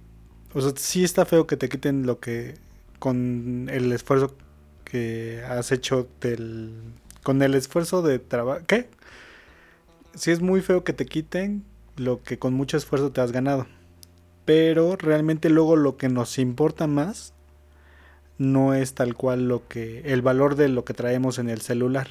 [0.53, 2.55] o sea, sí está feo que te quiten lo que,
[2.99, 4.35] con el esfuerzo
[4.83, 6.73] que has hecho del,
[7.23, 8.89] con el esfuerzo de trabajo, ¿qué?
[10.13, 11.63] sí es muy feo que te quiten
[11.99, 13.67] lo que con mucho esfuerzo te has ganado.
[14.45, 17.33] Pero realmente luego lo que nos importa más
[18.37, 22.07] no es tal cual lo que el valor de lo que traemos en el celular.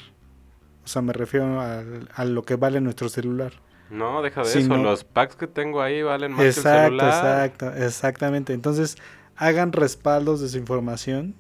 [0.85, 1.85] O sea, me refiero a,
[2.15, 3.53] a lo que vale nuestro celular.
[3.91, 4.77] No, deja de eso.
[4.77, 4.77] no.
[4.77, 7.09] Los packs que tengo ahí valen más que el Exacto, celular.
[7.09, 8.53] exacto, exactamente.
[8.53, 8.97] Entonces,
[9.37, 11.35] hagan respaldos de su información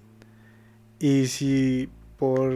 [0.99, 2.53] y si por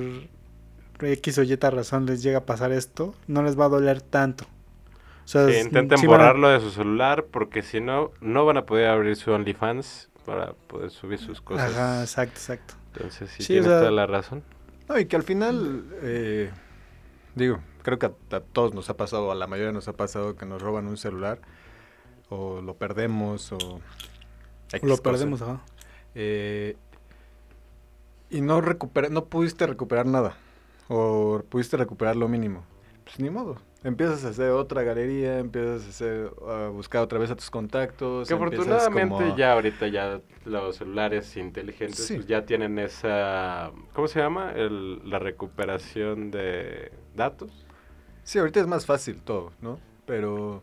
[1.01, 4.47] X o Y razón les llega a pasar esto, no les va a doler tanto.
[5.25, 8.11] O sea, Sí, es- intenten sí van a- borrarlo de su celular porque si no,
[8.21, 11.71] no van a poder abrir su OnlyFans para poder subir sus cosas.
[11.73, 12.75] Ajá, exacto, exacto.
[12.95, 14.43] Entonces, sí, Sí, o tienes sea- toda la razón.
[14.89, 16.51] No, y que al final, eh,
[17.35, 20.37] digo, creo que a, a todos nos ha pasado, a la mayoría nos ha pasado
[20.37, 21.39] que nos roban un celular
[22.29, 23.59] o lo perdemos o...
[24.73, 25.03] X Lo cosa.
[25.03, 25.61] perdemos, ajá.
[26.15, 26.77] Eh,
[28.31, 30.35] y no recupera, no pudiste recuperar nada
[30.89, 32.65] o pudiste recuperar lo mínimo.
[33.05, 33.57] Pues ni modo.
[33.85, 38.29] Empiezas a hacer otra galería, empiezas a, hacer, a buscar otra vez a tus contactos.
[38.29, 42.15] Que afortunadamente como- ya ahorita ya los celulares inteligentes Sí.
[42.15, 44.53] pues ya tienen esa, ¿cómo se llama?
[44.53, 47.67] El, la recuperación de datos.
[48.23, 49.81] Sí, ahorita es más fácil todo, ¿no?
[50.07, 50.63] Pero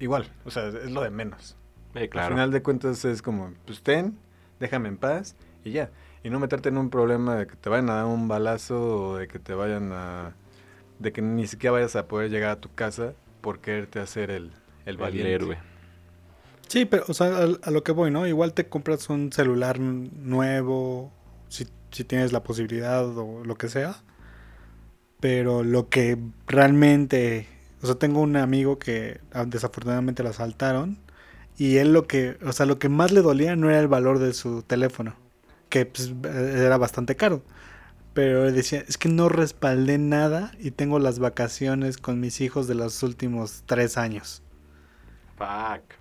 [0.00, 1.56] igual, o sea, es lo de menos.
[1.94, 2.34] Eh, Al claro.
[2.34, 4.18] final de cuentas es como, pues ten,
[4.58, 5.90] déjame en paz y ya.
[6.24, 9.16] Y no meterte en un problema de que te vayan a dar un balazo o
[9.18, 10.34] de que te vayan a...
[11.02, 14.52] de que ni siquiera vayas a poder llegar a tu casa por quererte hacer el,
[14.86, 15.32] el el valiente.
[15.32, 15.58] héroe.
[16.68, 18.26] Sí, pero, o sea, a, a lo que voy, ¿no?
[18.26, 21.12] Igual te compras un celular nuevo,
[21.48, 24.02] si, si tienes la posibilidad o lo que sea.
[25.20, 27.48] Pero lo que realmente,
[27.82, 30.98] o sea, tengo un amigo que ah, desafortunadamente lo asaltaron
[31.56, 34.18] y él lo que, o sea, lo que más le dolía no era el valor
[34.18, 35.16] de su teléfono,
[35.68, 37.42] que pues, eh, era bastante caro.
[38.14, 42.66] Pero él decía, es que no respaldé nada y tengo las vacaciones con mis hijos
[42.66, 44.42] de los últimos tres años.
[45.36, 45.98] Fuck.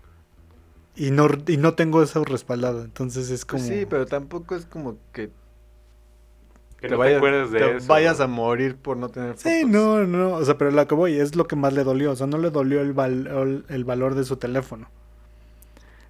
[0.96, 2.84] Y no, y no tengo eso respaldado.
[2.84, 3.64] Entonces es como.
[3.64, 5.32] Pues sí, pero tampoco es como que,
[6.78, 7.88] Que te, no te vayas, acuerdes de te eso.
[7.88, 9.42] vayas a morir por no tener fotos.
[9.42, 10.36] Sí, no, no.
[10.36, 12.12] O sea, pero lo que voy es lo que más le dolió.
[12.12, 14.90] O sea, no le dolió el, val- el valor de su teléfono.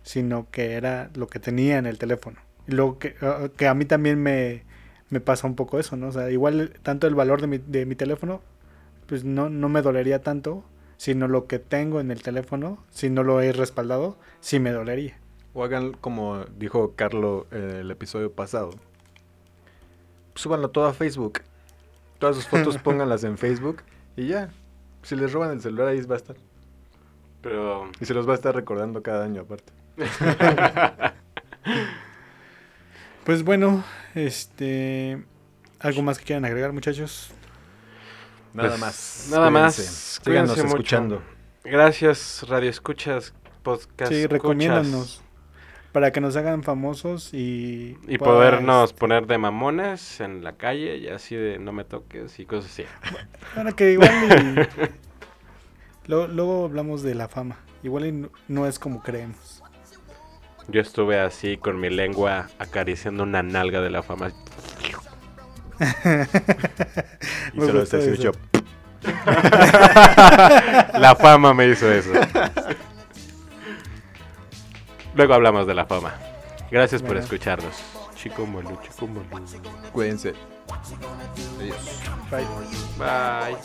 [0.04, 2.40] Sino que era lo que tenía en el teléfono.
[2.68, 4.64] Y luego que, ah, que a mí también me,
[5.12, 6.08] me pasa un poco eso, ¿no?
[6.08, 8.42] O sea, igual tanto el valor de mi, de mi teléfono,
[9.08, 10.64] pues no, no me dolería tanto.
[10.98, 15.18] Sino lo que tengo en el teléfono, si no lo he respaldado, sí me dolería.
[15.54, 18.70] O hagan como dijo Carlo en el episodio pasado.
[20.36, 21.42] Súbanlo todo a Facebook.
[22.20, 23.82] Todas sus fotos pónganlas en Facebook
[24.16, 24.52] y ya.
[25.02, 26.36] Si les roban el celular ahí va a estar.
[27.42, 29.74] Pero Y se los va a estar recordando cada año aparte.
[33.26, 33.84] Pues bueno,
[34.16, 35.24] este.
[35.80, 37.32] ¿Algo más que quieran agregar, muchachos?
[38.54, 39.28] Nada Pues, más.
[39.32, 39.76] nada más.
[40.24, 40.68] Cuídense Síganos mucho.
[40.68, 41.24] escuchando.
[41.64, 43.34] gracias, Radio Escuchas,
[43.64, 44.12] Podcast.
[44.12, 45.24] Sí, recomiéndanos.
[45.92, 47.98] Para que nos hagan famosos y.
[48.08, 51.84] Y pueda, podernos este, poner de mamones en la calle y así de no me
[51.84, 52.84] toques y cosas así.
[53.56, 54.10] Para que igual.
[54.80, 57.58] y- luego, luego hablamos de la fama.
[57.84, 59.61] Igual y no, no es como creemos.
[60.72, 64.32] Yo estuve así con mi lengua acariciando una nalga de la fama.
[67.54, 68.32] Y Me se lo gustó está eso.
[71.00, 72.12] La fama me hizo eso.
[75.16, 76.14] Luego hablamos de la fama.
[76.70, 77.76] Gracias por escucharnos.
[78.16, 79.26] Chico Molu, chico Molu.
[79.92, 80.34] Cuídense.
[81.60, 81.76] Adiós.
[82.30, 82.46] Bye.
[82.98, 83.58] Bye.